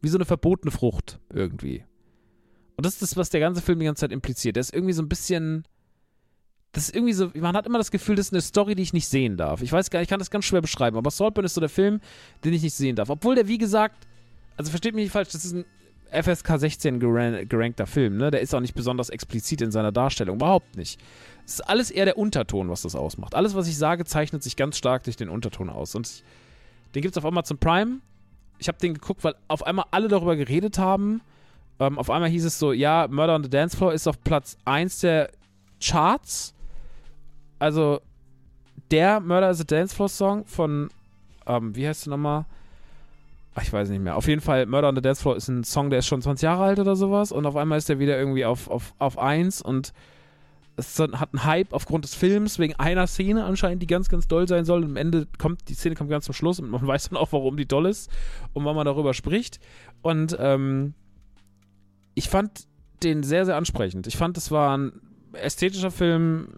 [0.00, 1.84] wie so eine verbotene Frucht irgendwie.
[2.76, 4.56] Und das ist das, was der ganze Film die ganze Zeit impliziert.
[4.56, 5.64] Der ist irgendwie so ein bisschen,
[6.72, 8.92] das ist irgendwie so, man hat immer das Gefühl, das ist eine Story, die ich
[8.92, 9.62] nicht sehen darf.
[9.62, 11.70] Ich weiß gar nicht, ich kann das ganz schwer beschreiben, aber Saltburn ist so der
[11.70, 12.00] Film,
[12.44, 13.08] den ich nicht sehen darf.
[13.10, 14.06] Obwohl der, wie gesagt,
[14.56, 15.64] also versteht mich nicht falsch, das ist ein
[16.10, 18.30] FSK 16 geran gerankter Film, ne?
[18.30, 20.98] Der ist auch nicht besonders explizit in seiner Darstellung, überhaupt nicht.
[21.44, 23.34] Es ist alles eher der Unterton, was das ausmacht.
[23.34, 25.94] Alles, was ich sage, zeichnet sich ganz stark durch den Unterton aus.
[25.94, 26.22] Und
[26.94, 28.00] den gibt es auf Amazon Prime
[28.58, 31.20] ich habe den geguckt, weil auf einmal alle darüber geredet haben.
[31.80, 34.56] Ähm, auf einmal hieß es so, ja, Murder on the Dance Floor ist auf Platz
[34.64, 35.30] 1 der
[35.80, 36.54] Charts.
[37.58, 38.00] Also
[38.90, 40.88] der Murder is a Dance Floor Song von,
[41.46, 42.46] ähm, wie heißt der nochmal?
[43.54, 44.16] Ach, ich weiß nicht mehr.
[44.16, 46.44] Auf jeden Fall, Murder on the Dance Floor ist ein Song, der ist schon 20
[46.44, 47.32] Jahre alt oder sowas.
[47.32, 49.92] Und auf einmal ist der wieder irgendwie auf, auf, auf 1 und
[50.78, 54.46] es hat einen Hype aufgrund des Films, wegen einer Szene anscheinend, die ganz, ganz doll
[54.46, 54.84] sein soll.
[54.84, 57.32] Und am Ende kommt, die Szene kommt ganz zum Schluss und man weiß dann auch,
[57.32, 58.10] warum die doll ist
[58.52, 59.58] und wann man darüber spricht.
[60.02, 60.94] Und ähm,
[62.14, 62.68] ich fand
[63.02, 64.06] den sehr, sehr ansprechend.
[64.06, 64.92] Ich fand, es war ein
[65.32, 66.48] ästhetischer Film,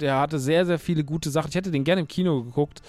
[0.00, 1.48] der hatte sehr, sehr viele gute Sachen.
[1.50, 2.82] Ich hätte den gerne im Kino geguckt,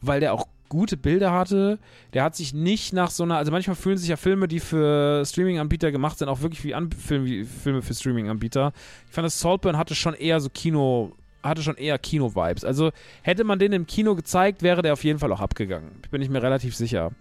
[0.00, 1.78] weil der auch gute Bilder hatte.
[2.12, 5.24] Der hat sich nicht nach so einer, also manchmal fühlen sich ja Filme, die für
[5.24, 8.72] Streaming-Anbieter gemacht sind, auch wirklich wie, An Film, wie Filme für Streaming-Anbieter.
[9.06, 11.12] Ich fand, das Saltburn hatte schon eher so Kino,
[11.42, 12.64] hatte schon eher Kino-Vibes.
[12.64, 12.90] Also
[13.22, 15.90] hätte man den im Kino gezeigt, wäre der auf jeden Fall auch abgegangen.
[16.10, 17.12] Bin ich mir relativ sicher.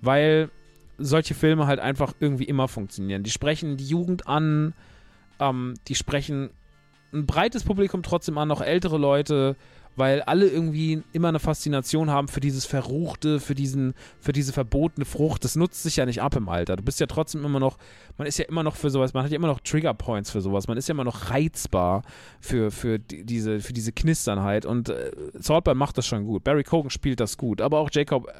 [0.00, 0.50] Weil
[0.98, 3.22] solche Filme halt einfach irgendwie immer funktionieren.
[3.22, 4.74] Die sprechen die Jugend an,
[5.40, 6.50] ähm, die sprechen
[7.12, 9.56] ein breites Publikum trotzdem an, noch ältere Leute,
[9.96, 15.04] weil alle irgendwie immer eine Faszination haben für dieses Verruchte, für diesen, für diese verbotene
[15.04, 15.44] Frucht.
[15.44, 16.76] Das nutzt sich ja nicht ab im Alter.
[16.76, 17.76] Du bist ja trotzdem immer noch,
[18.16, 20.40] man ist ja immer noch für sowas, man hat ja immer noch Trigger Points für
[20.40, 22.02] sowas, man ist ja immer noch reizbar
[22.40, 24.64] für, für die, diese, für diese Knisternheit.
[24.64, 26.44] Und äh, Saltburn macht das schon gut.
[26.44, 28.32] Barry Cogan spielt das gut, aber auch Jacob äh,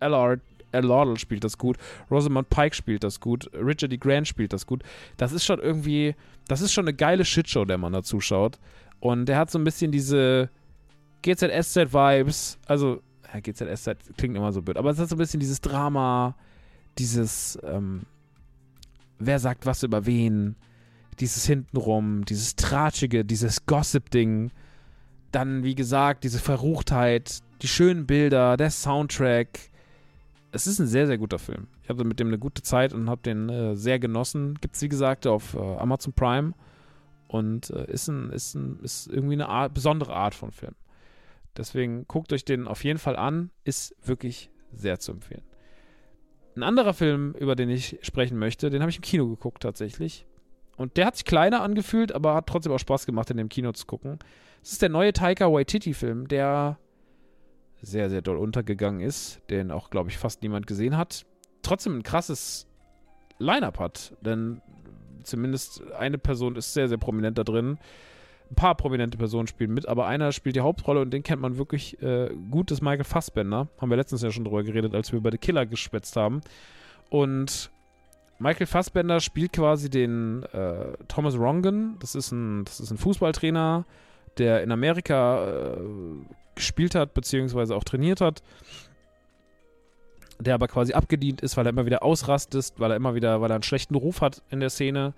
[0.00, 0.40] Allard
[0.72, 1.76] Al spielt das gut,
[2.10, 3.98] Rosamund Pike spielt das gut, Richard E.
[3.98, 4.82] Grant spielt das gut.
[5.16, 6.14] Das ist schon irgendwie,
[6.48, 8.58] das ist schon eine geile Shitshow, der man da zuschaut.
[9.00, 10.50] Und der hat so ein bisschen diese,
[11.22, 13.00] GZSZ-Vibes, also
[13.32, 16.34] ja, GZSZ klingt immer so blöd, aber es hat so ein bisschen dieses Drama,
[16.98, 18.02] dieses, ähm,
[19.18, 20.56] wer sagt was über wen,
[21.20, 24.50] dieses Hintenrum, dieses Tratschige, dieses Gossip-Ding,
[25.30, 29.70] dann, wie gesagt, diese Verruchtheit, die schönen Bilder, der Soundtrack.
[30.54, 31.66] Es ist ein sehr, sehr guter Film.
[31.82, 34.58] Ich hatte mit dem eine gute Zeit und habe den äh, sehr genossen.
[34.60, 36.52] Gibt es, wie gesagt, auf äh, Amazon Prime
[37.26, 40.74] und äh, ist, ein, ist, ein, ist irgendwie eine Art, besondere Art von Film.
[41.56, 43.50] Deswegen guckt euch den auf jeden Fall an.
[43.64, 45.42] Ist wirklich sehr zu empfehlen.
[46.54, 50.26] Ein anderer Film, über den ich sprechen möchte, den habe ich im Kino geguckt tatsächlich.
[50.76, 53.72] Und der hat sich kleiner angefühlt, aber hat trotzdem auch Spaß gemacht, in dem Kino
[53.72, 54.18] zu gucken.
[54.62, 56.78] Es ist der neue Taika Waititi-Film, der
[57.82, 61.26] sehr, sehr doll untergegangen ist, den auch, glaube ich, fast niemand gesehen hat.
[61.62, 62.66] Trotzdem ein krasses
[63.38, 64.62] Line-Up hat, denn
[65.24, 67.78] zumindest eine Person ist sehr, sehr prominent da drin
[68.52, 71.56] ein paar prominente Personen spielen mit, aber einer spielt die Hauptrolle und den kennt man
[71.56, 73.68] wirklich äh, gut, das ist Michael Fassbender.
[73.80, 76.42] Haben wir letztens ja schon drüber geredet, als wir über The Killer geschwätzt haben.
[77.08, 77.70] Und
[78.38, 81.96] Michael Fassbender spielt quasi den äh, Thomas Rongan.
[82.00, 83.86] Das ist, ein, das ist ein Fußballtrainer,
[84.38, 85.76] der in Amerika äh,
[86.54, 88.42] gespielt hat, beziehungsweise auch trainiert hat.
[90.40, 93.50] Der aber quasi abgedient ist, weil er immer wieder ausrastet, weil er immer wieder, weil
[93.50, 95.14] er einen schlechten Ruf hat in der Szene.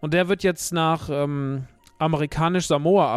[0.00, 1.66] Und der wird jetzt nach, ähm,
[2.02, 3.14] amerikanisch Samoa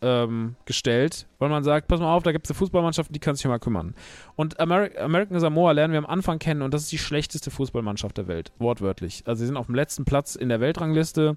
[0.00, 3.36] abgestellt, ähm, weil man sagt, pass mal auf, da gibt es eine Fußballmannschaft, die kann
[3.36, 3.94] sich mal kümmern.
[4.36, 8.16] Und Ameri American Samoa lernen wir am Anfang kennen und das ist die schlechteste Fußballmannschaft
[8.16, 9.22] der Welt, wortwörtlich.
[9.26, 11.36] Also sie sind auf dem letzten Platz in der Weltrangliste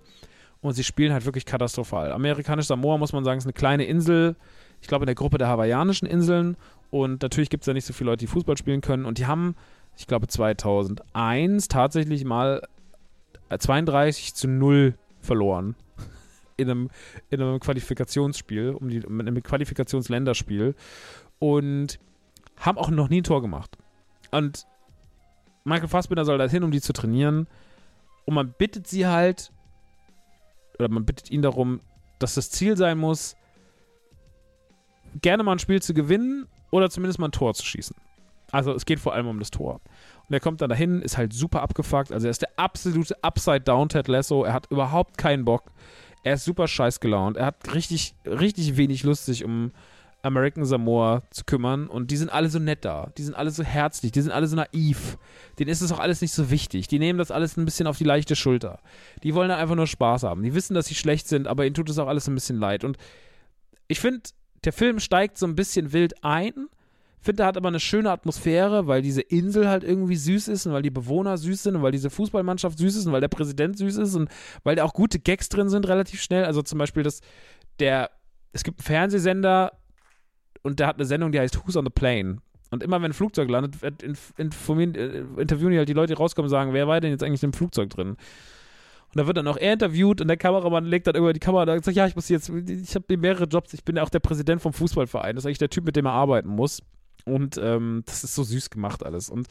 [0.62, 2.12] und sie spielen halt wirklich katastrophal.
[2.12, 4.36] Amerikanisch Samoa, muss man sagen, ist eine kleine Insel,
[4.82, 6.58] ich glaube in der Gruppe der hawaiianischen Inseln
[6.90, 9.26] und natürlich gibt es da nicht so viele Leute, die Fußball spielen können und die
[9.26, 9.56] haben,
[9.96, 12.62] ich glaube 2001 tatsächlich mal
[13.56, 15.76] 32 zu 0 verloren
[16.58, 16.90] in einem,
[17.30, 20.76] in einem Qualifikationsspiel, um die, in einem Qualifikationsländerspiel
[21.40, 22.00] und
[22.58, 23.78] haben auch noch nie ein Tor gemacht.
[24.32, 24.66] Und
[25.64, 27.48] Michael Fassbinder soll da hin, um die zu trainieren.
[28.26, 29.52] Und man bittet sie halt,
[30.80, 31.82] oder man bittet ihn darum,
[32.20, 33.36] dass das Ziel sein muss,
[35.22, 37.96] gerne mal ein Spiel zu gewinnen oder zumindest mal ein Tor zu schießen.
[38.52, 39.82] Also es geht vor allem um das Tor.
[40.28, 42.12] Und er kommt dann dahin, ist halt super abgefuckt.
[42.12, 44.44] Also er ist der absolute Upside-Down Ted Lasso.
[44.44, 45.72] Er hat überhaupt keinen Bock.
[46.24, 47.38] Er ist super scheiß gelaunt.
[47.38, 49.72] Er hat richtig, richtig wenig Lust, sich um
[50.28, 51.88] American Samoa zu kümmern.
[51.88, 53.12] Und die sind alle so nett da.
[53.18, 54.12] Die sind alle so herzlich.
[54.12, 55.18] Die sind alle so naiv.
[55.58, 56.88] Denen ist es auch alles nicht so wichtig.
[56.88, 58.80] Die nehmen das alles ein bisschen auf die leichte Schulter.
[59.24, 60.44] Die wollen einfach nur Spaß haben.
[60.44, 62.84] Die wissen, dass sie schlecht sind, aber ihnen tut es auch alles ein bisschen leid.
[62.84, 62.98] Und
[63.88, 64.22] ich finde,
[64.64, 66.68] der Film steigt so ein bisschen wild ein
[67.28, 70.74] finde, er hat aber eine schöne Atmosphäre, weil diese Insel halt irgendwie süß ist und
[70.74, 73.78] weil die Bewohner süß sind und weil diese Fußballmannschaft süß ist und weil der Präsident
[73.78, 74.30] süß ist und
[74.64, 76.46] weil da auch gute Gags drin sind relativ schnell.
[76.46, 77.22] Also zum Beispiel, dass
[77.80, 78.10] der,
[78.54, 79.74] es gibt einen Fernsehsender
[80.68, 82.38] und der hat eine Sendung, die heißt Who's on the Plane.
[82.70, 83.92] Und immer wenn ein Flugzeug landet, äh,
[84.38, 87.54] interviewen die halt die Leute, die rauskommen und sagen, wer war denn jetzt eigentlich im
[87.54, 88.10] Flugzeug drin?
[88.10, 88.18] Und
[89.16, 91.86] da wird dann auch er interviewt und der Kameramann legt dann über die Kamera und
[91.86, 94.62] sagt, ja, ich muss jetzt, ich habe mehrere Jobs, ich bin ja auch der Präsident
[94.62, 95.36] vom Fußballverein.
[95.36, 96.84] Das ist eigentlich der Typ, mit dem er arbeiten muss.
[97.24, 99.30] Und ähm, das ist so süß gemacht alles.
[99.30, 99.48] Und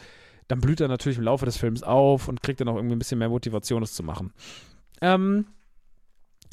[0.48, 2.98] dann blüht er natürlich im Laufe des Films auf und kriegt dann auch irgendwie ein
[2.98, 4.32] bisschen mehr Motivation, das zu machen.
[5.00, 5.46] Ähm,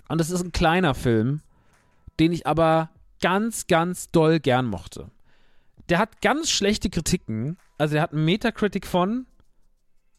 [0.07, 1.41] und es ist ein kleiner Film,
[2.19, 2.89] den ich aber
[3.23, 5.09] ganz, ganz doll gern mochte.
[5.87, 7.57] Der hat ganz schlechte Kritiken.
[7.77, 9.25] Also, er hat einen Metacritic von.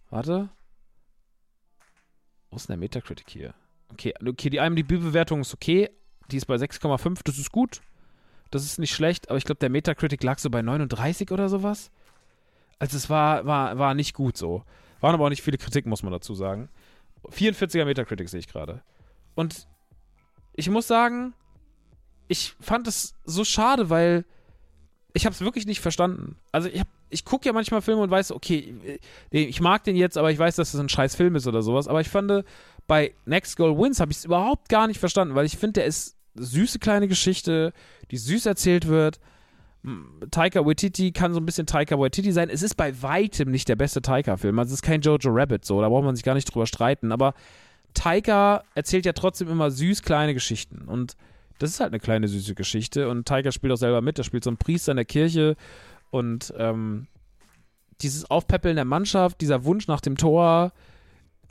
[0.09, 0.49] Warte.
[2.51, 3.55] Wo ist denn der Metacritic hier?
[3.93, 5.91] Okay, okay die IMDb-Bewertung ist okay.
[6.31, 7.21] Die ist bei 6,5.
[7.25, 7.83] Das ist gut.
[8.51, 11.91] Das ist nicht schlecht, aber ich glaube, der Metacritic lag so bei 39 oder sowas.
[12.79, 14.65] Also es war, war, war nicht gut so.
[15.01, 16.71] Waren aber auch nicht viele Kritiken, muss man dazu sagen.
[17.29, 18.83] 44er Metacritic sehe ich gerade.
[19.35, 19.69] Und
[20.55, 21.35] ich muss sagen,
[22.35, 24.25] ich fand es so schade, weil
[25.13, 26.37] ich habe es wirklich nicht verstanden.
[26.51, 28.75] Also ich, ich gucke ja manchmal Filme und weiß, okay,
[29.31, 31.87] ich mag den jetzt, aber ich weiß, dass das ein scheiß Film ist oder sowas.
[31.87, 32.45] Aber ich fand,
[32.89, 35.85] bei Next Goal Wins habe ich es überhaupt gar nicht verstanden, weil ich finde, der
[35.85, 37.73] ist süße kleine Geschichte,
[38.11, 39.21] die süß erzählt wird.
[40.33, 42.51] Taika Waititi kann so ein bisschen Taika Waititi sein.
[42.51, 44.59] Es ist bei weitem nicht der beste Taika-Film.
[44.59, 47.13] Also es ist kein Jojo Rabbit so, da braucht man sich gar nicht drüber streiten.
[47.13, 47.35] Aber
[47.93, 50.89] Taika erzählt ja trotzdem immer süß kleine Geschichten.
[50.89, 51.17] Und
[51.59, 53.09] das ist halt eine kleine süße Geschichte.
[53.09, 54.19] Und Taika spielt auch selber mit.
[54.19, 55.57] Er spielt so einen Priester in der Kirche.
[56.11, 57.07] Und ähm,
[58.01, 60.73] dieses Aufpäppeln der Mannschaft, dieser Wunsch nach dem Tor,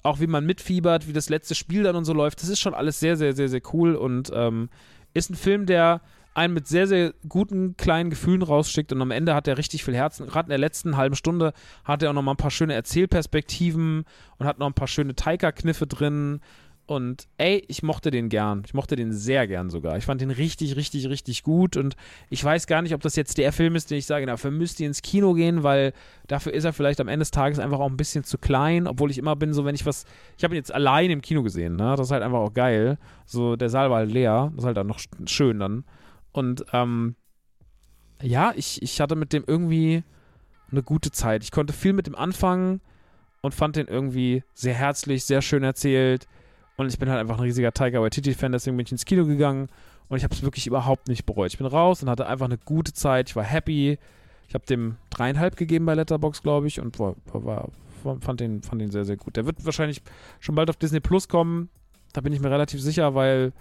[0.04, 2.74] auch wie man mitfiebert, wie das letzte Spiel dann und so läuft, das ist schon
[2.74, 3.96] alles sehr, sehr, sehr, sehr cool.
[3.96, 4.70] Und ähm,
[5.14, 6.02] ist ein Film, der
[6.34, 9.96] einen mit sehr, sehr guten kleinen Gefühlen rausschickt und am Ende hat er richtig viel
[9.96, 10.26] Herzen.
[10.26, 14.06] Gerade in der letzten halben Stunde hat er auch noch mal ein paar schöne Erzählperspektiven
[14.38, 16.42] und hat noch ein paar schöne Taika-Kniffe drin.
[16.86, 18.64] Und ey, ich mochte den gern.
[18.66, 19.98] Ich mochte den sehr gern sogar.
[19.98, 21.78] Ich fand den richtig, richtig, richtig gut.
[21.78, 21.96] Und
[22.30, 24.82] ich weiß gar nicht, ob das jetzt der Film ist, den ich sage, dafür müsst
[24.82, 25.94] ihr ins Kino gehen, weil
[26.28, 28.86] dafür ist er vielleicht am Ende des Tages einfach auch ein bisschen zu klein.
[28.88, 30.06] Obwohl ich immer bin, so wenn ich was.
[30.38, 31.96] Ich habe ihn jetzt allein im Kino gesehen, ne?
[31.96, 32.98] Das ist halt einfach auch geil.
[33.26, 34.52] So, der Saal war halt leer.
[34.56, 35.86] Das ist halt dann noch schön dann.
[36.34, 37.16] Und ähm,
[38.22, 40.04] ja, ich, ich hatte mit dem irgendwie
[40.70, 41.44] eine gute Zeit.
[41.44, 42.82] Ich konnte viel mit dem anfangen
[43.42, 46.28] und fand den irgendwie sehr herzlich, sehr schön erzählt.
[46.76, 49.70] Und ich bin halt einfach ein riesiger Tiger Waititi-Fan, deswegen bin ich ins Kino gegangen
[50.10, 51.52] und ich habe es wirklich überhaupt nicht bereut.
[51.52, 53.30] Ich bin raus und hatte einfach eine gute Zeit.
[53.30, 54.00] Ich war happy.
[54.48, 57.70] Ich habe dem dreieinhalb gegeben bei Letterbox, glaube ich, und war, war,
[58.20, 59.36] fand, den, fand den sehr, sehr gut.
[59.36, 60.02] Der wird wahrscheinlich
[60.40, 61.70] schon bald auf Disney Plus kommen.
[62.12, 63.54] Da bin ich mir relativ sicher, weil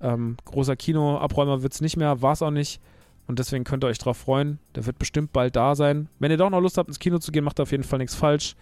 [0.00, 2.80] ähm, großer Kinoabräumer wird es nicht mehr, war es auch nicht.
[3.26, 4.58] Und deswegen könnt ihr euch drauf freuen.
[4.74, 6.08] Der wird bestimmt bald da sein.
[6.18, 8.14] Wenn ihr doch noch Lust habt, ins Kino zu gehen, macht auf jeden Fall nichts
[8.14, 8.56] falsch.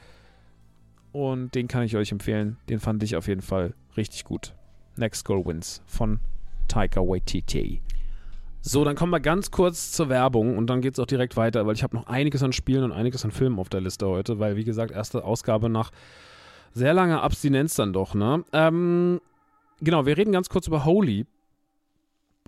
[1.13, 2.59] Und den kann ich euch empfehlen.
[2.69, 4.55] Den fand ich auf jeden Fall richtig gut.
[4.97, 6.21] Next Goal Wins von
[6.69, 7.81] Taika Waititi.
[8.61, 11.67] So, dann kommen wir ganz kurz zur Werbung und dann geht es auch direkt weiter,
[11.67, 14.39] weil ich habe noch einiges an Spielen und einiges an Filmen auf der Liste heute,
[14.41, 15.91] weil wie gesagt, erste Ausgabe nach
[16.73, 18.45] sehr langer Abstinenz dann doch, ne?
[18.53, 19.21] Ähm,
[19.81, 21.27] genau, wir reden ganz kurz über Holy.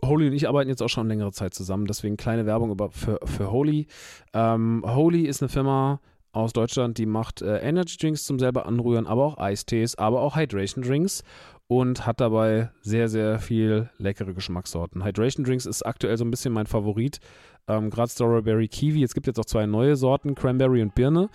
[0.05, 3.19] Holy und ich arbeiten jetzt auch schon längere Zeit zusammen, deswegen kleine Werbung über, für,
[3.25, 3.87] für Holy.
[4.35, 6.01] Ähm, Holy ist eine Firma
[6.33, 10.37] aus Deutschland, die macht äh, Energy Drinks zum selber anrühren, aber auch Eistees, aber auch
[10.37, 11.25] Hydration Drinks
[11.67, 15.05] und hat dabei sehr, sehr viel leckere Geschmackssorten.
[15.05, 17.21] Hydration Drinks ist aktuell so ein bisschen mein Favorit.
[17.69, 19.05] Ähm, Gerade Strawberry Kiwi.
[19.05, 21.31] Es gibt jetzt auch zwei neue Sorten, Cranberry und Birne.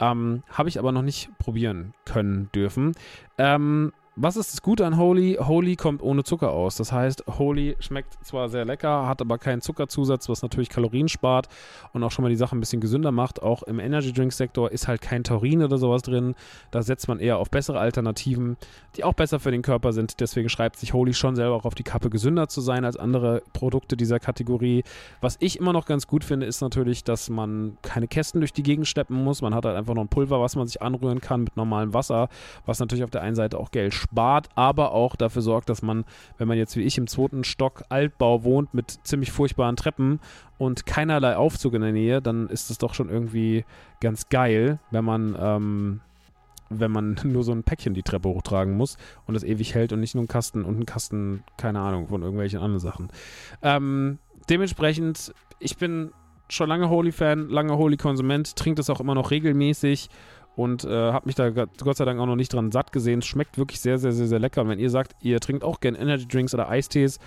[0.00, 2.92] Ähm, Habe ich aber noch nicht probieren können dürfen.
[3.38, 5.38] Ähm, was ist das Gute an Holy?
[5.40, 6.74] Holy kommt ohne Zucker aus.
[6.76, 11.48] Das heißt, Holy schmeckt zwar sehr lecker, hat aber keinen Zuckerzusatz, was natürlich Kalorien spart
[11.92, 13.40] und auch schon mal die Sache ein bisschen gesünder macht.
[13.40, 16.34] Auch im Energy Drink Sektor ist halt kein Taurin oder sowas drin.
[16.72, 18.56] Da setzt man eher auf bessere Alternativen,
[18.96, 20.18] die auch besser für den Körper sind.
[20.18, 23.42] Deswegen schreibt sich Holy schon selber auch auf die Kappe, gesünder zu sein als andere
[23.52, 24.82] Produkte dieser Kategorie.
[25.20, 28.64] Was ich immer noch ganz gut finde, ist natürlich, dass man keine Kästen durch die
[28.64, 29.42] Gegend schleppen muss.
[29.42, 32.28] Man hat halt einfach noch ein Pulver, was man sich anrühren kann mit normalem Wasser,
[32.66, 36.04] was natürlich auf der einen Seite auch Geld spart, aber auch dafür sorgt, dass man,
[36.38, 40.20] wenn man jetzt wie ich im zweiten Stock Altbau wohnt mit ziemlich furchtbaren Treppen
[40.56, 43.64] und keinerlei Aufzug in der Nähe, dann ist es doch schon irgendwie
[44.00, 46.00] ganz geil, wenn man ähm,
[46.70, 48.96] wenn man nur so ein Päckchen die Treppe hochtragen muss
[49.26, 52.22] und das ewig hält und nicht nur einen Kasten und einen Kasten, keine Ahnung, von
[52.22, 53.08] irgendwelchen anderen Sachen.
[53.62, 56.12] Ähm, dementsprechend, ich bin
[56.48, 60.08] schon lange Holy-Fan, lange Holy-Konsument, trinke das auch immer noch regelmäßig
[60.58, 63.20] und äh, habe mich da Gott sei Dank auch noch nicht dran satt gesehen.
[63.20, 64.62] Es schmeckt wirklich sehr, sehr, sehr, sehr lecker.
[64.62, 67.20] Und wenn ihr sagt, ihr trinkt auch gerne Energy Drinks oder Eistees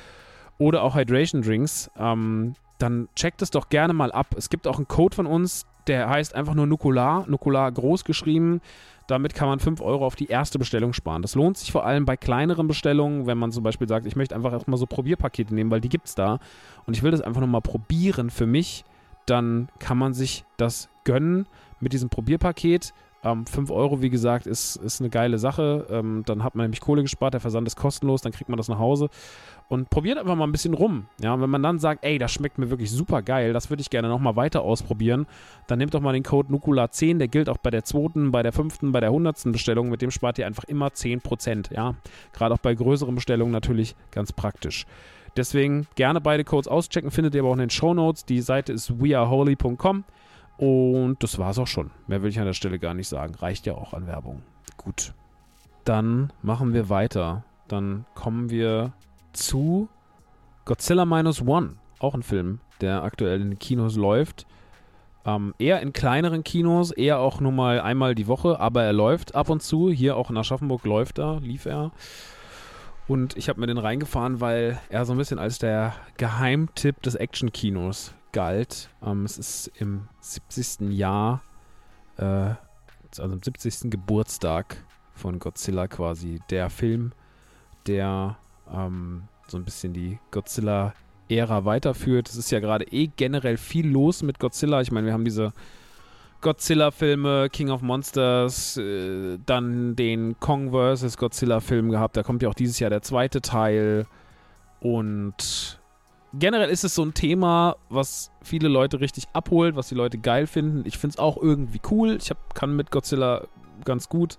[0.57, 4.35] oder auch Hydration Drinks, ähm, dann checkt es doch gerne mal ab.
[4.35, 8.59] Es gibt auch einen Code von uns, der heißt einfach nur Nukular, Nukular groß geschrieben.
[9.07, 11.21] Damit kann man 5 Euro auf die erste Bestellung sparen.
[11.21, 14.35] Das lohnt sich vor allem bei kleineren Bestellungen, wenn man zum Beispiel sagt, ich möchte
[14.35, 16.39] einfach erstmal so Probierpakete nehmen, weil die gibt es da.
[16.85, 18.83] Und ich will das einfach nochmal probieren für mich.
[19.25, 21.47] Dann kann man sich das gönnen
[21.79, 22.93] mit diesem Probierpaket
[23.23, 25.85] Ähm, 5 Euro, wie gesagt, ist, ist eine geile Sache.
[25.89, 28.67] Ähm, dann hat man nämlich Kohle gespart, der Versand ist kostenlos, dann kriegt man das
[28.67, 29.09] nach Hause
[29.71, 31.05] und probiert einfach mal ein bisschen rum.
[31.21, 33.81] Ja, und wenn man dann sagt, ey, das schmeckt mir wirklich super geil, das würde
[33.81, 35.27] ich gerne nochmal weiter ausprobieren,
[35.67, 38.51] dann nehmt doch mal den Code Nukula10, der gilt auch bei der zweiten, bei der
[38.51, 41.95] fünften, bei der hundertsten Bestellung, mit dem spart ihr einfach immer 10%, ja.
[42.33, 44.85] Gerade auch bei größeren Bestellungen natürlich ganz praktisch.
[45.37, 48.25] Deswegen gerne beide Codes auschecken, findet ihr aber auch in den Show Notes.
[48.25, 50.03] Die Seite ist weareholy.com
[50.61, 51.89] und das war's auch schon.
[52.05, 53.33] Mehr will ich an der Stelle gar nicht sagen.
[53.33, 54.43] Reicht ja auch an Werbung.
[54.77, 55.15] Gut.
[55.85, 57.43] Dann machen wir weiter.
[57.67, 58.93] Dann kommen wir
[59.33, 59.89] zu
[60.65, 61.77] Godzilla Minus One.
[61.97, 64.45] Auch ein Film, der aktuell in den Kinos läuft.
[65.25, 69.33] Ähm, eher in kleineren Kinos, eher auch nur mal einmal die Woche, aber er läuft
[69.33, 69.89] ab und zu.
[69.89, 71.89] Hier auch in Aschaffenburg läuft er, lief er.
[73.07, 77.15] Und ich habe mir den reingefahren, weil er so ein bisschen als der Geheimtipp des
[77.15, 78.89] Action-Kinos galt.
[79.05, 80.91] Ähm, es ist im 70.
[80.91, 81.41] Jahr,
[82.17, 82.53] äh,
[83.17, 83.91] also im 70.
[83.91, 87.11] Geburtstag von Godzilla quasi der Film,
[87.87, 88.37] der
[88.73, 92.29] ähm, so ein bisschen die Godzilla-Ära weiterführt.
[92.29, 94.81] Es ist ja gerade eh generell viel los mit Godzilla.
[94.81, 95.53] Ich meine, wir haben diese
[96.41, 101.17] Godzilla-Filme, King of Monsters, äh, dann den Kong vs.
[101.17, 102.17] Godzilla-Film gehabt.
[102.17, 104.07] Da kommt ja auch dieses Jahr der zweite Teil.
[104.79, 105.79] Und
[106.33, 110.47] generell ist es so ein Thema, was viele Leute richtig abholt, was die Leute geil
[110.47, 110.83] finden.
[110.85, 112.17] Ich finde es auch irgendwie cool.
[112.21, 113.47] Ich hab, kann mit Godzilla
[113.83, 114.37] ganz gut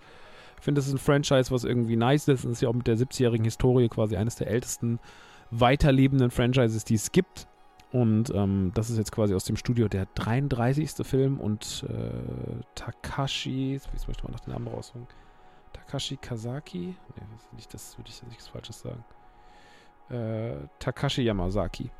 [0.63, 2.45] ich finde, das ist ein Franchise, was irgendwie nice ist.
[2.45, 5.01] Und ist ja auch mit der 70-jährigen Historie quasi eines der ältesten
[5.51, 7.49] weiterlebenden Franchises, die es gibt.
[7.91, 11.05] Und ähm, das ist jetzt quasi aus dem Studio der 33.
[11.05, 15.09] Film und äh, Takashi, jetzt möchte ich mal nach den Namen rausholen.
[15.73, 16.95] Takashi Kazaki?
[17.17, 17.23] Nee,
[17.57, 19.05] nicht, das würde ich nichts Falsches sagen.
[20.13, 21.91] Äh, Takashi Yamazaki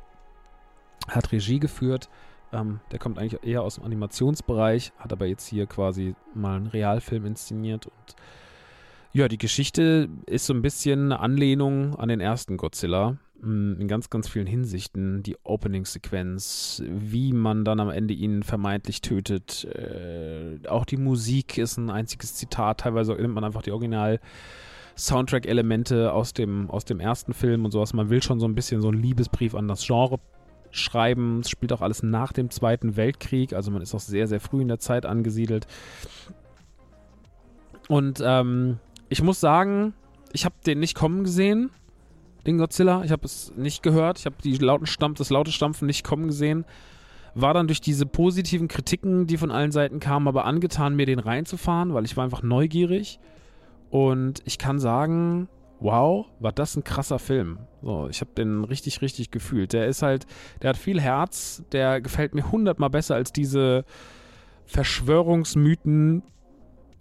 [1.07, 2.09] hat Regie geführt.
[2.51, 6.67] Ähm, der kommt eigentlich eher aus dem Animationsbereich, hat aber jetzt hier quasi mal einen
[6.67, 8.15] Realfilm inszeniert und
[9.15, 13.17] ja, die Geschichte ist so ein bisschen eine Anlehnung an den ersten Godzilla.
[13.41, 15.21] Mm, in ganz, ganz vielen Hinsichten.
[15.21, 19.65] Die Opening-Sequenz, wie man dann am Ende ihn vermeintlich tötet.
[19.65, 22.79] Äh, auch die Musik ist ein einziges Zitat.
[22.79, 24.19] Teilweise nimmt man einfach die Original-
[24.97, 27.93] Soundtrack-Elemente aus dem, aus dem ersten Film und sowas.
[27.93, 30.19] Man will schon so ein bisschen so einen Liebesbrief an das Genre
[30.71, 31.39] schreiben.
[31.41, 34.61] Es spielt auch alles nach dem Zweiten Weltkrieg, also man ist auch sehr, sehr früh
[34.61, 35.67] in der Zeit angesiedelt.
[37.87, 38.79] Und ähm,
[39.09, 39.93] ich muss sagen,
[40.31, 41.69] ich habe den nicht kommen gesehen,
[42.45, 43.03] den Godzilla.
[43.03, 44.19] Ich habe es nicht gehört.
[44.19, 46.65] Ich habe die das laute Stampfen nicht kommen gesehen.
[47.35, 51.19] War dann durch diese positiven Kritiken, die von allen Seiten kamen, aber angetan, mir den
[51.19, 53.19] reinzufahren, weil ich war einfach neugierig.
[53.93, 55.47] Und ich kann sagen,
[55.79, 57.59] wow, war das ein krasser Film.
[57.83, 59.71] So, ich habe den richtig, richtig gefühlt.
[59.71, 60.25] Der ist halt,
[60.63, 63.85] der hat viel Herz, der gefällt mir hundertmal besser als diese
[64.65, 66.23] Verschwörungsmythen,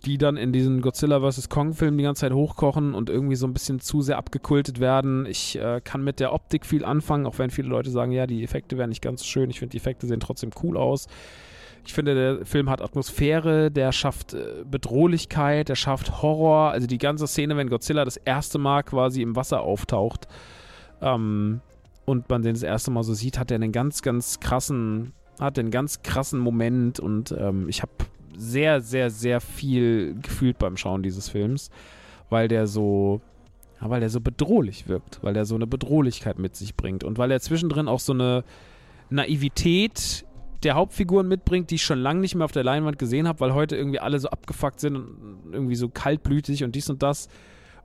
[0.04, 1.48] die dann in diesen Godzilla vs.
[1.48, 5.24] Kong-Filmen die ganze Zeit hochkochen und irgendwie so ein bisschen zu sehr abgekultet werden.
[5.24, 8.44] Ich äh, kann mit der Optik viel anfangen, auch wenn viele Leute sagen, ja, die
[8.44, 9.48] Effekte wären nicht ganz schön.
[9.48, 11.08] Ich finde, die Effekte sehen trotzdem cool aus.
[11.84, 16.70] Ich finde, der Film hat Atmosphäre, der schafft äh, Bedrohlichkeit, der schafft Horror.
[16.70, 20.28] Also die ganze Szene, wenn Godzilla das erste Mal quasi im Wasser auftaucht
[21.00, 21.60] ähm,
[22.04, 25.58] und man den das erste Mal so sieht, hat er einen ganz, ganz krassen, hat
[25.58, 27.92] einen ganz krassen Moment und ähm, ich habe
[28.36, 31.70] sehr, sehr, sehr viel gefühlt beim Schauen dieses Films,
[32.30, 33.20] weil der so,
[33.80, 37.30] weil der so bedrohlich wirkt, weil der so eine Bedrohlichkeit mit sich bringt und weil
[37.30, 38.44] er zwischendrin auch so eine
[39.10, 40.24] Naivität
[40.64, 43.54] der Hauptfiguren mitbringt, die ich schon lange nicht mehr auf der Leinwand gesehen habe, weil
[43.54, 47.28] heute irgendwie alle so abgefuckt sind und irgendwie so kaltblütig und dies und das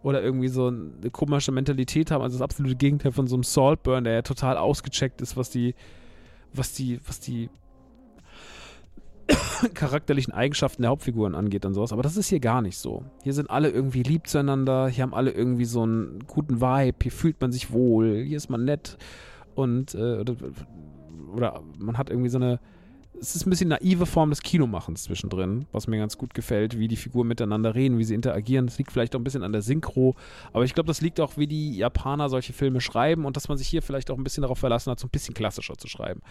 [0.04, 2.22] oder irgendwie so eine komische Mentalität haben.
[2.22, 5.76] Also das absolute Gegenteil von so einem Saltburn, der ja total ausgecheckt ist, was die,
[6.54, 7.50] was die, was die
[9.74, 11.92] charakterlichen Eigenschaften der Hauptfiguren angeht und sowas.
[11.92, 13.04] Aber das ist hier gar nicht so.
[13.24, 17.12] Hier sind alle irgendwie lieb zueinander, hier haben alle irgendwie so einen guten Vibe, hier
[17.12, 18.98] fühlt man sich wohl, hier ist man nett
[19.56, 20.24] und äh,
[21.34, 22.60] oder, man hat irgendwie so eine
[23.20, 26.88] es ist ein bisschen naive Form des Kinomachens zwischendrin, was mir ganz gut gefällt, wie
[26.88, 28.68] die Figuren miteinander reden, wie sie interagieren.
[28.68, 30.16] Das liegt vielleicht auch ein bisschen an der Synchro,
[30.54, 33.58] aber ich glaube, das liegt auch, wie die Japaner solche Filme schreiben und dass man
[33.58, 36.22] sich hier vielleicht auch ein bisschen darauf verlassen hat, so ein bisschen klassischer zu schreiben.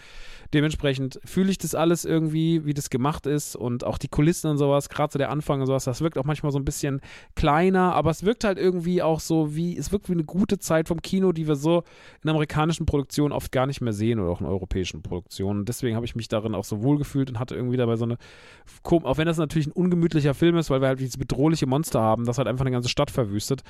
[0.53, 4.57] Dementsprechend fühle ich das alles irgendwie, wie das gemacht ist und auch die Kulissen und
[4.57, 7.01] sowas, gerade so der Anfang und sowas, das wirkt auch manchmal so ein bisschen
[7.35, 10.87] kleiner, aber es wirkt halt irgendwie auch so wie, es wirkt wie eine gute Zeit
[10.87, 11.83] vom Kino, die wir so
[12.23, 15.65] in amerikanischen Produktionen oft gar nicht mehr sehen oder auch in europäischen Produktionen.
[15.65, 18.17] deswegen habe ich mich darin auch so wohlgefühlt und hatte irgendwie dabei so eine,
[18.83, 22.25] auch wenn das natürlich ein ungemütlicher Film ist, weil wir halt dieses bedrohliche Monster haben,
[22.25, 23.63] das halt einfach eine ganze Stadt verwüstet,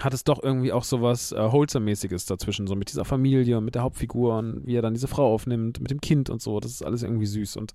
[0.00, 3.64] hat es doch irgendwie auch so was äh, Wholesome-mäßiges dazwischen, so mit dieser Familie und
[3.64, 6.60] mit der Hauptfigur und wie er dann diese Frau aufnimmt, mit dem Kind und so.
[6.60, 7.56] Das ist alles irgendwie süß.
[7.56, 7.72] Und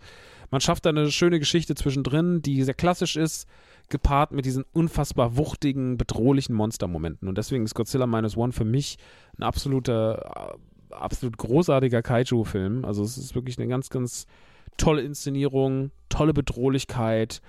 [0.49, 3.47] man schafft da eine schöne Geschichte zwischendrin, die sehr klassisch ist,
[3.89, 7.27] gepaart mit diesen unfassbar wuchtigen, bedrohlichen Monstermomenten.
[7.27, 8.97] Und deswegen ist Godzilla Minus One für mich
[9.37, 10.57] ein absoluter, äh,
[10.91, 12.85] absolut großartiger Kaiju-Film.
[12.85, 14.27] Also es ist wirklich eine ganz, ganz
[14.77, 17.41] tolle Inszenierung, tolle Bedrohlichkeit,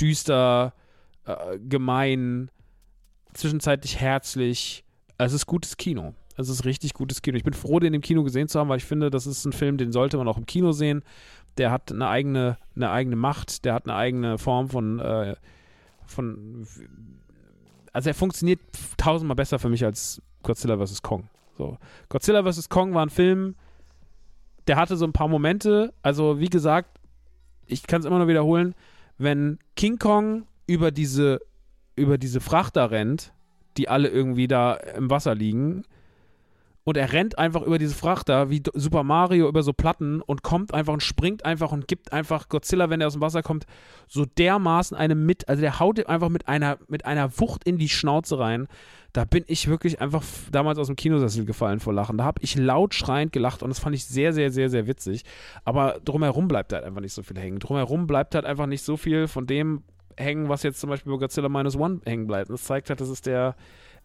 [0.00, 0.74] düster,
[1.24, 2.50] äh, gemein,
[3.34, 4.84] zwischenzeitlich herzlich.
[5.18, 6.14] Es ist gutes Kino.
[6.36, 7.36] Es ist richtig gutes Kino.
[7.36, 9.52] Ich bin froh, den im Kino gesehen zu haben, weil ich finde, das ist ein
[9.52, 11.02] Film, den sollte man auch im Kino sehen.
[11.56, 15.34] Der hat eine eigene, eine eigene Macht, der hat eine eigene Form von, äh,
[16.04, 16.66] von
[17.92, 18.60] also er funktioniert
[18.98, 21.00] tausendmal besser für mich als Godzilla vs.
[21.00, 21.28] Kong.
[21.56, 21.78] So.
[22.08, 22.68] Godzilla vs.
[22.68, 23.54] Kong war ein Film,
[24.66, 25.94] der hatte so ein paar Momente.
[26.02, 26.98] Also, wie gesagt,
[27.66, 28.74] ich kann es immer nur wiederholen,
[29.18, 31.40] wenn King Kong über diese
[31.96, 33.32] über diese Frachter rennt,
[33.78, 35.84] die alle irgendwie da im Wasser liegen.
[36.86, 40.72] Und er rennt einfach über diese Frachter wie Super Mario über so Platten und kommt
[40.72, 43.66] einfach und springt einfach und gibt einfach Godzilla, wenn er aus dem Wasser kommt,
[44.06, 45.48] so dermaßen eine mit.
[45.48, 48.68] Also der haut einfach mit einer, mit einer Wucht in die Schnauze rein.
[49.12, 50.22] Da bin ich wirklich einfach
[50.52, 52.18] damals aus dem Kinosessel gefallen vor Lachen.
[52.18, 55.24] Da habe ich laut schreiend gelacht und das fand ich sehr, sehr, sehr, sehr witzig.
[55.64, 57.58] Aber drumherum bleibt halt einfach nicht so viel hängen.
[57.58, 59.82] Drumherum bleibt halt einfach nicht so viel von dem,
[60.18, 62.50] hängen, was jetzt zum Beispiel bei Godzilla Minus One hängen bleibt.
[62.50, 63.54] Und das zeigt halt, das ist der,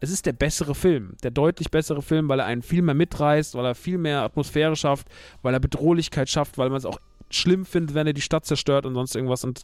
[0.01, 3.53] es ist der bessere Film, der deutlich bessere Film, weil er einen viel mehr mitreißt,
[3.55, 5.07] weil er viel mehr Atmosphäre schafft,
[5.43, 6.99] weil er Bedrohlichkeit schafft, weil man es auch
[7.29, 9.43] schlimm findet, wenn er die Stadt zerstört und sonst irgendwas.
[9.43, 9.61] Und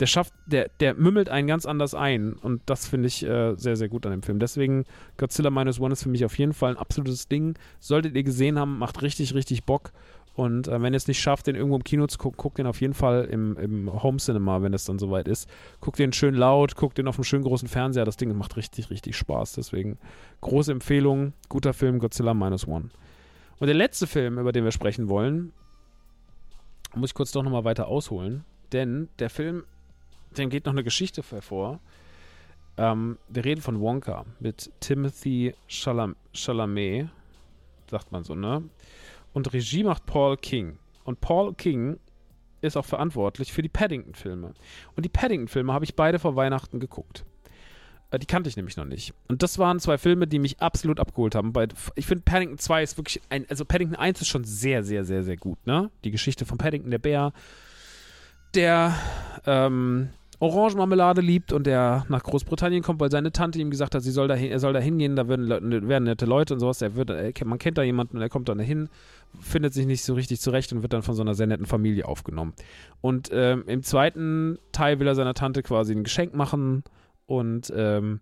[0.00, 2.34] der schafft, der, der mümmelt einen ganz anders ein.
[2.34, 4.40] Und das finde ich äh, sehr, sehr gut an dem Film.
[4.40, 4.84] Deswegen
[5.18, 7.54] Godzilla Minus One ist für mich auf jeden Fall ein absolutes Ding.
[7.78, 9.92] Solltet ihr gesehen haben, macht richtig, richtig Bock.
[10.36, 12.66] Und äh, wenn ihr es nicht schafft, den irgendwo im Kino zu gucken, guckt den
[12.66, 15.48] auf jeden Fall im, im Home Cinema, wenn es dann soweit ist.
[15.80, 18.04] Guckt den schön laut, guckt den auf einem schönen großen Fernseher.
[18.04, 19.54] Das Ding macht richtig, richtig Spaß.
[19.54, 19.96] Deswegen
[20.42, 22.90] große Empfehlung, guter Film, Godzilla Minus One.
[23.58, 25.52] Und der letzte Film, über den wir sprechen wollen,
[26.94, 28.44] muss ich kurz doch nochmal weiter ausholen.
[28.72, 29.64] Denn der Film,
[30.36, 31.80] dem geht noch eine Geschichte hervor.
[32.76, 37.08] Ähm, wir reden von Wonka mit Timothy Chalam Chalamet,
[37.90, 38.64] sagt man so, ne?
[39.36, 40.78] Und Regie macht Paul King.
[41.04, 41.98] Und Paul King
[42.62, 44.54] ist auch verantwortlich für die Paddington-Filme.
[44.94, 47.26] Und die Paddington-Filme habe ich beide vor Weihnachten geguckt.
[48.10, 49.12] Äh, die kannte ich nämlich noch nicht.
[49.28, 51.52] Und das waren zwei Filme, die mich absolut abgeholt haben.
[51.96, 53.44] Ich finde, Paddington 2 ist wirklich ein.
[53.50, 55.90] Also, Paddington 1 ist schon sehr, sehr, sehr, sehr gut, ne?
[56.02, 57.34] Die Geschichte von Paddington, der Bär,
[58.54, 58.94] der
[59.44, 60.08] ähm,
[60.38, 64.28] Orangenmarmelade liebt und der nach Großbritannien kommt, weil seine Tante ihm gesagt hat, sie soll
[64.28, 66.82] da er soll da hingehen, da werden, werden nette Leute und sowas.
[66.82, 67.10] Er wird,
[67.44, 68.88] man kennt da jemanden und er kommt dann dahin,
[69.40, 72.06] findet sich nicht so richtig zurecht und wird dann von so einer sehr netten Familie
[72.06, 72.52] aufgenommen.
[73.00, 76.84] Und ähm, im zweiten Teil will er seiner Tante quasi ein Geschenk machen
[77.24, 78.20] und ähm,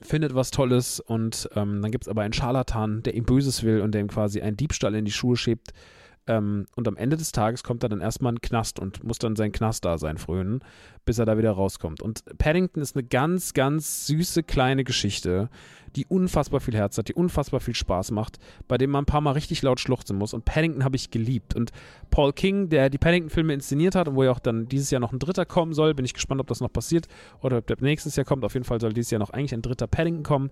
[0.00, 3.80] findet was Tolles und ähm, dann gibt es aber einen Scharlatan, der ihm Böses will
[3.80, 5.72] und der ihm quasi einen Diebstahl in die Schuhe schiebt
[6.30, 9.18] ähm, und am Ende des Tages kommt er dann erstmal in den Knast und muss
[9.18, 10.60] dann sein Knastdasein frönen,
[11.04, 12.00] bis er da wieder rauskommt.
[12.00, 15.50] Und Paddington ist eine ganz, ganz süße kleine Geschichte,
[15.96, 19.20] die unfassbar viel Herz hat, die unfassbar viel Spaß macht, bei dem man ein paar
[19.20, 20.32] Mal richtig laut schluchzen muss.
[20.32, 21.56] Und Paddington habe ich geliebt.
[21.56, 21.72] Und
[22.10, 25.12] Paul King, der die Paddington-Filme inszeniert hat und wo ja auch dann dieses Jahr noch
[25.12, 27.08] ein dritter kommen soll, bin ich gespannt, ob das noch passiert
[27.40, 28.44] oder ob der nächstes Jahr kommt.
[28.44, 30.50] Auf jeden Fall soll dieses Jahr noch eigentlich ein dritter Paddington kommen.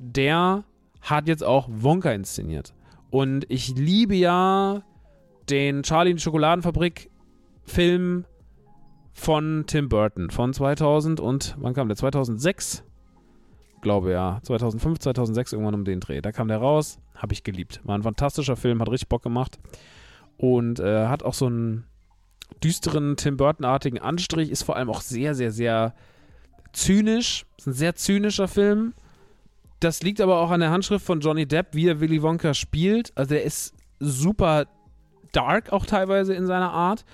[0.00, 0.64] Der
[1.00, 2.74] hat jetzt auch Wonka inszeniert.
[3.10, 4.82] Und ich liebe ja
[5.48, 7.10] den Charlie in die Schokoladenfabrik
[7.64, 8.24] Film
[9.12, 11.96] von Tim Burton von 2000 und wann kam der?
[11.96, 12.84] 2006?
[13.80, 14.40] Glaube ja.
[14.42, 16.20] 2005, 2006 irgendwann um den Dreh.
[16.20, 17.80] Da kam der raus, habe ich geliebt.
[17.84, 19.58] War ein fantastischer Film, hat richtig Bock gemacht
[20.36, 21.84] und äh, hat auch so einen
[22.62, 25.94] düsteren Tim Burton-artigen Anstrich, ist vor allem auch sehr, sehr, sehr
[26.72, 27.46] zynisch.
[27.56, 28.94] Ist ein sehr zynischer Film.
[29.80, 33.12] Das liegt aber auch an der Handschrift von Johnny Depp, wie er Willy Wonka spielt.
[33.14, 34.66] Also der ist super
[35.32, 37.04] dark auch teilweise in seiner Art.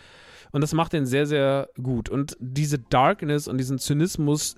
[0.52, 2.08] Und das macht ihn sehr, sehr gut.
[2.08, 4.56] Und diese Darkness und diesen Zynismus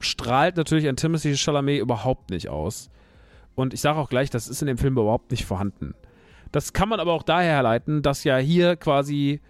[0.00, 2.90] strahlt natürlich an Timothy Chalamet überhaupt nicht aus.
[3.54, 5.94] Und ich sage auch gleich, das ist in dem Film überhaupt nicht vorhanden.
[6.52, 9.40] Das kann man aber auch daher herleiten, dass ja hier quasi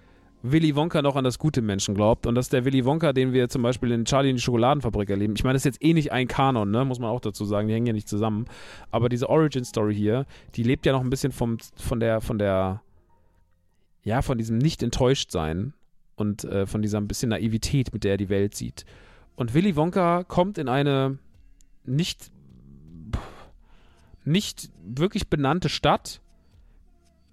[0.43, 3.49] Willy Wonka noch an das gute Menschen glaubt und dass der Willy Wonka, den wir
[3.49, 6.11] zum Beispiel in Charlie in die Schokoladenfabrik erleben, ich meine, das ist jetzt eh nicht
[6.11, 6.84] ein Kanon, ne?
[6.84, 8.47] muss man auch dazu sagen, die hängen ja nicht zusammen,
[8.90, 10.26] aber diese Origin-Story hier,
[10.57, 12.82] die lebt ja noch ein bisschen vom, von der, von der,
[14.05, 15.74] ja, von diesem nicht enttäuscht sein
[16.16, 18.84] und äh, von dieser ein bisschen Naivität, mit der er die Welt sieht.
[19.36, 21.18] Und Willy Wonka kommt in eine
[21.84, 22.30] nicht,
[24.24, 26.20] nicht wirklich benannte Stadt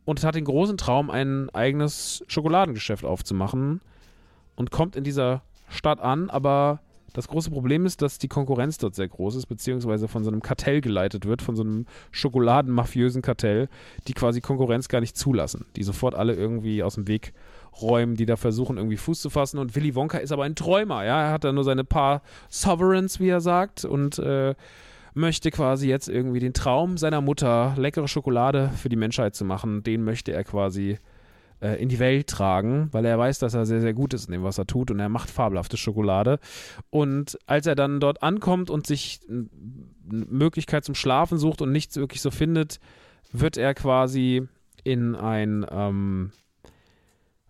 [0.05, 3.81] und hat den großen Traum, ein eigenes Schokoladengeschäft aufzumachen
[4.55, 6.81] und kommt in dieser Stadt an, aber
[7.13, 10.41] Das große Problem ist, dass die Konkurrenz dort sehr groß ist, beziehungsweise von so einem
[10.41, 13.69] Kartell geleitet wird, von so einem schokoladenmafiösen Kartell,
[14.07, 17.33] die quasi Konkurrenz gar nicht zulassen, die sofort alle irgendwie aus dem Weg
[17.81, 19.57] räumen, die da versuchen, irgendwie Fuß zu fassen.
[19.57, 21.21] Und Willy Wonka ist aber ein Träumer, ja.
[21.21, 24.55] Er hat da nur seine paar Sovereigns, wie er sagt, und äh,
[25.13, 29.83] möchte quasi jetzt irgendwie den Traum seiner Mutter, leckere Schokolade für die Menschheit zu machen,
[29.83, 30.97] den möchte er quasi
[31.61, 34.33] äh, in die Welt tragen, weil er weiß, dass er sehr, sehr gut ist in
[34.33, 36.39] dem, was er tut und er macht fabelhafte Schokolade.
[36.89, 39.47] Und als er dann dort ankommt und sich eine
[40.09, 42.79] Möglichkeit zum Schlafen sucht und nichts wirklich so findet,
[43.31, 44.47] wird er quasi
[44.83, 46.31] in ein ähm,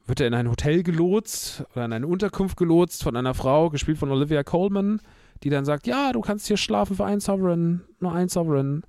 [0.09, 3.99] wird er in ein Hotel gelotst oder in eine Unterkunft gelotst von einer Frau, gespielt
[3.99, 4.99] von Olivia Coleman,
[5.43, 8.83] die dann sagt, ja, du kannst hier schlafen für einen Sovereign, nur einen Sovereign.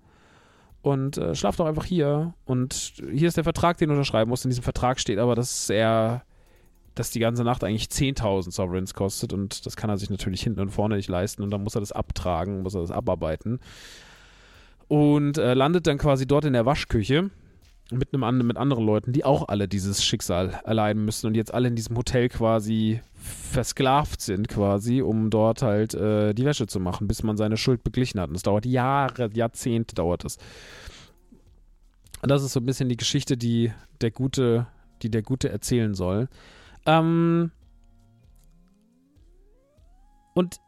[0.82, 2.34] Und äh, schlaf doch einfach hier.
[2.46, 4.44] Und hier ist der Vertrag, den du unterschreiben musst.
[4.44, 6.22] In diesem Vertrag steht aber, dass er,
[6.94, 9.32] dass die ganze Nacht eigentlich 10.000 Sovereigns kostet.
[9.32, 11.42] Und das kann er sich natürlich hinten und vorne nicht leisten.
[11.42, 13.60] Und dann muss er das abtragen, muss er das abarbeiten.
[14.88, 17.30] Und äh, landet dann quasi dort in der Waschküche
[17.90, 21.68] mit, einem, mit anderen Leuten, die auch alle dieses Schicksal erleiden müssen und jetzt alle
[21.68, 27.08] in diesem Hotel quasi versklavt sind, quasi, um dort halt äh, die Wäsche zu machen,
[27.08, 28.30] bis man seine Schuld beglichen hat.
[28.30, 30.38] Und es dauert Jahre, Jahrzehnte dauert es.
[32.22, 34.66] Und das ist so ein bisschen die Geschichte, die der Gute,
[35.02, 36.28] die der Gute erzählen soll.
[36.86, 37.50] Ähm
[40.34, 40.60] und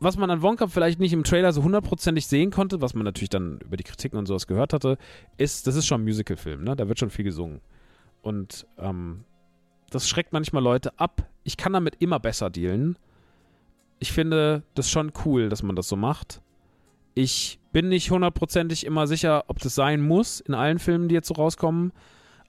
[0.00, 3.30] was man an Wonka vielleicht nicht im Trailer so hundertprozentig sehen konnte, was man natürlich
[3.30, 4.98] dann über die Kritiken und sowas gehört hatte,
[5.36, 6.76] ist, das ist schon ein Musical-Film, ne?
[6.76, 7.60] Da wird schon viel gesungen.
[8.22, 9.24] Und ähm,
[9.90, 11.26] das schreckt manchmal Leute ab.
[11.44, 12.96] Ich kann damit immer besser dealen.
[13.98, 16.40] Ich finde das schon cool, dass man das so macht.
[17.14, 21.28] Ich bin nicht hundertprozentig immer sicher, ob das sein muss in allen Filmen, die jetzt
[21.28, 21.92] so rauskommen.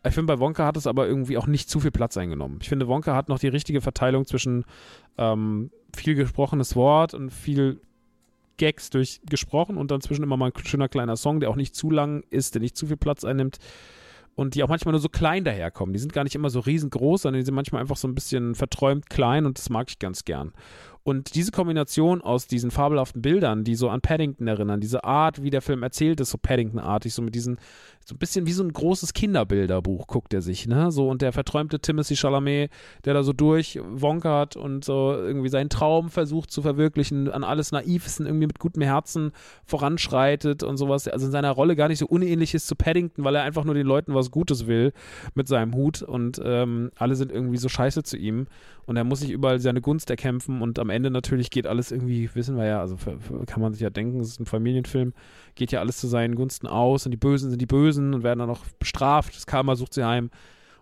[0.06, 2.60] Ich finde, bei Wonka hat es aber irgendwie auch nicht zu viel Platz eingenommen.
[2.62, 4.64] Ich finde, Wonka hat noch die richtige Verteilung zwischen
[5.18, 7.82] ähm, viel gesprochenes Wort und viel
[8.58, 11.90] Gags durchgesprochen und dann zwischen immer mal ein schöner kleiner Song, der auch nicht zu
[11.92, 13.58] lang ist, der nicht zu viel Platz einnimmt
[14.36, 15.92] und die auch manchmal nur so klein daherkommen.
[15.94, 18.56] Die sind gar nicht immer so riesengroß, sondern die sind manchmal einfach so ein bisschen
[18.56, 20.54] verträumt klein und das mag ich ganz gern.
[21.10, 25.50] Und diese Kombination aus diesen fabelhaften Bildern, die so an Paddington erinnern, diese Art, wie
[25.50, 27.58] der Film erzählt ist, so Paddington-artig, so mit diesen,
[28.06, 30.92] so ein bisschen wie so ein großes Kinderbilderbuch guckt er sich, ne?
[30.92, 32.70] So, und der verträumte Timothy Chalamet,
[33.06, 38.06] der da so durchwonkert und so irgendwie seinen Traum versucht zu verwirklichen, an alles naiv
[38.06, 39.32] ist und irgendwie mit gutem Herzen
[39.66, 41.08] voranschreitet und sowas.
[41.08, 43.74] Also in seiner Rolle gar nicht so unähnlich ist zu Paddington, weil er einfach nur
[43.74, 44.94] den Leuten was Gutes will
[45.34, 48.46] mit seinem Hut und ähm, alle sind irgendwie so scheiße zu ihm
[48.90, 52.30] und er muss sich überall seine Gunst erkämpfen und am Ende natürlich geht alles irgendwie,
[52.34, 55.14] wissen wir ja, also für, für, kann man sich ja denken, es ist ein Familienfilm,
[55.56, 58.40] geht ja alles zu seinen Gunsten aus und die Bösen sind die Bösen und werden
[58.40, 60.30] dann noch bestraft, das Karma sucht sie heim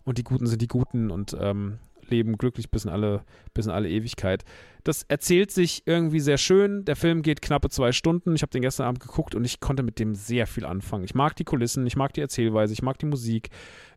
[0.04, 3.72] und die Guten sind die Guten und ähm, leben glücklich bis in alle, bis in
[3.72, 4.44] alle Ewigkeit.
[4.84, 6.86] Das erzählt sich irgendwie sehr schön.
[6.86, 8.36] Der Film geht knappe zwei Stunden.
[8.36, 11.04] Ich habe den gestern Abend geguckt und ich konnte mit dem sehr viel anfangen.
[11.04, 13.50] Ich mag die Kulissen, ich mag die Erzählweise, ich mag die Musik,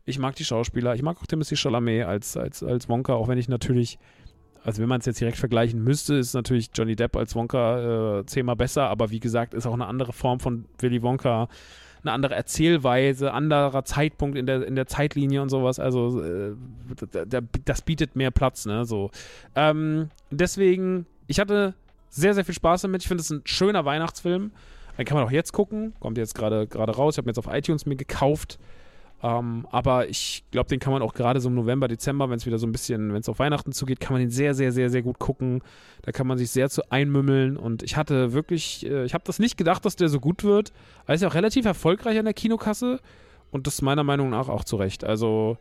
[0.05, 3.37] ich mag die Schauspieler, ich mag auch Timothy Chalamet als, als, als Wonka, auch wenn
[3.37, 3.99] ich natürlich
[4.63, 8.25] also wenn man es jetzt direkt vergleichen müsste, ist natürlich Johnny Depp als Wonka äh,
[8.25, 11.47] zehnmal besser, aber wie gesagt, ist auch eine andere Form von Willy Wonka,
[12.03, 15.79] eine andere Erzählweise, anderer Zeitpunkt in der, in der Zeitlinie und sowas.
[15.79, 16.55] Also äh,
[17.65, 18.85] das bietet mehr Platz, ne?
[18.85, 19.11] So.
[19.55, 21.75] Ähm, deswegen, ich hatte
[22.09, 23.03] sehr, sehr viel Spaß damit.
[23.03, 24.51] Ich finde es ein schöner Weihnachtsfilm.
[24.97, 25.93] Den kann man auch jetzt gucken.
[25.99, 27.13] Kommt jetzt gerade raus.
[27.13, 28.59] Ich habe mir jetzt auf iTunes mir gekauft.
[29.23, 32.45] Ähm, aber ich glaube, den kann man auch gerade so im November, Dezember, wenn es
[32.45, 34.89] wieder so ein bisschen, wenn es auf Weihnachten zugeht, kann man den sehr, sehr, sehr,
[34.89, 35.61] sehr gut gucken.
[36.01, 37.55] Da kann man sich sehr zu einmümmeln.
[37.55, 40.73] Und ich hatte wirklich, äh, ich habe das nicht gedacht, dass der so gut wird.
[41.05, 42.99] Er ist ja auch relativ erfolgreich an der Kinokasse.
[43.51, 45.03] Und das meiner Meinung nach auch zu Recht.
[45.03, 45.57] Also,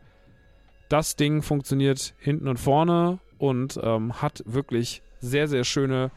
[0.89, 6.11] das Ding funktioniert hinten und vorne und ähm, hat wirklich sehr, sehr schöne,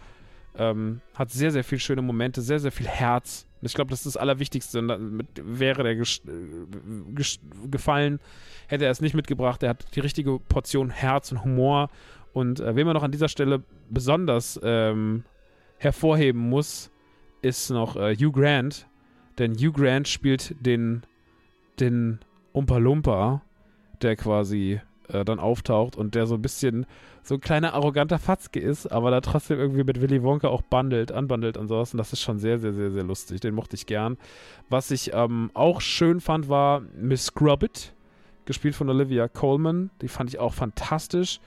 [0.57, 4.15] ähm, hat sehr, sehr viele schöne Momente, sehr, sehr viel Herz ich glaube, das ist
[4.15, 4.79] das Allerwichtigste.
[4.79, 8.19] Und damit wäre der äh, gefallen,
[8.67, 9.63] hätte er es nicht mitgebracht.
[9.63, 11.89] Er hat die richtige Portion Herz und Humor.
[12.33, 15.23] Und äh, wen man noch an dieser Stelle besonders ähm,
[15.77, 16.91] hervorheben muss,
[17.41, 18.87] ist noch äh, Hugh Grant.
[19.37, 21.03] Denn Hugh Grant spielt den,
[21.79, 22.19] den
[22.51, 23.41] Umpa Lumpa,
[24.01, 24.81] der quasi
[25.13, 26.85] äh, dann auftaucht und der so ein bisschen
[27.21, 31.11] so ein kleiner arroganter Fatzke ist, aber da trotzdem irgendwie mit Willy Wonka auch bundelt,
[31.11, 31.93] anbandelt und sowas.
[31.93, 33.39] Und das ist schon sehr, sehr, sehr, sehr lustig.
[33.39, 34.17] Den mochte ich gern.
[34.69, 37.93] Was ich ähm, auch schön fand, war Miss Scrubbit,
[38.45, 39.89] gespielt von Olivia Coleman.
[40.01, 41.39] Die fand ich auch fantastisch.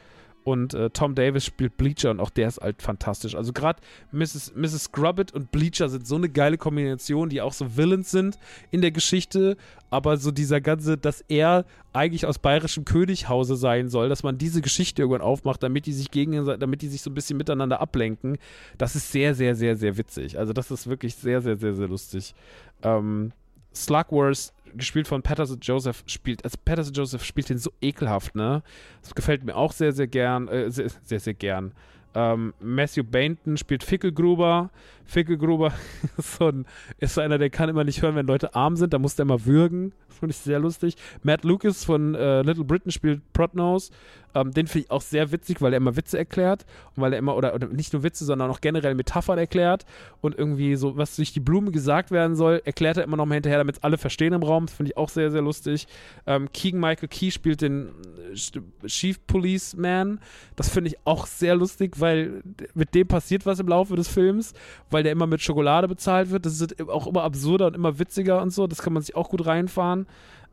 [0.46, 3.34] Und äh, Tom Davis spielt Bleacher und auch der ist halt fantastisch.
[3.34, 3.80] Also gerade
[4.12, 4.54] Mrs.
[4.54, 4.84] Mrs.
[4.84, 8.38] Scrubbit und Bleacher sind so eine geile Kombination, die auch so Villains sind
[8.70, 9.56] in der Geschichte,
[9.90, 14.60] aber so dieser ganze, dass er eigentlich aus bayerischem Könighause sein soll, dass man diese
[14.60, 18.38] Geschichte irgendwann aufmacht, damit die sich gegen, damit die sich so ein bisschen miteinander ablenken,
[18.78, 20.38] das ist sehr, sehr, sehr, sehr witzig.
[20.38, 22.36] Also das ist wirklich sehr, sehr, sehr, sehr lustig.
[22.84, 23.32] Ähm,
[23.76, 28.62] Slugworth gespielt von Patterson Joseph, spielt, also Patterson Joseph spielt den so ekelhaft, ne?
[29.02, 31.72] Das gefällt mir auch sehr, sehr gern, äh, sehr, sehr, sehr gern.
[32.14, 34.70] Ähm, Matthew Bainton spielt Fickelgruber.
[35.06, 35.72] Fickelgruber
[36.18, 36.66] ist, so ein,
[36.98, 39.24] ist so einer, der kann immer nicht hören, wenn Leute arm sind, da muss der
[39.24, 39.92] immer würgen.
[40.08, 40.96] Finde ich sehr lustig.
[41.22, 43.90] Matt Lucas von äh, Little Britain spielt Protnose.
[44.36, 47.18] Ähm, den finde ich auch sehr witzig, weil er immer Witze erklärt und weil er
[47.18, 49.86] immer, oder, oder nicht nur Witze, sondern auch generell Metaphern erklärt
[50.20, 53.34] und irgendwie so, was durch die Blume gesagt werden soll, erklärt er immer noch mal
[53.34, 54.66] hinterher, damit alle verstehen im Raum.
[54.66, 55.86] Das finde ich auch sehr, sehr lustig.
[56.26, 57.88] Ähm, Keegan Michael Key spielt den
[58.34, 60.20] äh, Chief Policeman.
[60.54, 62.42] Das finde ich auch sehr lustig, weil
[62.74, 64.52] mit dem passiert was im Laufe des Films,
[64.96, 66.46] weil der immer mit Schokolade bezahlt wird.
[66.46, 68.66] Das ist auch immer absurder und immer witziger und so.
[68.66, 70.06] Das kann man sich auch gut reinfahren.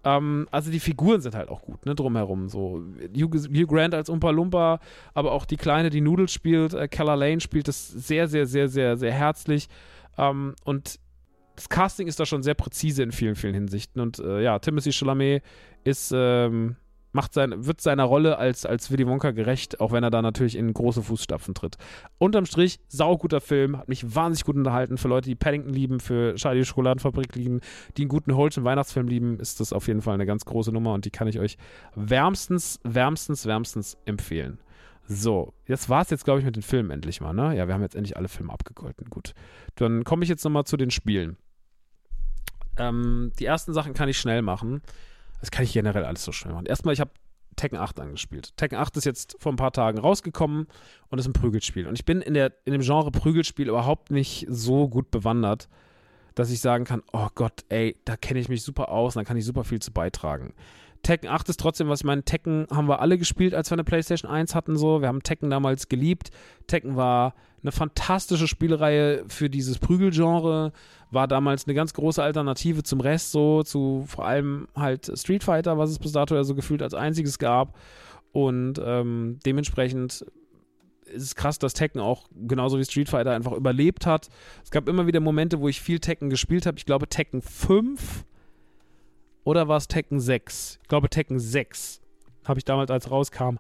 [0.04, 2.50] Ähm, also die Figuren sind halt auch gut, ne, drumherum.
[2.50, 2.84] So
[3.16, 4.82] Hugh, Grant als Umpa Lumpa,
[5.14, 8.68] aber auch die Kleine, die Noodles spielt, äh, Keller Lane spielt das sehr, sehr, sehr,
[8.68, 9.70] sehr, sehr herzlich.
[10.18, 11.00] Ähm, und
[11.56, 14.02] das Casting ist da schon sehr präzise in vielen, vielen Hinsichten.
[14.02, 15.42] Und äh, ja, Timothy Chalamet
[15.86, 16.76] ist ähm,
[17.14, 20.58] macht sein, wird seiner Rolle als, als Willy Wonka gerecht, auch wenn er da natürlich
[20.58, 21.78] in große Fußstapfen tritt.
[22.18, 24.98] Unterm Strich, sauguter Film, hat mich wahnsinnig gut unterhalten.
[24.98, 27.62] Für Leute, die Paddington lieben, für Charlie Schokoladenfabrik lieben,
[27.98, 30.94] die einen guten Holschen Weihnachtsfilm lieben, ist das auf jeden Fall eine ganz große Nummer
[30.94, 31.58] und die kann ich euch
[31.96, 34.60] wärmstens, wärmstens, wärmstens empfehlen.
[35.06, 37.56] So, jetzt war es jetzt, glaube ich, mit den Filmen endlich mal, ne?
[37.56, 39.10] Ja, wir haben jetzt endlich alle Filme abgegolten.
[39.10, 39.34] Gut.
[39.76, 41.36] Dann komme ich jetzt nochmal zu den Spielen.
[42.78, 44.82] Ähm, die ersten Sachen kann ich schnell machen.
[45.44, 46.68] Das kann ich generell alles so schnell machen.
[46.68, 47.12] Erstmal, ich habe
[47.58, 48.56] Tekken 8 angespielt.
[48.56, 50.68] Tekken 8 ist jetzt vor ein paar Tagen rausgekommen
[51.10, 51.86] und ist ein Prügelspiel.
[51.86, 55.68] Und ich bin in, der, in dem Genre Prügelspiel überhaupt nicht so gut bewandert,
[56.34, 59.28] dass ich sagen kann, oh Gott, ey, da kenne ich mich super aus und da
[59.28, 60.54] kann ich super viel zu beitragen.
[61.04, 63.84] Tekken 8 ist trotzdem, was ich meine, Tekken haben wir alle gespielt, als wir eine
[63.84, 65.02] PlayStation 1 hatten, so.
[65.02, 66.32] Wir haben Tekken damals geliebt.
[66.68, 70.72] Tekken war eine fantastische Spielreihe für dieses Prügelgenre,
[71.12, 75.78] war damals eine ganz große Alternative zum Rest, so, zu vor allem halt Street Fighter,
[75.78, 77.78] was es bis dato ja so gefühlt als einziges gab.
[78.32, 80.26] Und ähm, dementsprechend
[81.06, 84.30] ist es krass, dass Tekken auch genauso wie Street Fighter einfach überlebt hat.
[84.64, 86.78] Es gab immer wieder Momente, wo ich viel Tekken gespielt habe.
[86.78, 88.26] Ich glaube, Tekken 5
[89.44, 90.80] oder war es Tekken 6?
[90.82, 92.02] Ich glaube, Tekken 6
[92.46, 93.58] habe ich damals, als rauskam,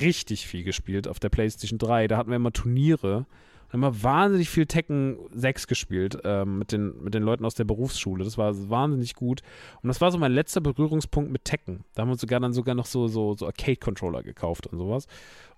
[0.00, 2.08] richtig viel gespielt auf der PlayStation 3.
[2.08, 3.26] Da hatten wir immer Turniere.
[3.68, 7.64] Und immer wahnsinnig viel Tekken 6 gespielt ähm, mit, den, mit den Leuten aus der
[7.64, 8.24] Berufsschule.
[8.24, 9.42] Das war wahnsinnig gut.
[9.82, 11.84] Und das war so mein letzter Berührungspunkt mit Tekken.
[11.94, 15.06] Da haben wir uns sogar dann sogar noch so, so, so Arcade-Controller gekauft und sowas.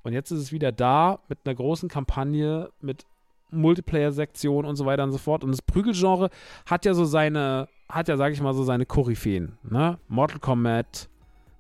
[0.03, 3.07] Und jetzt ist es wieder da mit einer großen Kampagne, mit
[3.53, 5.45] Multiplayer-Sektion und so weiter und so fort.
[5.45, 6.31] Und das Prügelgenre
[6.67, 9.59] hat ja so seine, hat ja, sag ich mal, so seine Koryphäen.
[9.63, 9.99] Ne?
[10.09, 11.09] Mortal Kombat,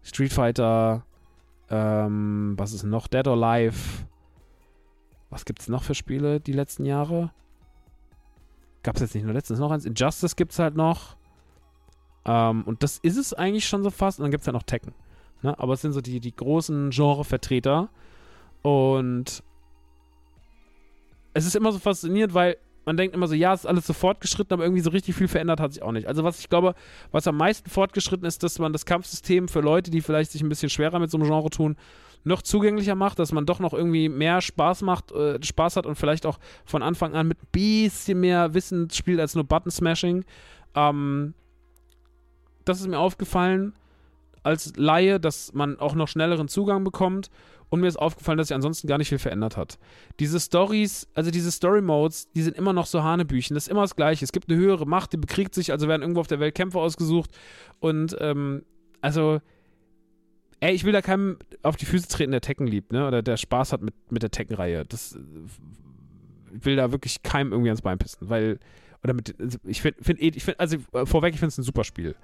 [0.02, 1.04] Street Fighter,
[1.70, 3.06] ähm, was ist noch?
[3.08, 4.04] Dead or Alive.
[5.30, 7.30] Was gibt es noch für Spiele die letzten Jahre?
[8.82, 9.86] Gab es jetzt nicht nur letztens noch eins?
[9.86, 11.16] Injustice gibt es halt noch.
[12.24, 14.18] Ähm, und das ist es eigentlich schon so fast.
[14.18, 14.92] Und dann gibt es ja noch Tekken.
[15.40, 15.58] Ne?
[15.58, 17.88] Aber es sind so die, die großen Genre-Vertreter.
[18.60, 19.42] Und
[21.34, 23.92] es ist immer so faszinierend, weil man denkt immer so, ja, es ist alles so
[23.92, 26.08] fortgeschritten, aber irgendwie so richtig viel verändert hat sich auch nicht.
[26.08, 26.74] Also was ich glaube,
[27.12, 30.48] was am meisten fortgeschritten ist, dass man das Kampfsystem für Leute, die vielleicht sich ein
[30.48, 31.76] bisschen schwerer mit so einem Genre tun,
[32.24, 35.96] noch zugänglicher macht, dass man doch noch irgendwie mehr Spaß macht, äh, Spaß hat und
[35.96, 40.24] vielleicht auch von Anfang an mit ein bisschen mehr Wissen spielt als nur Button-Smashing.
[40.74, 41.34] Ähm,
[42.64, 43.74] das ist mir aufgefallen
[44.44, 47.30] als Laie, dass man auch noch schnelleren Zugang bekommt
[47.72, 49.78] und mir ist aufgefallen, dass sich ansonsten gar nicht viel verändert hat.
[50.20, 53.54] Diese Stories, also diese Story-Modes, die sind immer noch so Hanebüchen.
[53.54, 54.26] Das ist immer das Gleiche.
[54.26, 56.80] Es gibt eine höhere Macht, die bekriegt sich, also werden irgendwo auf der Welt Kämpfer
[56.80, 57.30] ausgesucht.
[57.80, 58.66] Und, ähm,
[59.00, 59.40] also,
[60.60, 63.08] ey, ich will da keinem auf die Füße treten, der Tekken liebt, ne?
[63.08, 64.84] Oder der Spaß hat mit, mit der Tekken-Reihe.
[64.84, 65.18] Das,
[66.54, 68.58] ich will da wirklich keinem irgendwie ans Bein pissen, weil,
[69.02, 70.76] oder mit, also, ich finde, find, ich find, also
[71.06, 72.16] vorweg, ich finde es ein super Spiel.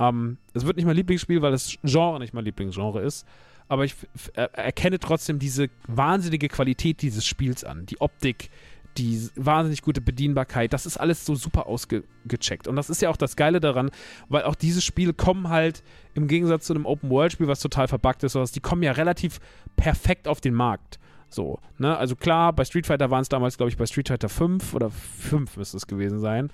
[0.00, 3.24] Ähm, es wird nicht mein Lieblingsspiel, weil das Genre nicht mein Lieblingsgenre ist
[3.68, 3.94] aber ich
[4.34, 7.86] erkenne trotzdem diese wahnsinnige Qualität dieses Spiels an.
[7.86, 8.50] Die Optik,
[8.98, 12.68] die wahnsinnig gute Bedienbarkeit, das ist alles so super ausgecheckt.
[12.68, 13.90] Und das ist ja auch das Geile daran,
[14.28, 15.82] weil auch diese Spiele kommen halt
[16.14, 19.40] im Gegensatz zu einem Open-World-Spiel, was total verbuggt ist, die kommen ja relativ
[19.76, 20.98] perfekt auf den Markt.
[21.28, 21.96] So, ne?
[21.96, 24.90] Also klar, bei Street Fighter waren es damals, glaube ich, bei Street Fighter 5 oder
[24.90, 26.50] 5 müsste es gewesen sein.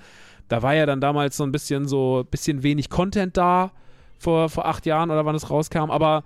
[0.46, 3.72] Da war ja dann damals so ein bisschen so, bisschen wenig Content da
[4.18, 6.22] vor, vor acht Jahren oder wann es rauskam, aber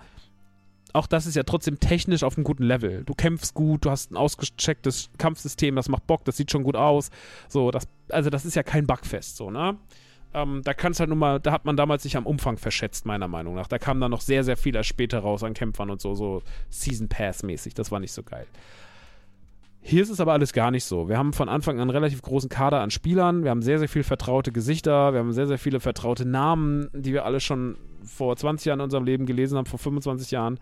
[0.92, 3.04] auch das ist ja trotzdem technisch auf einem guten Level.
[3.04, 6.76] Du kämpfst gut, du hast ein ausgechecktes Kampfsystem, das macht Bock, das sieht schon gut
[6.76, 7.10] aus.
[7.48, 9.76] So, das, also das ist ja kein Bugfest, so, ne?
[10.34, 13.28] Ähm, da kannst halt nur mal, da hat man damals sich am Umfang verschätzt, meiner
[13.28, 13.66] Meinung nach.
[13.66, 16.42] Da kam dann noch sehr, sehr viel erst später raus an Kämpfern und so, so
[16.70, 17.74] Season Pass-mäßig.
[17.74, 18.46] Das war nicht so geil.
[19.84, 21.08] Hier ist es aber alles gar nicht so.
[21.08, 23.42] Wir haben von Anfang an einen relativ großen Kader an Spielern.
[23.42, 25.12] Wir haben sehr, sehr viele vertraute Gesichter.
[25.12, 28.84] Wir haben sehr, sehr viele vertraute Namen, die wir alle schon vor 20 Jahren in
[28.84, 30.60] unserem Leben gelesen haben, vor 25 Jahren.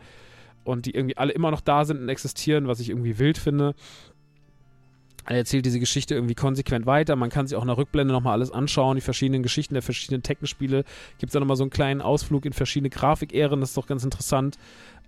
[0.65, 3.75] Und die irgendwie alle immer noch da sind und existieren, was ich irgendwie wild finde.
[5.27, 7.15] Er erzählt diese Geschichte irgendwie konsequent weiter.
[7.15, 10.23] Man kann sich auch in der Rückblende nochmal alles anschauen, die verschiedenen Geschichten der verschiedenen
[10.23, 10.85] Tekken-Spiele.
[11.19, 14.03] Gibt es da nochmal so einen kleinen Ausflug in verschiedene Grafikehren, das ist doch ganz
[14.03, 14.57] interessant.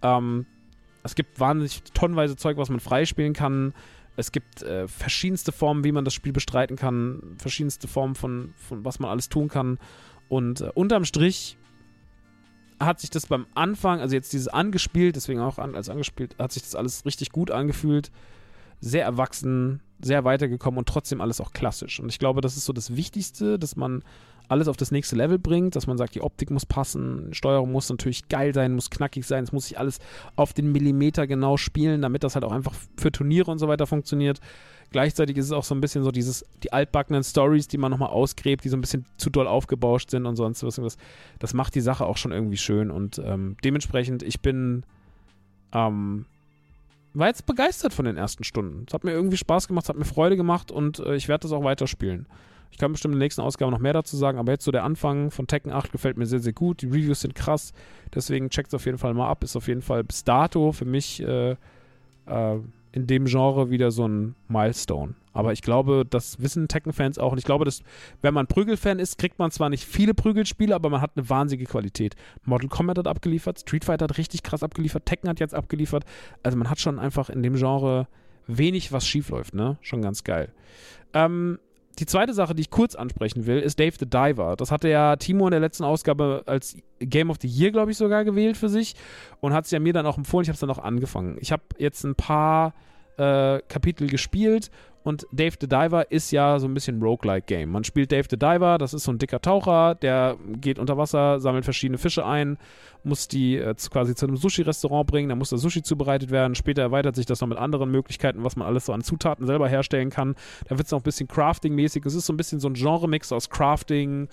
[0.03, 0.45] Ähm,
[1.03, 3.75] es gibt wahnsinnig tonnenweise Zeug, was man freispielen kann.
[4.17, 8.85] Es gibt äh, verschiedenste Formen, wie man das Spiel bestreiten kann, verschiedenste Formen von, von
[8.85, 9.79] was man alles tun kann.
[10.29, 11.57] Und äh, unterm Strich
[12.79, 16.53] hat sich das beim Anfang, also jetzt dieses angespielt, deswegen auch an, als angespielt, hat
[16.53, 18.11] sich das alles richtig gut angefühlt.
[18.81, 22.01] Sehr erwachsen, sehr weitergekommen und trotzdem alles auch klassisch.
[22.01, 24.03] Und ich glaube, das ist so das Wichtigste, dass man
[24.49, 27.89] alles auf das nächste Level bringt, dass man sagt, die Optik muss passen, Steuerung muss
[27.89, 29.99] natürlich geil sein, muss knackig sein, es muss sich alles
[30.37, 33.87] auf den Millimeter genau spielen, damit das halt auch einfach für Turniere und so weiter
[33.87, 34.41] funktioniert.
[34.93, 38.11] Gleichzeitig ist es auch so ein bisschen so dieses, die altbackenen Stories, die man nochmal
[38.11, 40.99] ausgräbt, die so ein bisschen zu doll aufgebauscht sind und sonst was.
[41.39, 44.85] Das, macht die Sache auch schon irgendwie schön und ähm, dementsprechend, ich bin,
[45.73, 46.27] ähm,
[47.15, 48.85] war jetzt begeistert von den ersten Stunden.
[48.87, 51.43] Es hat mir irgendwie Spaß gemacht, es hat mir Freude gemacht und äh, ich werde
[51.43, 52.27] das auch weiterspielen.
[52.73, 54.83] Ich kann bestimmt in der nächsten Ausgabe noch mehr dazu sagen, aber jetzt so der
[54.83, 56.83] Anfang von Tekken 8 gefällt mir sehr, sehr gut.
[56.83, 57.73] Die Reviews sind krass,
[58.15, 59.45] deswegen checkt es auf jeden Fall mal ab.
[59.45, 61.57] Ist auf jeden Fall bis dato für mich äh, äh,
[62.93, 65.15] in dem Genre wieder so ein Milestone.
[65.35, 67.33] Aber ich glaube, das wissen Tekken-Fans auch.
[67.33, 67.83] Und ich glaube, dass,
[68.21, 71.71] wenn man Prügelfan ist, kriegt man zwar nicht viele Prügelspiele, aber man hat eine wahnsinnige
[71.71, 72.17] Qualität.
[72.45, 76.05] Mortal Kombat hat abgeliefert, Street Fighter hat richtig krass abgeliefert, Tekken hat jetzt abgeliefert.
[76.43, 78.09] Also man hat schon einfach in dem Genre
[78.47, 79.79] wenig, was schiefläuft, ne?
[79.81, 80.53] Schon ganz geil.
[81.15, 81.59] Ähm,
[81.99, 84.57] die zweite Sache, die ich kurz ansprechen will, ist Dave the Diver.
[84.57, 87.97] Das hatte ja Timo in der letzten Ausgabe als Game of the Year, glaube ich,
[87.97, 88.95] sogar gewählt für sich
[89.41, 90.43] und hat es ja mir dann auch empfohlen.
[90.43, 91.37] Ich habe es dann auch angefangen.
[91.41, 92.75] Ich habe jetzt ein paar
[93.17, 94.71] äh, Kapitel gespielt
[95.05, 97.71] und Dave the Diver ist ja so ein bisschen Roguelike-Game.
[97.71, 101.41] Man spielt Dave the Diver, das ist so ein dicker Taucher, der geht unter Wasser,
[101.41, 102.57] sammelt verschiedene Fische ein,
[103.03, 106.55] muss die äh, quasi zu einem Sushi-Restaurant bringen, dann muss das Sushi zubereitet werden.
[106.55, 109.69] Später erweitert sich das noch mit anderen Möglichkeiten, was man alles so an Zutaten selber
[109.69, 110.37] herstellen kann.
[110.69, 112.07] Da wird es noch ein bisschen Crafting-mäßig.
[112.07, 114.29] Es ist so ein bisschen so ein Genre-Mix aus Crafting,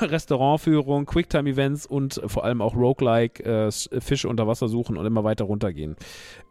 [0.00, 3.70] Restaurantführung, Quicktime-Events und vor allem auch Roguelike, äh,
[4.00, 5.96] Fische unter Wasser suchen und immer weiter runtergehen.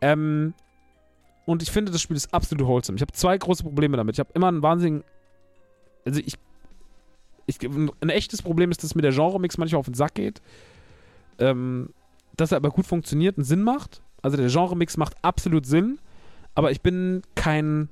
[0.01, 0.53] Ähm,
[1.45, 2.95] und ich finde, das Spiel ist absolut wholesome.
[2.95, 4.15] Ich habe zwei große Probleme damit.
[4.15, 5.03] Ich habe immer einen wahnsinnigen.
[6.05, 6.35] Also ich,
[7.45, 7.57] ich.
[7.61, 10.41] Ein echtes Problem ist, dass mir der Genre-Mix manchmal auf den Sack geht.
[11.39, 11.89] Ähm,
[12.37, 14.01] dass er aber gut funktioniert und Sinn macht.
[14.21, 15.99] Also der Genre-Mix macht absolut Sinn.
[16.53, 17.89] Aber ich bin kein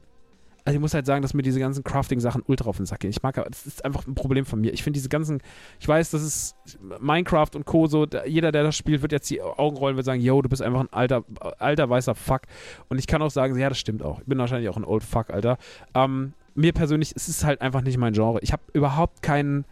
[0.70, 3.10] also ich muss halt sagen, dass mir diese ganzen Crafting-Sachen ultra auf den Sack gehen.
[3.10, 4.72] Ich mag aber, das ist einfach ein Problem von mir.
[4.72, 5.42] Ich finde diese ganzen,
[5.80, 6.56] ich weiß, das ist
[7.00, 7.88] Minecraft und Co.
[7.88, 10.62] so, jeder, der das spielt, wird jetzt die Augen rollen, wird sagen, yo, du bist
[10.62, 11.24] einfach ein alter,
[11.58, 12.42] alter weißer Fuck.
[12.88, 14.20] Und ich kann auch sagen, ja, das stimmt auch.
[14.20, 15.58] Ich bin wahrscheinlich auch ein Old Fuck, Alter.
[15.96, 18.38] Ähm, mir persönlich, es ist halt einfach nicht mein Genre.
[18.44, 19.66] Ich habe überhaupt keinen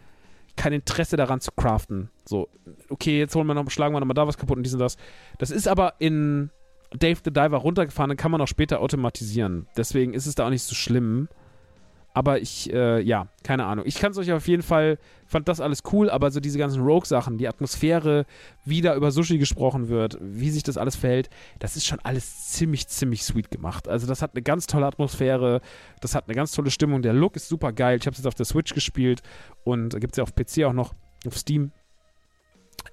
[0.56, 2.10] kein Interesse daran zu craften.
[2.26, 2.50] So,
[2.90, 4.98] okay, jetzt holen wir noch, schlagen wir nochmal da was kaputt und dies und das.
[5.38, 6.50] Das ist aber in
[6.92, 9.68] Dave the Diver runtergefahren, dann kann man auch später automatisieren.
[9.76, 11.28] Deswegen ist es da auch nicht so schlimm.
[12.18, 13.86] Aber ich, äh, ja, keine Ahnung.
[13.86, 14.98] Ich kann es euch auf jeden Fall,
[15.28, 18.26] fand das alles cool, aber so diese ganzen Rogue-Sachen, die Atmosphäre,
[18.66, 22.48] wie da über Sushi gesprochen wird, wie sich das alles verhält, das ist schon alles
[22.48, 23.88] ziemlich, ziemlich sweet gemacht.
[23.88, 25.62] Also das hat eine ganz tolle Atmosphäre,
[26.02, 28.00] das hat eine ganz tolle Stimmung, der Look ist super geil.
[28.00, 29.22] Ich habe es jetzt auf der Switch gespielt
[29.64, 30.96] und gibt es ja auf PC auch noch,
[31.28, 31.72] auf Steam.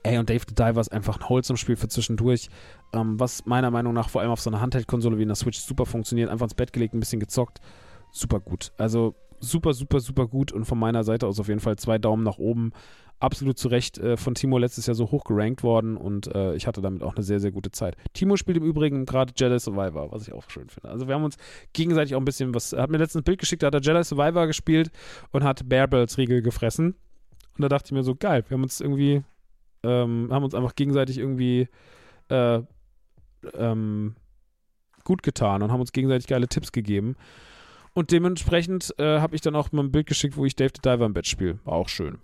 [0.02, 2.48] Ey, und Dave the Diver ist einfach ein Wholesome-Spiel für zwischendurch,
[2.92, 5.58] ähm, was meiner Meinung nach vor allem auf so einer Handheld-Konsole wie in der Switch
[5.58, 6.28] super funktioniert.
[6.30, 7.60] Einfach ins Bett gelegt, ein bisschen gezockt.
[8.10, 8.72] Super gut.
[8.76, 12.22] Also super, super, super gut und von meiner Seite aus auf jeden Fall zwei Daumen
[12.22, 12.72] nach oben.
[13.20, 16.66] Absolut zu Recht äh, von Timo letztes Jahr so hoch gerankt worden und äh, ich
[16.66, 17.96] hatte damit auch eine sehr, sehr gute Zeit.
[18.12, 20.90] Timo spielt im Übrigen gerade Jedi Survivor, was ich auch schön finde.
[20.90, 21.36] Also wir haben uns
[21.72, 23.80] gegenseitig auch ein bisschen was, er hat mir letztens ein Bild geschickt, da hat er
[23.80, 24.90] Jedi Survivor gespielt
[25.30, 26.96] und hat Bearbells Riegel gefressen.
[27.56, 29.22] Und da dachte ich mir so, geil, wir haben uns irgendwie
[29.84, 31.68] ähm, haben uns einfach gegenseitig irgendwie
[32.28, 32.60] äh,
[33.54, 34.16] ähm,
[35.04, 37.16] gut getan und haben uns gegenseitig geile Tipps gegeben.
[37.92, 40.82] Und dementsprechend äh, habe ich dann auch mal ein Bild geschickt, wo ich Dave the
[40.82, 41.60] Diver im Bett spiele.
[41.64, 42.18] Auch schön.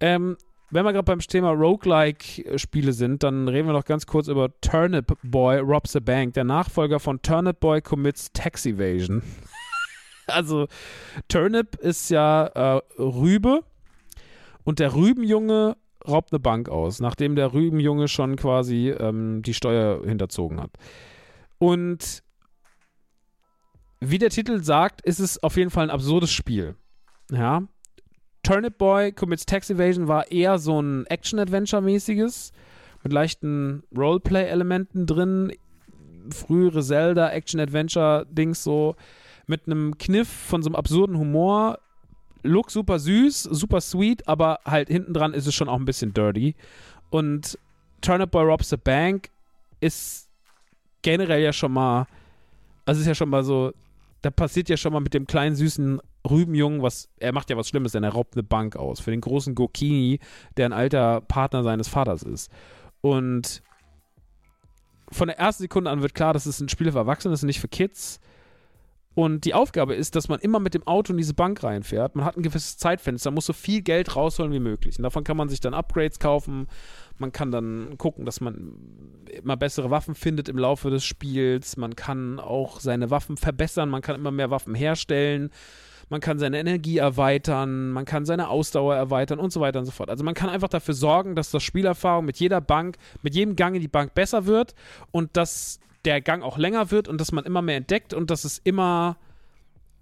[0.00, 0.36] Ähm,
[0.70, 5.16] wenn wir gerade beim Thema Roguelike-Spiele sind, dann reden wir noch ganz kurz über Turnip
[5.22, 9.22] Boy Robs a Bank, der Nachfolger von Turnip Boy Commits Tax Evasion.
[10.26, 10.66] also,
[11.28, 13.62] Turnip ist ja äh, Rübe
[14.64, 15.76] und der Rübenjunge
[16.08, 20.70] raubt eine Bank aus, nachdem der Rübenjunge schon quasi ähm, die Steuer hinterzogen hat.
[21.58, 22.22] Und
[24.00, 26.76] wie der Titel sagt, ist es auf jeden Fall ein absurdes Spiel.
[27.30, 27.62] Ja.
[28.42, 32.52] Turnip Boy Commits Tax Evasion war eher so ein Action-Adventure-mäßiges,
[33.02, 35.52] mit leichten Roleplay-Elementen drin,
[36.30, 38.94] frühere Zelda Action-Adventure-Dings so,
[39.46, 41.78] mit einem Kniff von so einem absurden Humor.
[42.42, 46.14] Look super süß, super sweet, aber halt hinten dran ist es schon auch ein bisschen
[46.14, 46.54] dirty.
[47.10, 47.58] Und
[48.00, 49.30] Turnip Boy Robs the Bank
[49.80, 50.28] ist
[51.02, 52.06] generell ja schon mal,
[52.84, 53.72] also ist ja schon mal so
[54.26, 57.68] da passiert ja schon mal mit dem kleinen süßen Rübenjungen, was, er macht ja was
[57.68, 60.18] Schlimmes, denn er raubt eine Bank aus für den großen Gokini,
[60.56, 62.50] der ein alter Partner seines Vaters ist.
[63.00, 63.62] Und
[65.12, 67.60] von der ersten Sekunde an wird klar, dass es ein Spiel für Erwachsene ist, nicht
[67.60, 68.18] für Kids.
[69.16, 72.14] Und die Aufgabe ist, dass man immer mit dem Auto in diese Bank reinfährt.
[72.14, 74.98] Man hat ein gewisses Zeitfenster, muss so viel Geld rausholen wie möglich.
[74.98, 76.68] Und davon kann man sich dann Upgrades kaufen
[77.18, 78.74] man kann dann gucken, dass man
[79.42, 81.76] immer bessere Waffen findet im Laufe des Spiels.
[81.76, 83.88] Man kann auch seine Waffen verbessern.
[83.88, 85.50] Man kann immer mehr Waffen herstellen.
[86.08, 87.90] Man kann seine Energie erweitern.
[87.90, 90.10] Man kann seine Ausdauer erweitern und so weiter und so fort.
[90.10, 93.74] Also man kann einfach dafür sorgen, dass das Spielerfahrung mit jeder Bank, mit jedem Gang
[93.74, 94.74] in die Bank besser wird
[95.10, 98.44] und dass der Gang auch länger wird und dass man immer mehr entdeckt und dass
[98.44, 99.16] es immer,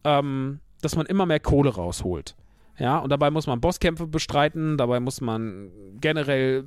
[0.05, 2.37] ähm, dass man immer mehr Kohle rausholt.
[2.79, 5.71] Ja, und dabei muss man Bosskämpfe bestreiten, dabei muss man
[6.01, 6.65] generell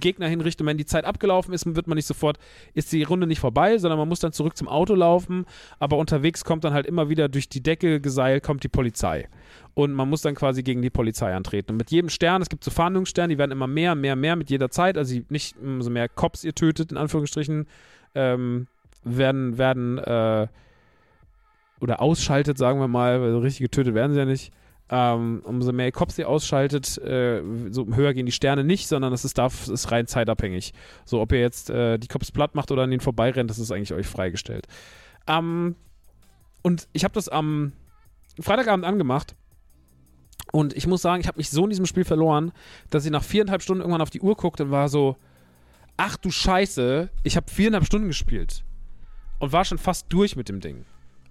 [0.00, 0.66] Gegner hinrichten.
[0.66, 2.38] wenn die Zeit abgelaufen ist, wird man nicht sofort,
[2.74, 5.46] ist die Runde nicht vorbei, sondern man muss dann zurück zum Auto laufen.
[5.78, 9.28] Aber unterwegs kommt dann halt immer wieder durch die Decke geseilt, kommt die Polizei.
[9.74, 11.72] Und man muss dann quasi gegen die Polizei antreten.
[11.72, 14.50] Und mit jedem Stern, es gibt so Fahndungssterne, die werden immer mehr, mehr, mehr mit
[14.50, 14.98] jeder Zeit.
[14.98, 17.66] Also nicht umso mehr Cops ihr tötet, in Anführungsstrichen,
[18.14, 18.66] ähm,
[19.02, 20.48] werden, werden, äh,
[21.80, 24.52] oder ausschaltet, sagen wir mal, weil richtig getötet werden sie ja nicht
[24.90, 29.24] ähm, umso mehr Cops ihr ausschaltet, äh, so höher gehen die Sterne nicht, sondern es
[29.24, 30.74] ist, darf, ist rein zeitabhängig.
[31.04, 33.72] So, ob ihr jetzt äh, die Cops platt macht oder an denen vorbeirennt, das ist
[33.72, 34.66] eigentlich euch freigestellt.
[35.26, 35.74] Ähm,
[36.62, 37.72] und ich habe das am
[38.40, 39.34] Freitagabend angemacht.
[40.52, 42.52] Und ich muss sagen, ich habe mich so in diesem Spiel verloren,
[42.90, 45.16] dass ich nach viereinhalb Stunden irgendwann auf die Uhr guckte und war so,
[45.96, 48.64] ach du Scheiße, ich habe viereinhalb Stunden gespielt.
[49.38, 50.84] Und war schon fast durch mit dem Ding.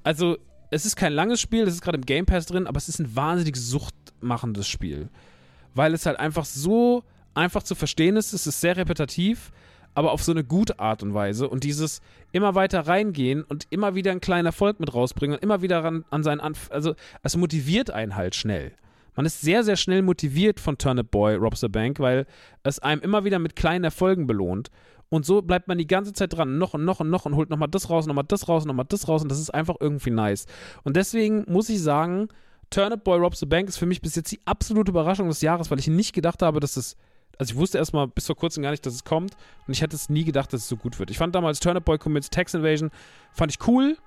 [0.03, 0.37] Also,
[0.69, 2.99] es ist kein langes Spiel, das ist gerade im Game Pass drin, aber es ist
[2.99, 5.09] ein wahnsinnig suchtmachendes Spiel.
[5.73, 7.03] Weil es halt einfach so
[7.33, 9.51] einfach zu verstehen ist, es ist sehr repetitiv,
[9.95, 11.47] aber auf so eine gute Art und Weise.
[11.49, 15.61] Und dieses immer weiter reingehen und immer wieder einen kleinen Erfolg mit rausbringen und immer
[15.61, 18.73] wieder ran, an seinen Anf also es motiviert einen halt schnell.
[19.15, 22.25] Man ist sehr, sehr schnell motiviert von Turnip Boy, Robs the Bank, weil
[22.63, 24.69] es einem immer wieder mit kleinen Erfolgen belohnt.
[25.09, 27.51] Und so bleibt man die ganze Zeit dran, noch und noch und noch und holt
[27.51, 30.47] nochmal das raus, nochmal das raus, nochmal das raus und das ist einfach irgendwie nice.
[30.83, 32.29] Und deswegen muss ich sagen,
[32.71, 35.69] Turnip Boy Robs the Bank ist für mich bis jetzt die absolute Überraschung des Jahres,
[35.69, 36.97] weil ich nicht gedacht habe, dass es.
[37.37, 39.35] Also ich wusste erstmal bis vor kurzem gar nicht, dass es kommt
[39.67, 41.09] und ich hätte es nie gedacht, dass es so gut wird.
[41.09, 42.91] Ich fand damals Turnip Boy Commits Tax Invasion,
[43.31, 43.97] fand ich cool,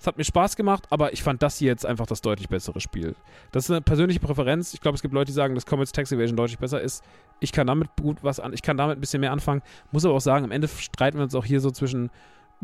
[0.00, 2.80] es hat mir Spaß gemacht, aber ich fand das hier jetzt einfach das deutlich bessere
[2.80, 3.14] Spiel.
[3.52, 4.72] Das ist eine persönliche Präferenz.
[4.72, 7.04] Ich glaube, es gibt Leute, die sagen, dass Comets Tax Evasion deutlich besser ist.
[7.38, 9.60] Ich kann damit gut was an, ich kann damit ein bisschen mehr anfangen.
[9.92, 12.08] Muss aber auch sagen, am Ende streiten wir uns auch hier so zwischen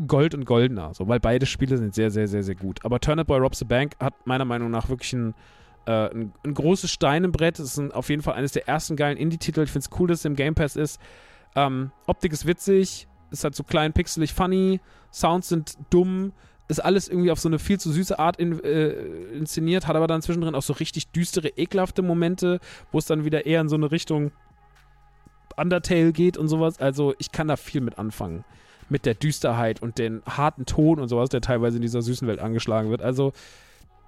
[0.07, 2.83] Gold und Goldener, so, weil beide Spiele sind sehr, sehr, sehr, sehr gut.
[2.83, 5.35] Aber Turnip Boy Robs the Bank hat meiner Meinung nach wirklich ein,
[5.85, 7.59] äh, ein, ein, großes Stein im Brett.
[7.59, 9.61] Es ist ein, auf jeden Fall eines der ersten geilen Indie-Titel.
[9.61, 10.99] Ich finde es cool, dass es im Game Pass ist.
[11.55, 14.79] Ähm, Optik ist witzig, ist halt so klein, pixelig, funny.
[15.11, 16.33] Sounds sind dumm
[16.67, 18.89] ist alles irgendwie auf so eine viel zu süße Art in, äh,
[19.33, 22.59] inszeniert, hat aber dann zwischendrin auch so richtig düstere, ekelhafte Momente,
[22.91, 24.31] wo es dann wieder eher in so eine Richtung
[25.55, 26.79] Undertale geht und sowas.
[26.79, 28.43] Also ich kann da viel mit anfangen.
[28.89, 32.39] Mit der Düsterheit und den harten Ton und sowas, der teilweise in dieser süßen Welt
[32.39, 33.01] angeschlagen wird.
[33.01, 33.33] Also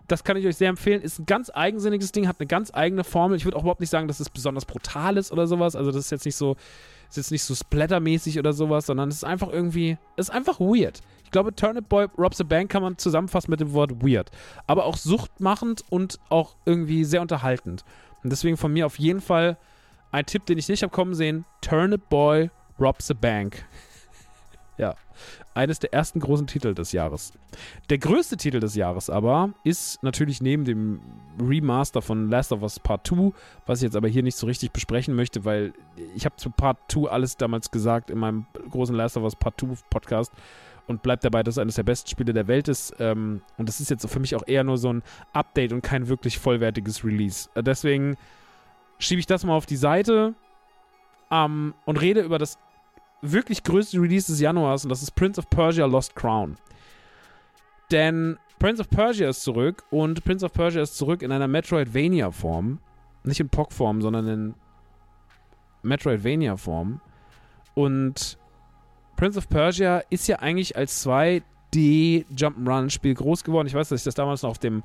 [0.08, 1.02] das kann ich euch sehr empfehlen.
[1.02, 3.38] Ist ein ganz eigensinniges Ding, hat eine ganz eigene Formel.
[3.38, 5.76] Ich würde auch überhaupt nicht sagen, dass es besonders brutal ist oder sowas.
[5.76, 6.56] Also das ist jetzt nicht so,
[7.10, 10.60] ist jetzt nicht so splattermäßig oder sowas, sondern es ist einfach irgendwie, es ist einfach
[10.60, 11.02] weird.
[11.30, 14.32] Ich glaube, Turnip Boy Robs the Bank kann man zusammenfassen mit dem Wort weird.
[14.66, 17.86] Aber auch suchtmachend und auch irgendwie sehr unterhaltend.
[18.24, 19.60] Und deswegen von mir auf jeden Fall
[20.12, 22.50] ein Tipp, den ich nicht habe kommen sehen: Turnip Boy
[22.80, 23.64] Robs the Bank.
[24.80, 24.96] ja,
[25.54, 27.32] eines der ersten großen Titel des Jahres.
[27.92, 31.00] Der größte Titel des Jahres aber ist natürlich neben dem
[31.40, 33.34] Remaster von Last of Us Part 2,
[33.68, 35.74] was ich jetzt aber hier nicht so richtig besprechen möchte, weil
[36.16, 39.62] ich habe zu Part 2 alles damals gesagt in meinem großen Last of Us Part
[39.62, 40.32] 2 Podcast
[40.90, 42.96] und bleibt dabei, dass es eines der besten Spiele der Welt ist.
[43.00, 45.04] Ähm, und das ist jetzt für mich auch eher nur so ein
[45.34, 47.48] Update und kein wirklich vollwertiges Release.
[47.54, 48.18] Äh, deswegen
[48.98, 50.34] schiebe ich das mal auf die Seite
[51.30, 52.58] ähm, und rede über das
[53.22, 56.58] wirklich größte Release des Januars und das ist Prince of Persia Lost Crown.
[57.92, 62.80] Denn Prince of Persia ist zurück und Prince of Persia ist zurück in einer Metroidvania-Form.
[63.24, 64.54] Nicht in POC-Form, sondern in
[65.84, 67.00] Metroidvania-Form.
[67.76, 68.39] Und
[69.20, 73.68] Prince of Persia ist ja eigentlich als 2D-Jump'n'Run-Spiel groß geworden.
[73.68, 74.82] Ich weiß, dass ich das damals noch auf dem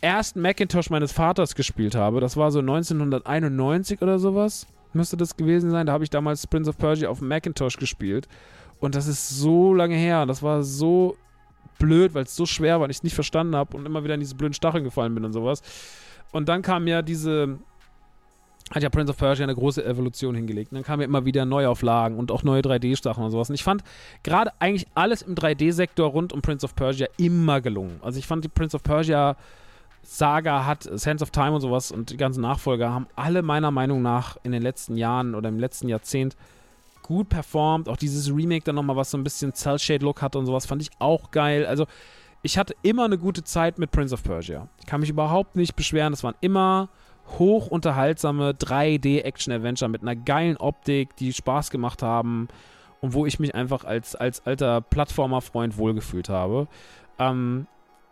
[0.00, 2.18] ersten Macintosh meines Vaters gespielt habe.
[2.18, 4.66] Das war so 1991 oder sowas.
[4.94, 5.86] Müsste das gewesen sein.
[5.86, 8.26] Da habe ich damals Prince of Persia auf dem Macintosh gespielt.
[8.80, 10.26] Und das ist so lange her.
[10.26, 11.16] Das war so
[11.78, 14.14] blöd, weil es so schwer war und ich es nicht verstanden habe und immer wieder
[14.14, 15.62] in diese blöden Stacheln gefallen bin und sowas.
[16.32, 17.60] Und dann kam ja diese,
[18.72, 20.72] hat ja Prince of Persia eine große Evolution hingelegt.
[20.72, 23.48] Und dann kamen ja immer wieder Neuauflagen und auch neue 3D-Sachen und sowas.
[23.48, 23.84] Und ich fand
[24.24, 28.00] gerade eigentlich alles im 3D-Sektor rund um Prince of Persia immer gelungen.
[28.02, 29.36] Also ich fand die Prince of Persia
[30.02, 34.02] Saga hat, Sense of Time und sowas und die ganzen Nachfolger haben alle meiner Meinung
[34.02, 36.36] nach in den letzten Jahren oder im letzten Jahrzehnt
[37.02, 37.88] gut performt.
[37.88, 40.90] Auch dieses Remake dann nochmal, was so ein bisschen Cell-Shade-Look hat und sowas, fand ich
[41.00, 41.66] auch geil.
[41.66, 41.86] Also
[42.42, 44.68] ich hatte immer eine gute Zeit mit Prince of Persia.
[44.78, 46.12] Ich kann mich überhaupt nicht beschweren.
[46.12, 46.88] Das waren immer
[47.38, 52.48] hoch unterhaltsame 3D-Action-Adventure mit einer geilen Optik, die Spaß gemacht haben
[53.00, 56.68] und wo ich mich einfach als, als alter Plattformer-Freund wohlgefühlt habe.
[57.18, 57.66] Ähm,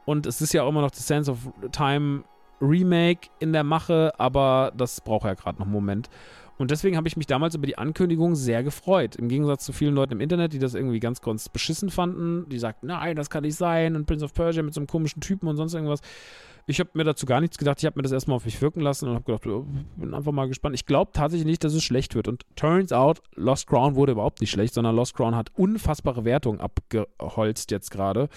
[0.04, 1.38] und es ist ja auch immer noch das Sense of
[1.72, 2.24] Time
[2.60, 6.08] Remake in der Mache, aber das braucht ja gerade noch einen Moment.
[6.56, 9.16] Und deswegen habe ich mich damals über die Ankündigung sehr gefreut.
[9.16, 12.48] Im Gegensatz zu vielen Leuten im Internet, die das irgendwie ganz, ganz beschissen fanden.
[12.48, 13.96] Die sagten, nein, das kann nicht sein.
[13.96, 16.00] Und Prince of Persia mit so einem komischen Typen und sonst irgendwas.
[16.66, 17.78] Ich habe mir dazu gar nichts gedacht.
[17.78, 19.66] Ich habe mir das erstmal auf mich wirken lassen und habe gedacht, oh,
[19.96, 20.74] bin einfach mal gespannt.
[20.74, 22.26] Ich glaube tatsächlich nicht, dass es schlecht wird.
[22.26, 26.60] Und turns out, Lost Crown wurde überhaupt nicht schlecht, sondern Lost Crown hat unfassbare Wertungen
[26.60, 28.28] abgeholzt jetzt gerade.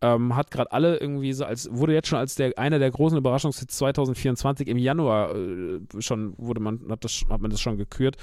[0.00, 3.18] Ähm, hat gerade alle irgendwie so als, wurde jetzt schon als der, einer der großen
[3.18, 8.16] Überraschungshits 2024 im Januar äh, schon, wurde man, hat, das, hat man das schon gekürt.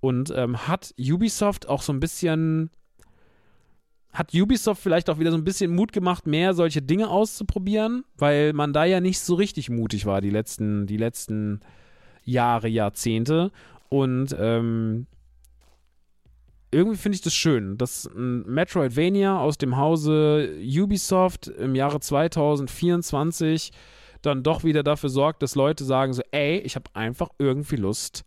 [0.00, 2.70] Und ähm, hat Ubisoft auch so ein bisschen
[4.14, 8.52] hat Ubisoft vielleicht auch wieder so ein bisschen Mut gemacht, mehr solche Dinge auszuprobieren, weil
[8.52, 11.60] man da ja nicht so richtig mutig war die letzten, die letzten
[12.22, 13.50] Jahre, Jahrzehnte.
[13.88, 15.06] Und ähm,
[16.70, 23.72] irgendwie finde ich das schön, dass ein Metroidvania aus dem Hause Ubisoft im Jahre 2024
[24.22, 28.24] dann doch wieder dafür sorgt, dass Leute sagen so, ey, ich habe einfach irgendwie Lust,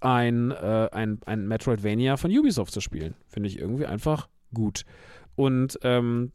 [0.00, 3.14] ein, äh, ein, ein Metroidvania von Ubisoft zu spielen.
[3.28, 4.84] Finde ich irgendwie einfach gut.
[5.36, 6.32] Und ähm,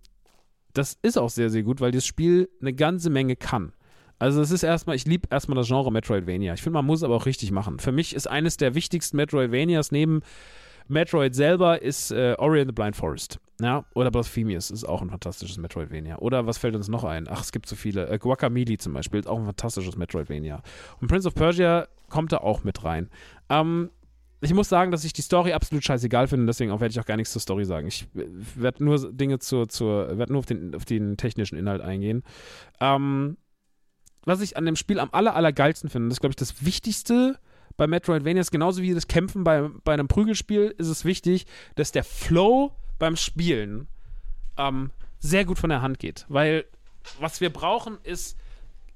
[0.74, 3.74] das ist auch sehr, sehr gut, weil das Spiel eine ganze Menge kann.
[4.20, 6.54] Also es ist erstmal, ich liebe erstmal das Genre Metroidvania.
[6.54, 7.80] Ich finde, man muss es aber auch richtig machen.
[7.80, 10.22] Für mich ist eines der wichtigsten Metroidvanias neben
[10.88, 13.40] Metroid selber ist äh, Ori and the Blind Forest.
[13.60, 16.20] Ja, oder Blasphemous ist auch ein fantastisches Metroidvania.
[16.20, 17.28] Oder was fällt uns noch ein?
[17.30, 18.08] Ach, es gibt so viele.
[18.08, 20.62] Äh, Guacamole zum Beispiel ist auch ein fantastisches Metroidvania.
[21.02, 23.10] Und Prince of Persia kommt da auch mit rein.
[23.50, 23.90] Ähm,
[24.42, 27.18] ich muss sagen, dass ich die Story absolut scheißegal finde, deswegen werde ich auch gar
[27.18, 27.88] nichts zur Story sagen.
[27.88, 32.24] Ich werde nur Dinge zur, zur werde nur auf den, auf den technischen Inhalt eingehen.
[32.80, 33.38] Ähm,
[34.26, 36.66] was ich an dem Spiel am aller, aller geilsten finde, das ist, glaube ich, das
[36.66, 37.40] Wichtigste
[37.78, 41.46] bei Metroidvania ist genauso wie das Kämpfen bei, bei einem Prügelspiel, ist es wichtig,
[41.76, 43.88] dass der Flow beim Spielen
[44.58, 46.26] ähm, sehr gut von der Hand geht.
[46.28, 46.66] Weil
[47.20, 48.36] was wir brauchen, ist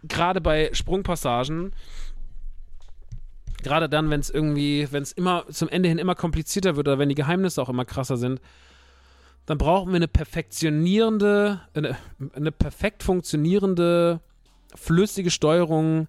[0.03, 1.73] gerade bei Sprungpassagen
[3.63, 6.99] Gerade dann, wenn es irgendwie, wenn es immer zum Ende hin immer komplizierter wird oder
[6.99, 8.41] wenn die Geheimnisse auch immer krasser sind,
[9.45, 11.97] dann brauchen wir eine perfektionierende, eine,
[12.33, 14.21] eine perfekt funktionierende,
[14.75, 16.07] flüssige Steuerung,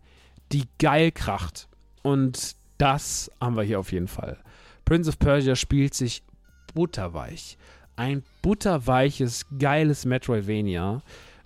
[0.53, 1.69] die geil kracht.
[2.03, 4.39] Und das haben wir hier auf jeden Fall.
[4.85, 6.23] Prince of Persia spielt sich
[6.74, 7.57] butterweich.
[7.97, 11.03] Ein butterweiches, geiles Metroidvania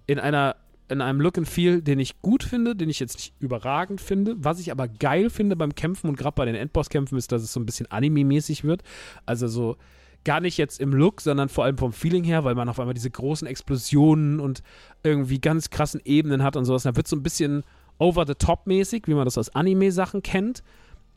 [0.07, 0.57] in einer
[0.89, 4.37] in einem Look and Feel, den ich gut finde, den ich jetzt nicht überragend finde.
[4.39, 7.53] Was ich aber geil finde beim Kämpfen und gerade bei den Endboss-Kämpfen ist, dass es
[7.53, 8.83] so ein bisschen Anime-mäßig wird.
[9.25, 9.77] Also so
[10.25, 12.95] gar nicht jetzt im Look, sondern vor allem vom Feeling her, weil man auf einmal
[12.95, 14.63] diese großen Explosionen und
[15.03, 16.83] irgendwie ganz krassen Ebenen hat und sowas.
[16.83, 17.63] Da wird so ein bisschen
[17.99, 20.63] over the top mäßig, wie man das aus Anime-Sachen kennt.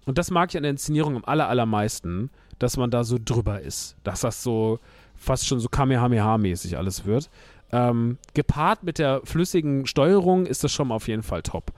[0.05, 2.29] Und das mag ich an der Inszenierung am aller, allermeisten,
[2.59, 3.95] dass man da so drüber ist.
[4.03, 4.79] Dass das so
[5.15, 7.29] fast schon so Kamehameha-mäßig alles wird.
[7.71, 11.71] Ähm, gepaart mit der flüssigen Steuerung ist das schon mal auf jeden Fall top.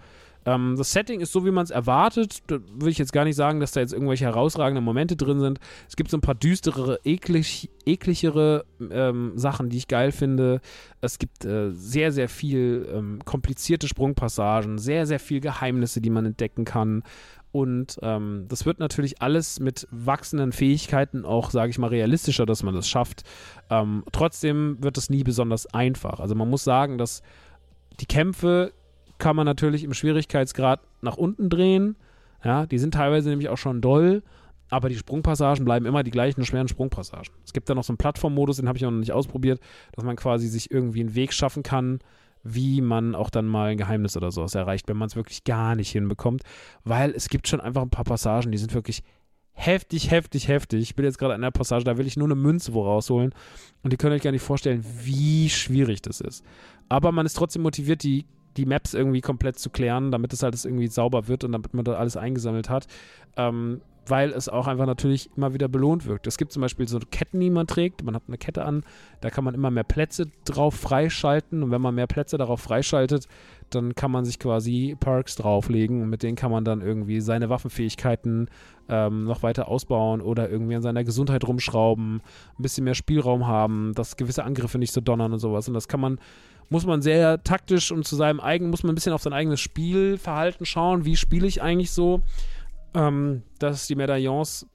[0.45, 2.39] Ähm, das Setting ist so, wie man es erwartet.
[2.47, 5.59] Da will ich jetzt gar nicht sagen, dass da jetzt irgendwelche herausragenden Momente drin sind.
[5.87, 10.61] Es gibt so ein paar düsterere, eklig, ekligere ähm, Sachen, die ich geil finde.
[10.99, 16.25] Es gibt äh, sehr, sehr viel ähm, komplizierte Sprungpassagen, sehr, sehr viel Geheimnisse, die man
[16.25, 17.03] entdecken kann.
[17.51, 22.63] Und ähm, das wird natürlich alles mit wachsenden Fähigkeiten auch, sage ich mal, realistischer, dass
[22.63, 23.23] man das schafft.
[23.69, 26.19] Ähm, trotzdem wird es nie besonders einfach.
[26.19, 27.21] Also man muss sagen, dass
[27.99, 28.71] die Kämpfe
[29.17, 31.97] kann man natürlich im Schwierigkeitsgrad nach unten drehen.
[32.43, 34.23] Ja, die sind teilweise nämlich auch schon doll,
[34.69, 37.31] aber die Sprungpassagen bleiben immer die gleichen schweren Sprungpassagen.
[37.45, 39.59] Es gibt da noch so einen Plattformmodus, den habe ich noch nicht ausprobiert,
[39.91, 41.99] dass man quasi sich irgendwie einen Weg schaffen kann,
[42.43, 45.75] wie man auch dann mal ein Geheimnis oder sowas erreicht, wenn man es wirklich gar
[45.75, 46.43] nicht hinbekommt,
[46.83, 49.03] weil es gibt schon einfach ein paar Passagen, die sind wirklich
[49.53, 50.81] heftig, heftig, heftig.
[50.81, 53.33] Ich bin jetzt gerade an der Passage, da will ich nur eine Münze wo rausholen.
[53.83, 56.43] Und ihr könnt euch gar nicht vorstellen, wie schwierig das ist.
[56.89, 58.25] Aber man ist trotzdem motiviert, die,
[58.57, 61.85] die Maps irgendwie komplett zu klären, damit es halt irgendwie sauber wird und damit man
[61.85, 62.87] da alles eingesammelt hat.
[63.37, 66.27] Ähm, weil es auch einfach natürlich immer wieder belohnt wirkt.
[66.27, 68.03] Es gibt zum Beispiel so Ketten, die man trägt.
[68.03, 68.83] Man hat eine Kette an,
[69.21, 71.63] da kann man immer mehr Plätze drauf freischalten.
[71.63, 73.27] Und wenn man mehr Plätze darauf freischaltet,
[73.69, 77.49] dann kann man sich quasi Perks drauflegen und mit denen kann man dann irgendwie seine
[77.49, 78.49] Waffenfähigkeiten
[78.89, 83.93] ähm, noch weiter ausbauen oder irgendwie an seiner Gesundheit rumschrauben, ein bisschen mehr Spielraum haben,
[83.95, 85.67] dass gewisse Angriffe nicht so donnern und sowas.
[85.67, 86.19] Und das kann man,
[86.69, 89.61] muss man sehr taktisch und zu seinem eigenen, muss man ein bisschen auf sein eigenes
[89.61, 92.21] Spielverhalten schauen, wie spiele ich eigentlich so,
[92.93, 94.67] ähm, dass die Medaillons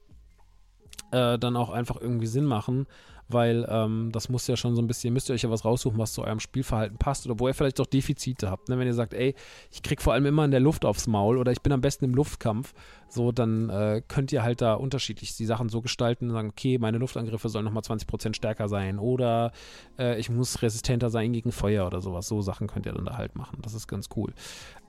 [1.11, 2.87] äh, dann auch einfach irgendwie Sinn machen
[3.29, 5.97] weil ähm, das muss ja schon so ein bisschen, müsst ihr euch ja was raussuchen,
[5.97, 8.69] was zu eurem Spielverhalten passt oder wo ihr vielleicht auch Defizite habt.
[8.69, 8.79] Ne?
[8.79, 9.35] Wenn ihr sagt, ey,
[9.71, 12.05] ich krieg vor allem immer in der Luft aufs Maul oder ich bin am besten
[12.05, 12.73] im Luftkampf,
[13.09, 16.77] so, dann äh, könnt ihr halt da unterschiedlich die Sachen so gestalten und sagen, okay,
[16.77, 19.51] meine Luftangriffe sollen nochmal 20% stärker sein oder
[19.97, 22.27] äh, ich muss resistenter sein gegen Feuer oder sowas.
[22.27, 23.59] So Sachen könnt ihr dann da halt machen.
[23.61, 24.33] Das ist ganz cool.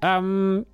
[0.03, 0.65] Ähm,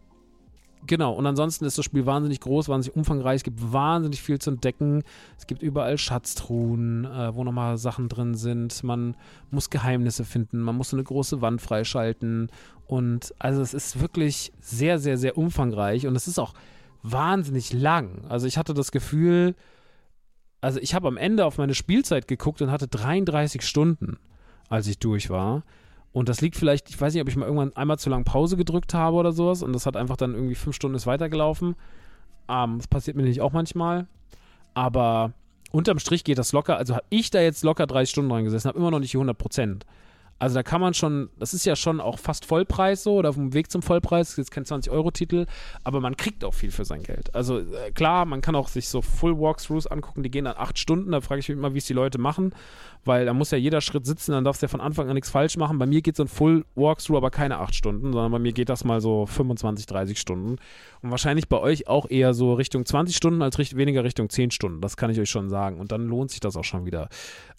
[0.86, 3.36] Genau, und ansonsten ist das Spiel wahnsinnig groß, wahnsinnig umfangreich.
[3.36, 5.02] Es gibt wahnsinnig viel zu entdecken.
[5.38, 8.82] Es gibt überall Schatztruhen, äh, wo nochmal Sachen drin sind.
[8.84, 9.16] Man
[9.50, 10.60] muss Geheimnisse finden.
[10.60, 12.50] Man muss eine große Wand freischalten.
[12.86, 16.06] Und also es ist wirklich sehr, sehr, sehr umfangreich.
[16.06, 16.52] Und es ist auch
[17.02, 18.24] wahnsinnig lang.
[18.28, 19.54] Also ich hatte das Gefühl,
[20.60, 24.18] also ich habe am Ende auf meine Spielzeit geguckt und hatte 33 Stunden,
[24.68, 25.62] als ich durch war.
[26.14, 28.56] Und das liegt vielleicht, ich weiß nicht, ob ich mal irgendwann einmal zu lang Pause
[28.56, 31.74] gedrückt habe oder sowas und das hat einfach dann irgendwie fünf Stunden ist weitergelaufen.
[32.48, 34.06] Ähm, das passiert mir nicht auch manchmal.
[34.74, 35.32] Aber
[35.72, 36.76] unterm Strich geht das locker.
[36.76, 39.16] Also habe ich da jetzt locker 30 Stunden dran gesessen, habe immer noch nicht die
[39.16, 39.86] 100 Prozent.
[40.38, 43.36] Also da kann man schon, das ist ja schon auch fast Vollpreis so oder auf
[43.36, 45.46] dem Weg zum Vollpreis, ist jetzt kein 20-Euro-Titel,
[45.84, 47.34] aber man kriegt auch viel für sein Geld.
[47.34, 51.12] Also äh, klar, man kann auch sich so Full-Walkthroughs angucken, die gehen dann acht Stunden,
[51.12, 52.52] da frage ich mich immer, wie es die Leute machen,
[53.04, 55.30] weil da muss ja jeder Schritt sitzen, dann darfst du ja von Anfang an nichts
[55.30, 55.78] falsch machen.
[55.78, 58.84] Bei mir geht so ein Full-Walkthrough aber keine acht Stunden, sondern bei mir geht das
[58.84, 60.56] mal so 25, 30 Stunden.
[61.02, 64.50] Und wahrscheinlich bei euch auch eher so Richtung 20 Stunden als richt weniger Richtung 10
[64.50, 65.78] Stunden, das kann ich euch schon sagen.
[65.78, 67.08] Und dann lohnt sich das auch schon wieder.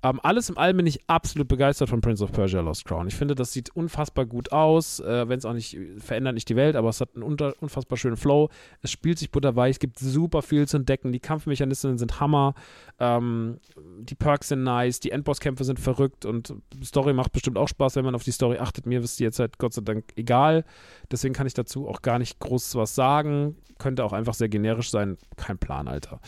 [0.03, 3.07] Ähm, alles im Allem bin ich absolut begeistert von Prince of Persia Lost Crown.
[3.07, 6.55] Ich finde, das sieht unfassbar gut aus, äh, wenn es auch nicht verändert nicht die
[6.55, 8.49] Welt, aber es hat einen unter, unfassbar schönen Flow.
[8.81, 11.11] Es spielt sich butterweich, es gibt super viel zu entdecken.
[11.11, 12.55] Die Kampfmechanismen sind Hammer,
[12.99, 13.59] ähm,
[13.99, 18.05] die Perks sind nice, die Endbosskämpfe sind verrückt und Story macht bestimmt auch Spaß, wenn
[18.05, 18.85] man auf die Story achtet.
[18.85, 20.65] Mir ist die jetzt halt Gott sei Dank egal.
[21.11, 23.55] Deswegen kann ich dazu auch gar nicht groß was sagen.
[23.77, 25.17] Könnte auch einfach sehr generisch sein.
[25.37, 26.19] Kein Plan, Alter.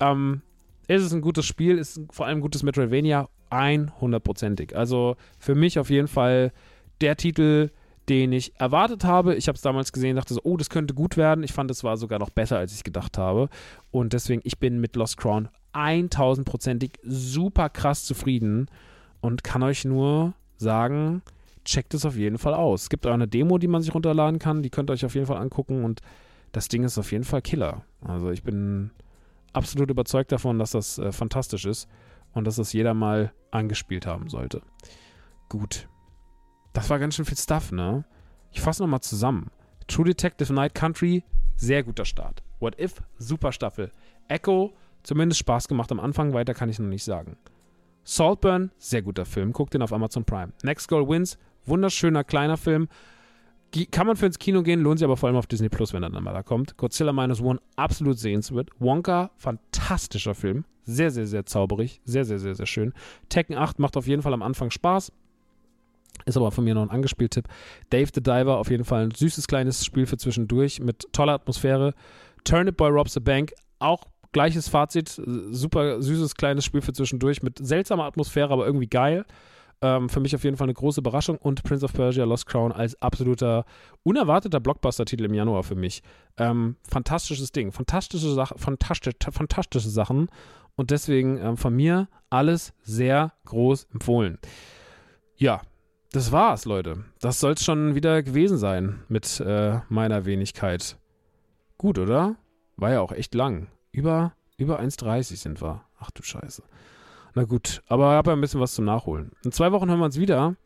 [0.00, 0.42] Ähm,
[0.88, 4.76] ist ein gutes Spiel, ist vor allem ein gutes Metroidvania, 100%ig.
[4.76, 6.52] Also für mich auf jeden Fall
[7.00, 7.70] der Titel,
[8.08, 9.34] den ich erwartet habe.
[9.34, 11.44] Ich habe es damals gesehen, dachte so, oh, das könnte gut werden.
[11.44, 13.48] Ich fand, es war sogar noch besser, als ich gedacht habe.
[13.90, 18.68] Und deswegen, ich bin mit Lost Crown 1000%ig super krass zufrieden
[19.20, 21.22] und kann euch nur sagen,
[21.64, 22.82] checkt es auf jeden Fall aus.
[22.82, 25.14] Es gibt auch eine Demo, die man sich runterladen kann, die könnt ihr euch auf
[25.14, 26.00] jeden Fall angucken und
[26.52, 27.82] das Ding ist auf jeden Fall Killer.
[28.00, 28.90] Also ich bin
[29.52, 31.88] absolut überzeugt davon, dass das äh, fantastisch ist
[32.36, 34.60] und dass das jeder mal angespielt haben sollte.
[35.48, 35.88] Gut.
[36.74, 38.04] Das war ganz schön viel Stuff, ne?
[38.52, 39.50] Ich fasse nochmal zusammen.
[39.86, 41.24] True Detective Night Country,
[41.56, 42.42] sehr guter Start.
[42.60, 43.90] What If, super Staffel.
[44.28, 47.38] Echo, zumindest Spaß gemacht am Anfang, weiter kann ich noch nicht sagen.
[48.04, 50.52] Saltburn, sehr guter Film, guckt den auf Amazon Prime.
[50.62, 52.88] Next Goal Wins, wunderschöner kleiner Film,
[53.90, 56.02] kann man für ins Kino gehen, lohnt sich aber vor allem auf Disney Plus, wenn
[56.02, 56.76] er dann mal da kommt.
[56.76, 58.70] Godzilla Minus One, absolut sehenswert.
[58.78, 60.64] Wonka, fantastischer Film.
[60.84, 62.00] Sehr, sehr, sehr zauberig.
[62.04, 62.94] Sehr, sehr, sehr, sehr schön.
[63.28, 65.12] Tekken 8 macht auf jeden Fall am Anfang Spaß.
[66.24, 67.46] Ist aber von mir noch ein Angespielt-Tipp.
[67.90, 71.94] Dave the Diver, auf jeden Fall ein süßes kleines Spiel für zwischendurch mit toller Atmosphäre.
[72.44, 75.08] Turnip Boy Robs the Bank, auch gleiches Fazit.
[75.50, 79.26] Super süßes kleines Spiel für zwischendurch mit seltsamer Atmosphäre, aber irgendwie geil.
[79.82, 82.72] Ähm, für mich auf jeden Fall eine große Überraschung und Prince of Persia Lost Crown
[82.72, 83.64] als absoluter
[84.02, 86.02] unerwarteter Blockbuster-Titel im Januar für mich.
[86.38, 90.28] Ähm, fantastisches Ding, fantastische, Sach fantastisch, fantastische Sachen
[90.76, 94.38] und deswegen ähm, von mir alles sehr groß empfohlen.
[95.36, 95.60] Ja,
[96.12, 97.04] das war's, Leute.
[97.20, 100.96] Das soll es schon wieder gewesen sein mit äh, meiner Wenigkeit.
[101.76, 102.36] Gut, oder?
[102.76, 103.68] War ja auch echt lang.
[103.92, 105.84] Über, über 1,30 sind wir.
[105.98, 106.62] Ach du Scheiße.
[107.36, 109.30] Na gut, aber ich habe ja ein bisschen was zum Nachholen.
[109.44, 110.56] In zwei Wochen hören wir uns wieder.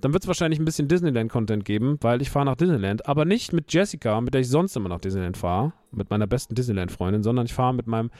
[0.00, 3.06] Dann wird es wahrscheinlich ein bisschen Disneyland-Content geben, weil ich fahre nach Disneyland.
[3.06, 6.54] Aber nicht mit Jessica, mit der ich sonst immer nach Disneyland fahre, mit meiner besten
[6.54, 8.10] Disneyland-Freundin, sondern ich fahre mit meinem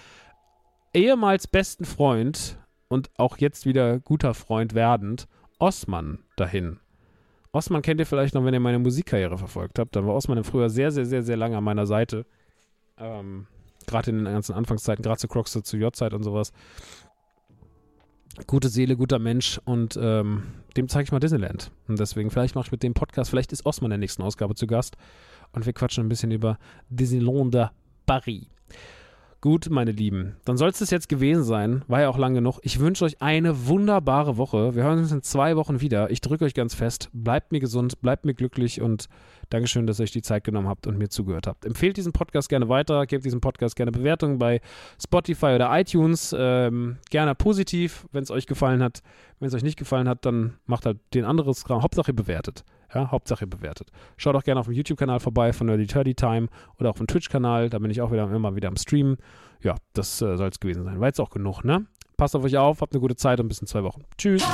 [0.93, 2.59] ehemals besten Freund
[2.89, 5.27] und auch jetzt wieder guter Freund werdend,
[5.59, 6.81] Osman, dahin.
[7.53, 9.97] Osman kennt ihr vielleicht noch, wenn ihr meine Musikkarriere verfolgt habt.
[9.97, 12.27] Dann war Osman im Frühjahr sehr, sehr, sehr, sehr lange an meiner Seite.
[12.99, 13.47] Ähm,
[13.87, 16.53] gerade in den ganzen Anfangszeiten, gerade zu Crocs, zu J-Zeit und sowas.
[18.47, 20.45] Gute Seele, guter Mensch und ähm,
[20.77, 21.71] dem zeige ich mal Disneyland.
[21.89, 24.55] Und deswegen, vielleicht mache ich mit dem Podcast, vielleicht ist Osman in der nächsten Ausgabe
[24.55, 24.97] zu Gast
[25.53, 26.59] und wir quatschen ein bisschen über
[26.89, 27.73] Disneyland
[28.07, 28.47] Paris.
[29.45, 31.83] Gut, meine Lieben, dann soll es das jetzt gewesen sein.
[31.87, 32.61] War ja auch lang genug.
[32.63, 34.75] Ich wünsche euch eine wunderbare Woche.
[34.75, 36.11] Wir hören uns in zwei Wochen wieder.
[36.11, 37.11] Ich drücke euch ganz fest.
[37.13, 39.11] Bleibt mir gesund, bleibt mir glücklich und
[39.51, 41.67] Dankeschön, dass ihr euch die Zeit genommen habt und mir zugehört habt.
[41.67, 44.63] Empfehlt diesen Podcast gerne weiter, gebt diesem Podcast gerne Bewertungen bei
[44.99, 46.35] Spotify oder iTunes.
[46.35, 49.03] Ähm, gerne positiv, wenn es euch gefallen hat.
[49.41, 51.83] Wenn es euch nicht gefallen hat, dann macht halt den anderes Kram.
[51.83, 52.65] Hauptsache ihr bewertet.
[52.95, 53.91] Ja, Hauptsache ihr bewertet.
[54.17, 56.49] Schaut auch gerne auf dem YouTube-Kanal vorbei von Nerdy Turdy Time
[56.79, 57.71] oder auf dem Twitch-Kanal.
[57.71, 59.17] Da bin ich auch wieder immer wieder am Stream.
[59.63, 61.01] Ja, das äh, soll es gewesen sein.
[61.01, 61.87] War jetzt auch genug, ne?
[62.17, 64.05] Passt auf euch auf, habt eine gute Zeit und bis in zwei Wochen.
[64.17, 64.47] Tschüss.